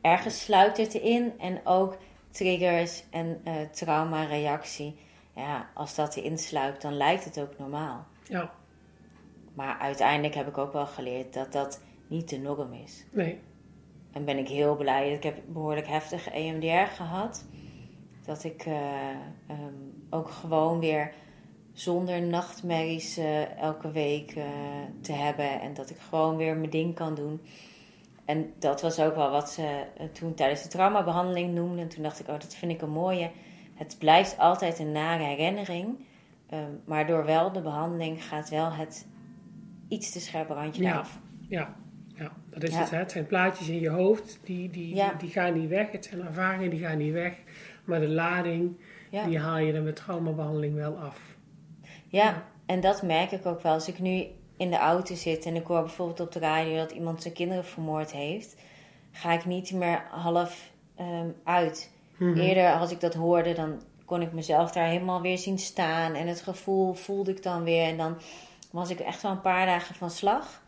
ergens 0.00 0.44
sluit 0.44 0.76
het 0.76 0.94
in. 0.94 1.32
En 1.38 1.60
ook 1.64 1.96
triggers 2.30 3.04
en 3.10 3.40
eh 3.44 3.54
traumareactie. 3.70 5.08
Ja, 5.34 5.70
als 5.74 5.94
dat 5.94 6.16
erin 6.16 6.38
sluipt, 6.38 6.82
dan 6.82 6.96
lijkt 6.96 7.24
het 7.24 7.40
ook 7.40 7.58
normaal. 7.58 8.06
Ja, 8.28 8.50
Maar 9.54 9.78
uiteindelijk 9.78 10.34
heb 10.34 10.48
ik 10.48 10.58
ook 10.58 10.72
wel 10.72 10.86
geleerd 10.86 11.34
dat 11.34 11.52
dat 11.52 11.82
niet 12.06 12.28
de 12.28 12.38
norm 12.38 12.72
is. 12.72 13.04
nee. 13.10 13.38
En 14.12 14.24
ben 14.24 14.38
ik 14.38 14.48
heel 14.48 14.76
blij. 14.76 15.12
Ik 15.12 15.22
heb 15.22 15.38
behoorlijk 15.46 15.86
heftige 15.86 16.30
EMDR 16.30 16.92
gehad. 16.94 17.46
Dat 18.24 18.44
ik 18.44 18.62
eh, 18.66 19.10
ehm, 19.46 19.74
ook 20.10 20.30
gewoon 20.30 20.80
weer 20.80 21.12
zonder 21.72 22.22
nachtmerries 22.22 23.16
eh, 23.16 23.58
elke 23.58 23.90
week 23.90 24.30
eh, 24.30 24.44
te 25.00 25.12
hebben. 25.12 25.60
En 25.60 25.74
dat 25.74 25.90
ik 25.90 25.98
gewoon 25.98 26.36
weer 26.36 26.56
mijn 26.56 26.70
ding 26.70 26.94
kan 26.94 27.14
doen. 27.14 27.40
En 28.24 28.52
dat 28.58 28.82
was 28.82 29.00
ook 29.00 29.14
wel 29.14 29.30
wat 29.30 29.50
ze 29.50 29.84
toen 30.12 30.34
tijdens 30.34 30.62
de 30.62 30.68
traumabehandeling 30.68 31.54
noemden. 31.54 31.78
En 31.78 31.88
toen 31.88 32.02
dacht 32.02 32.20
ik, 32.20 32.28
oh, 32.28 32.38
dat 32.38 32.54
vind 32.54 32.72
ik 32.72 32.82
een 32.82 32.90
mooie. 32.90 33.30
Het 33.80 33.96
blijft 33.98 34.38
altijd 34.38 34.78
een 34.78 34.92
nare 34.92 35.22
herinnering. 35.24 35.98
ehm, 36.48 36.70
maar 36.84 37.06
door 37.06 37.24
wel 37.24 37.52
de 37.52 37.60
behandeling 37.60 38.24
gaat 38.24 38.48
wel 38.48 38.72
het 38.72 39.06
iets 39.88 40.12
te 40.12 40.20
scherpe 40.20 40.54
randje 40.54 40.82
Ja. 40.82 40.98
af. 40.98 41.18
Ja, 41.48 41.74
Ja, 42.14 42.32
dat 42.50 42.62
is 42.62 42.70
Ja. 42.74 42.80
het. 42.80 42.90
Hè? 42.90 42.96
Het 42.98 43.10
zijn 43.10 43.26
plaatjes 43.26 43.68
in 43.68 43.80
je 43.80 43.88
hoofd, 43.88 44.40
die, 44.44 44.70
die, 44.70 44.94
Ja. 44.94 45.12
die 45.18 45.28
gaan 45.30 45.58
niet 45.58 45.68
weg. 45.68 45.90
Het 45.90 46.04
zijn 46.04 46.20
ervaringen, 46.26 46.70
die 46.70 46.78
gaan 46.80 46.98
niet 46.98 47.12
weg. 47.12 47.32
Maar 47.84 48.00
de 48.00 48.08
lading, 48.08 48.76
die 49.26 49.38
haal 49.38 49.58
je 49.58 49.72
er 49.72 49.82
met 49.82 49.96
traumabehandeling 49.96 50.74
wel 50.74 50.96
af. 50.98 51.36
Ja, 52.08 52.44
en 52.66 52.80
dat 52.80 53.02
merk 53.02 53.30
ik 53.30 53.46
ook 53.46 53.60
wel. 53.62 53.72
Als 53.72 53.88
ik 53.88 53.98
nu 53.98 54.24
in 54.56 54.70
de 54.70 54.76
auto 54.78 55.14
zit 55.14 55.46
en 55.46 55.56
ik 55.56 55.66
hoor 55.66 55.80
bijvoorbeeld 55.80 56.20
op 56.20 56.32
de 56.32 56.38
radio 56.38 56.76
dat 56.76 56.90
iemand 56.90 57.22
zijn 57.22 57.34
kinderen 57.34 57.64
vermoord 57.64 58.12
heeft, 58.12 58.56
ga 59.10 59.32
ik 59.32 59.44
niet 59.44 59.72
meer 59.72 60.02
half 60.10 60.72
ehm, 60.96 61.28
uit. 61.44 61.92
Mhm. 62.20 62.38
Eerder, 62.38 62.72
als 62.72 62.90
ik 62.90 63.00
dat 63.00 63.14
hoorde, 63.14 63.52
dan 63.52 63.82
kon 64.04 64.22
ik 64.22 64.32
mezelf 64.32 64.72
daar 64.72 64.86
helemaal 64.86 65.20
weer 65.20 65.38
zien 65.38 65.58
staan. 65.58 66.14
En 66.14 66.26
het 66.26 66.40
gevoel 66.40 66.92
voelde 66.92 67.30
ik 67.30 67.42
dan 67.42 67.64
weer. 67.64 67.84
En 67.84 67.96
dan 67.96 68.16
was 68.70 68.90
ik 68.90 69.00
echt 69.00 69.22
wel 69.22 69.30
een 69.30 69.40
paar 69.40 69.66
dagen 69.66 69.94
van 69.94 70.10
slag. 70.10 70.62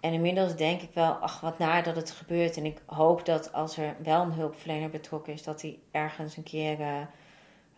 En 0.00 0.12
inmiddels 0.12 0.56
denk 0.56 0.80
ik 0.80 0.90
wel, 0.94 1.12
ach 1.12 1.40
wat 1.40 1.58
naar 1.58 1.82
dat 1.82 1.96
het 1.96 2.10
gebeurt. 2.10 2.56
En 2.56 2.64
ik 2.64 2.82
hoop 2.86 3.26
dat 3.26 3.52
als 3.52 3.76
er 3.76 3.96
wel 4.02 4.22
een 4.22 4.32
hulpverlener 4.32 4.90
betrokken 4.90 5.32
is, 5.32 5.42
dat 5.42 5.62
hij 5.62 5.78
ergens 5.90 6.36
een 6.36 6.42
keer 6.42 6.76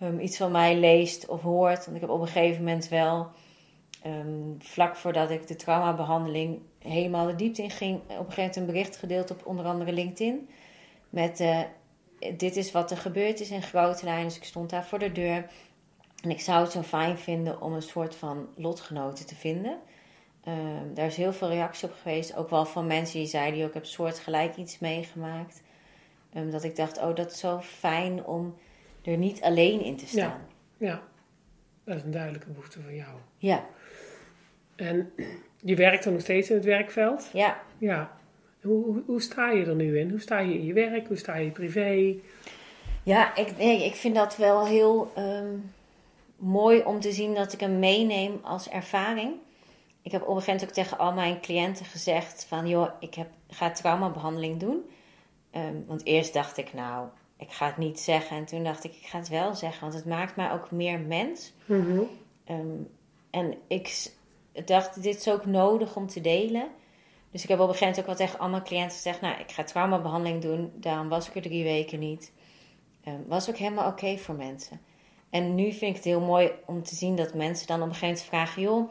um, 0.03 0.21
iets 0.21 0.37
van 0.37 0.53
mij 0.53 0.79
leest 0.79 1.27
of 1.27 1.43
hoort. 1.43 1.85
Want 1.85 1.97
ik 1.97 2.01
heb 2.01 2.11
op 2.11 2.21
een 2.21 2.27
gegeven 2.27 2.65
moment 2.65 2.89
wel, 2.89 3.29
ehm, 4.03 4.59
vlak 4.59 4.97
voordat 4.97 5.31
ik 5.31 5.47
de 5.47 5.57
traumabehandeling 5.57 6.61
helemaal 6.79 7.27
de 7.27 7.35
diepte 7.35 7.63
in 7.63 7.71
ging, 7.71 7.97
op 7.97 8.09
een 8.09 8.17
gegeven 8.17 8.37
moment 8.37 8.57
een 8.57 8.67
bericht 8.67 8.97
gedeeld 8.97 9.31
op 9.31 9.47
onder 9.47 9.65
andere 9.65 9.93
LinkedIn. 9.93 10.49
Met 11.11 11.41
eh, 11.41 11.61
dit 12.37 12.57
is 12.57 12.73
wat 12.73 12.91
er 12.91 12.97
gebeurd 12.97 13.41
is 13.41 13.51
in 13.51 13.63
grote 13.63 14.05
lijnen. 14.05 14.25
Dus 14.25 14.37
ik 14.37 14.45
stond 14.45 14.71
daar 14.71 14.85
voor 14.85 14.99
de 14.99 15.13
deur. 15.13 15.47
En 16.23 16.31
ik 16.31 16.41
zou 16.41 16.63
het 16.63 16.73
zo 16.73 16.83
fijn 16.83 17.19
vinden 17.19 17.61
om 17.61 17.73
een 17.73 17.83
soort 17.83 18.15
van 18.15 18.49
lotgenoten 18.57 19.27
te 19.27 19.35
vinden. 19.35 19.79
Ehm, 20.45 20.95
daar 20.95 21.07
is 21.07 21.17
heel 21.17 21.33
veel 21.33 21.49
reactie 21.49 21.89
op 21.89 21.95
geweest. 22.03 22.37
Ook 22.37 22.51
wel 22.51 22.65
van 22.67 22.87
mensen 22.87 23.19
die 23.19 23.29
zeiden, 23.29 23.59
"Joh, 23.59 23.69
ik 23.69 23.75
heb 23.75 23.85
soortgelijk 23.85 24.57
iets 24.57 24.79
meegemaakt. 24.79 25.63
Ehm, 26.33 26.51
dat 26.51 26.65
ik 26.65 26.77
dacht, 26.77 26.99
oh, 26.99 27.15
dat 27.15 27.31
is 27.33 27.39
zo 27.39 27.61
fijn 27.61 28.25
om 28.25 28.57
er 29.03 29.17
niet 29.17 29.43
alleen 29.43 29.81
in 29.85 29.97
te 29.97 30.07
staan. 30.07 30.47
Ja, 30.77 31.03
dat 31.85 31.97
is 31.97 32.03
een 32.03 32.11
duidelijke 32.11 32.49
behoefte 32.49 32.81
van 32.83 32.95
jou. 32.95 33.17
Ja, 33.39 33.67
En 34.77 35.13
je 35.71 35.77
werkt 35.77 36.05
dan 36.05 36.13
nog 36.13 36.23
steeds 36.23 36.51
in 36.51 36.57
het 36.57 36.65
werkveld? 36.65 37.31
ja. 37.33 37.61
Ja. 37.79 38.21
Hoe, 38.63 39.03
hoe, 39.07 39.21
sta 39.21 39.51
je 39.51 39.65
er 39.65 39.75
nu 39.75 39.99
in? 39.99 40.11
Hoe 40.11 40.21
sta 40.21 40.39
je 40.39 40.55
in 40.55 40.65
je 40.65 40.73
werk? 40.73 41.07
Hoe 41.07 41.17
sta 41.17 41.37
je 41.37 41.51
privé? 41.51 42.15
Ja, 43.03 43.37
ik, 43.37 43.57
nee, 43.57 43.85
ik 43.85 43.95
vind 43.95 44.15
dat 44.15 44.37
wel 44.37 44.67
heel 44.67 45.13
ehm, 45.15 45.57
mooi 46.37 46.83
om 46.83 47.01
te 47.01 47.13
zien 47.13 47.35
dat 47.35 47.53
ik 47.53 47.61
hem 47.61 47.79
meeneem 47.79 48.41
als 48.43 48.69
ervaring. 48.69 49.35
Ik 50.03 50.13
heb 50.13 50.23
op 50.23 50.29
een 50.29 50.35
gegeven 50.35 50.53
moment 50.55 50.69
ook 50.69 50.85
tegen 50.85 50.99
al 50.99 51.13
mijn 51.13 51.41
cliënten 51.41 51.85
gezegd 51.85 52.45
van... 52.45 52.69
joh, 52.69 52.89
ik 53.01 53.15
heb, 53.15 53.29
ga 53.49 53.71
traumabehandeling 53.71 54.61
doen. 54.61 54.85
Ehm, 55.51 55.77
want 55.87 56.05
eerst 56.05 56.33
dacht 56.33 56.57
ik, 56.57 56.73
nou, 56.73 57.09
ik 57.37 57.51
ga 57.51 57.67
het 57.67 57.77
niet 57.77 58.01
zeggen. 58.01 58.37
En 58.37 58.45
toen 58.45 58.65
dacht 58.65 58.85
ik, 58.85 58.95
ik 58.95 59.07
ga 59.07 59.19
het 59.19 59.29
wel 59.29 59.55
zeggen. 59.55 59.81
Want 59.81 59.95
het 59.95 60.05
maakt 60.05 60.37
mij 60.37 60.53
ook 60.53 60.71
meer 60.71 61.01
mens. 61.01 61.53
Mhm. 61.65 62.01
Ehm, 62.45 62.83
en 63.31 63.55
ik 63.67 64.13
dacht, 64.65 65.03
dit 65.03 65.17
is 65.17 65.29
ook 65.29 65.47
nodig 65.47 65.97
om 65.97 66.07
te 66.07 66.21
delen. 66.21 66.69
Dus 67.33 67.43
ik 67.43 67.49
heb 67.49 67.59
op 67.59 67.69
een 67.69 67.75
gegeven 67.75 67.87
moment 67.87 68.11
ook 68.11 68.19
wel 68.19 68.27
tegen 68.27 68.39
al 68.39 68.49
mijn 68.49 68.63
cliënten 68.63 68.97
gezegd... 68.97 69.21
nou, 69.21 69.41
ik 69.41 69.53
ga 69.53 69.65
traumabehandeling 69.65 70.43
doen. 70.43 70.73
Daarom 70.75 71.09
was 71.09 71.29
ik 71.29 71.35
er 71.35 71.43
drie 71.43 71.65
weken 71.65 71.99
niet. 71.99 72.33
Ehm, 73.05 73.17
was 73.27 73.49
ook 73.49 73.57
helemaal 73.57 73.91
oké 73.91 74.17
voor 74.19 74.35
mensen. 74.35 74.81
En 75.31 75.55
nu 75.55 75.73
vind 75.73 75.91
ik 75.91 75.97
het 75.97 76.05
heel 76.05 76.21
mooi 76.21 76.51
om 76.67 76.83
te 76.83 76.95
zien 76.95 77.17
dat 77.17 77.35
mensen 77.35 77.67
dan 77.67 77.83
op 77.83 77.89
een 77.89 77.95
gegeven 77.95 78.09
moment 78.09 78.27
vragen... 78.27 78.63
joh, 78.63 78.91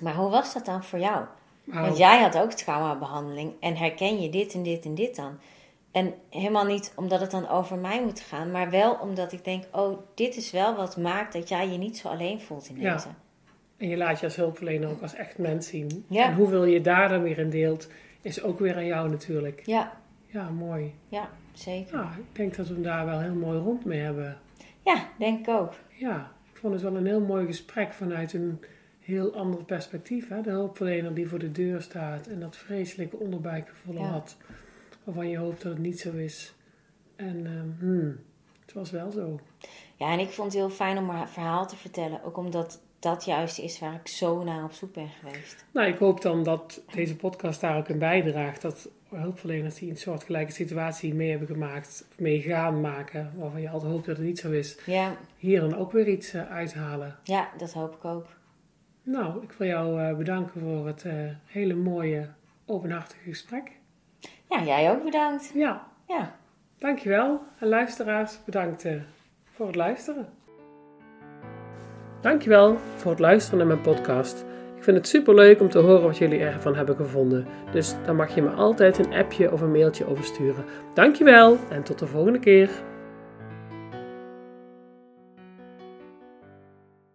maar 0.00 0.14
hoe 0.14 0.30
was 0.30 0.52
dat 0.52 0.64
dan 0.64 0.84
voor 0.84 0.98
jou? 0.98 1.24
Want 1.64 1.96
jij 1.96 2.20
had 2.20 2.38
ook 2.38 2.52
traumabehandeling 2.52 3.52
en 3.60 3.76
herken 3.76 4.20
je 4.20 4.28
dit 4.28 4.54
en 4.54 4.62
dit 4.62 4.84
en 4.84 4.94
dit 4.94 5.16
dan? 5.16 5.38
En 5.90 6.14
helemaal 6.30 6.64
niet 6.64 6.92
omdat 6.96 7.20
het 7.20 7.30
dan 7.30 7.48
over 7.48 7.78
mij 7.78 8.02
moet 8.02 8.20
gaan, 8.20 8.50
maar 8.50 8.70
wel 8.70 8.94
omdat 8.94 9.32
ik 9.32 9.44
denk: 9.44 9.64
oh, 9.72 9.98
dit 10.14 10.36
is 10.36 10.50
wel 10.50 10.74
wat 10.74 10.96
maakt 10.96 11.32
dat 11.32 11.48
jij 11.48 11.68
je 11.68 11.78
niet 11.78 11.98
zo 11.98 12.08
alleen 12.08 12.40
voelt 12.40 12.68
in 12.68 12.80
Ja. 12.80 13.16
En 13.82 13.88
je 13.88 13.96
laat 13.96 14.18
je 14.20 14.26
als 14.26 14.36
hulpverlener 14.36 14.88
ook 14.88 15.02
als 15.02 15.14
echt 15.14 15.38
mens 15.38 15.66
zien. 15.66 16.04
Ja. 16.08 16.24
En 16.28 16.34
hoeveel 16.34 16.64
je 16.64 16.80
daar 16.80 17.08
dan 17.08 17.22
weer 17.22 17.38
in 17.38 17.50
deelt, 17.50 17.88
is 18.20 18.42
ook 18.42 18.58
weer 18.58 18.74
aan 18.76 18.86
jou 18.86 19.10
natuurlijk. 19.10 19.62
Ja, 19.66 19.92
Ja, 20.26 20.48
mooi. 20.50 20.94
ja, 21.08 21.30
zeker. 21.52 21.96
Ja, 21.98 22.12
ik 22.18 22.36
denk 22.36 22.56
dat 22.56 22.66
we 22.68 22.74
hem 22.74 22.82
daar 22.82 23.06
wel 23.06 23.20
heel 23.20 23.34
mooi 23.34 23.58
rond 23.58 23.84
mee 23.84 24.00
hebben. 24.00 24.38
Ja, 24.84 25.08
denk 25.18 25.38
ik 25.38 25.48
ook. 25.54 25.72
Ja, 25.88 26.32
ik 26.52 26.56
vond 26.58 26.72
het 26.72 26.82
wel 26.82 26.96
een 26.96 27.06
heel 27.06 27.20
mooi 27.20 27.46
gesprek 27.46 27.92
vanuit 27.92 28.32
een 28.32 28.60
heel 29.00 29.34
ander 29.34 29.64
perspectief. 29.64 30.28
Hè? 30.28 30.40
De 30.42 30.50
hulpverlener 30.50 31.14
die 31.14 31.28
voor 31.28 31.38
de 31.38 31.52
deur 31.52 31.80
staat 31.82 32.26
en 32.26 32.40
dat 32.40 32.56
vreselijke 32.56 33.16
onderbuikgevoel 33.16 33.94
Ja. 33.94 34.00
had. 34.04 34.36
Waarvan 35.04 35.28
je 35.28 35.36
hoopt 35.38 35.62
dat 35.62 35.72
het 35.72 35.82
niet 35.82 36.00
zo 36.00 36.12
is. 36.12 36.54
En 37.16 37.46
ehm, 37.46 37.68
hmm, 37.88 38.18
het 38.60 38.72
was 38.72 38.90
wel 38.90 39.10
zo. 39.10 39.40
Ja, 39.96 40.12
en 40.12 40.18
ik 40.18 40.28
vond 40.28 40.52
het 40.52 40.60
heel 40.60 40.70
fijn 40.70 40.98
om 40.98 41.06
mijn 41.06 41.28
verhaal 41.28 41.66
te 41.66 41.76
vertellen, 41.76 42.24
ook 42.24 42.36
omdat 42.36 42.82
dat 43.02 43.24
juist 43.24 43.58
is 43.58 43.78
waar 43.78 43.94
ik 43.94 44.08
zo 44.08 44.42
naar 44.44 44.64
op 44.64 44.72
zoek 44.72 44.92
ben 44.94 45.08
geweest. 45.08 45.64
Nou, 45.72 45.88
ik 45.88 45.98
hoop 45.98 46.20
dan 46.22 46.42
dat 46.42 46.80
deze 46.94 47.16
podcast 47.16 47.60
daar 47.60 47.76
ook 47.76 47.88
in 47.88 47.98
bijdraagt. 47.98 48.62
Dat 48.62 48.88
hulpverleners 49.08 49.74
die 49.74 49.90
een 49.90 49.96
soortgelijke 49.96 50.52
situatie 50.52 51.14
mee 51.14 51.30
hebben 51.30 51.48
gemaakt, 51.48 52.04
of 52.10 52.18
mee 52.18 52.40
gaan 52.40 52.80
maken, 52.80 53.32
waarvan 53.36 53.60
je 53.60 53.68
altijd 53.70 53.92
hoopt 53.92 54.06
dat 54.06 54.16
het 54.16 54.26
niet 54.26 54.38
zo 54.38 54.50
is, 54.50 54.78
Ja, 54.86 55.16
hier 55.36 55.60
dan 55.60 55.76
ook 55.76 55.92
weer 55.92 56.08
iets 56.08 56.32
eh, 56.32 56.50
uithalen. 56.50 57.16
ja, 57.22 57.48
dat 57.58 57.72
hoop 57.72 57.94
ik 57.94 58.04
ook. 58.04 58.26
Nou, 59.02 59.42
ik 59.42 59.52
wil 59.52 59.66
jou 59.68 60.00
eh, 60.02 60.16
bedanken 60.16 60.60
voor 60.60 60.86
het 60.86 61.04
eh, 61.04 61.12
hele 61.46 61.74
mooie, 61.74 62.28
openhartige 62.66 63.22
gesprek. 63.28 63.70
Ja, 64.50 64.62
jij 64.64 64.90
ook 64.90 65.04
bedankt. 65.04 65.50
Ja, 65.54 65.86
Ja. 66.08 66.36
dankjewel. 66.78 67.40
En 67.58 67.68
luisteraars, 67.68 68.38
bedankt 68.44 68.86
voor 69.50 69.66
het 69.66 69.76
luisteren. 69.76 70.28
Dankjewel 72.22 72.76
voor 72.96 73.10
het 73.10 73.20
luisteren 73.20 73.58
naar 73.58 73.66
mijn 73.66 73.80
podcast. 73.80 74.44
Ik 74.76 74.82
vind 74.82 74.96
het 74.96 75.08
super 75.08 75.34
leuk 75.34 75.60
om 75.60 75.68
te 75.68 75.78
horen 75.78 76.02
wat 76.02 76.18
jullie 76.18 76.40
ervan 76.40 76.74
hebben 76.74 76.96
gevonden. 76.96 77.46
Dus 77.72 77.94
dan 78.04 78.16
mag 78.16 78.34
je 78.34 78.42
me 78.42 78.50
altijd 78.50 78.98
een 78.98 79.12
appje 79.12 79.52
of 79.52 79.60
een 79.60 79.70
mailtje 79.70 80.06
over 80.06 80.24
sturen. 80.24 80.64
Dankjewel 80.94 81.58
en 81.70 81.82
tot 81.82 81.98
de 81.98 82.06
volgende 82.06 82.38
keer. 82.38 82.70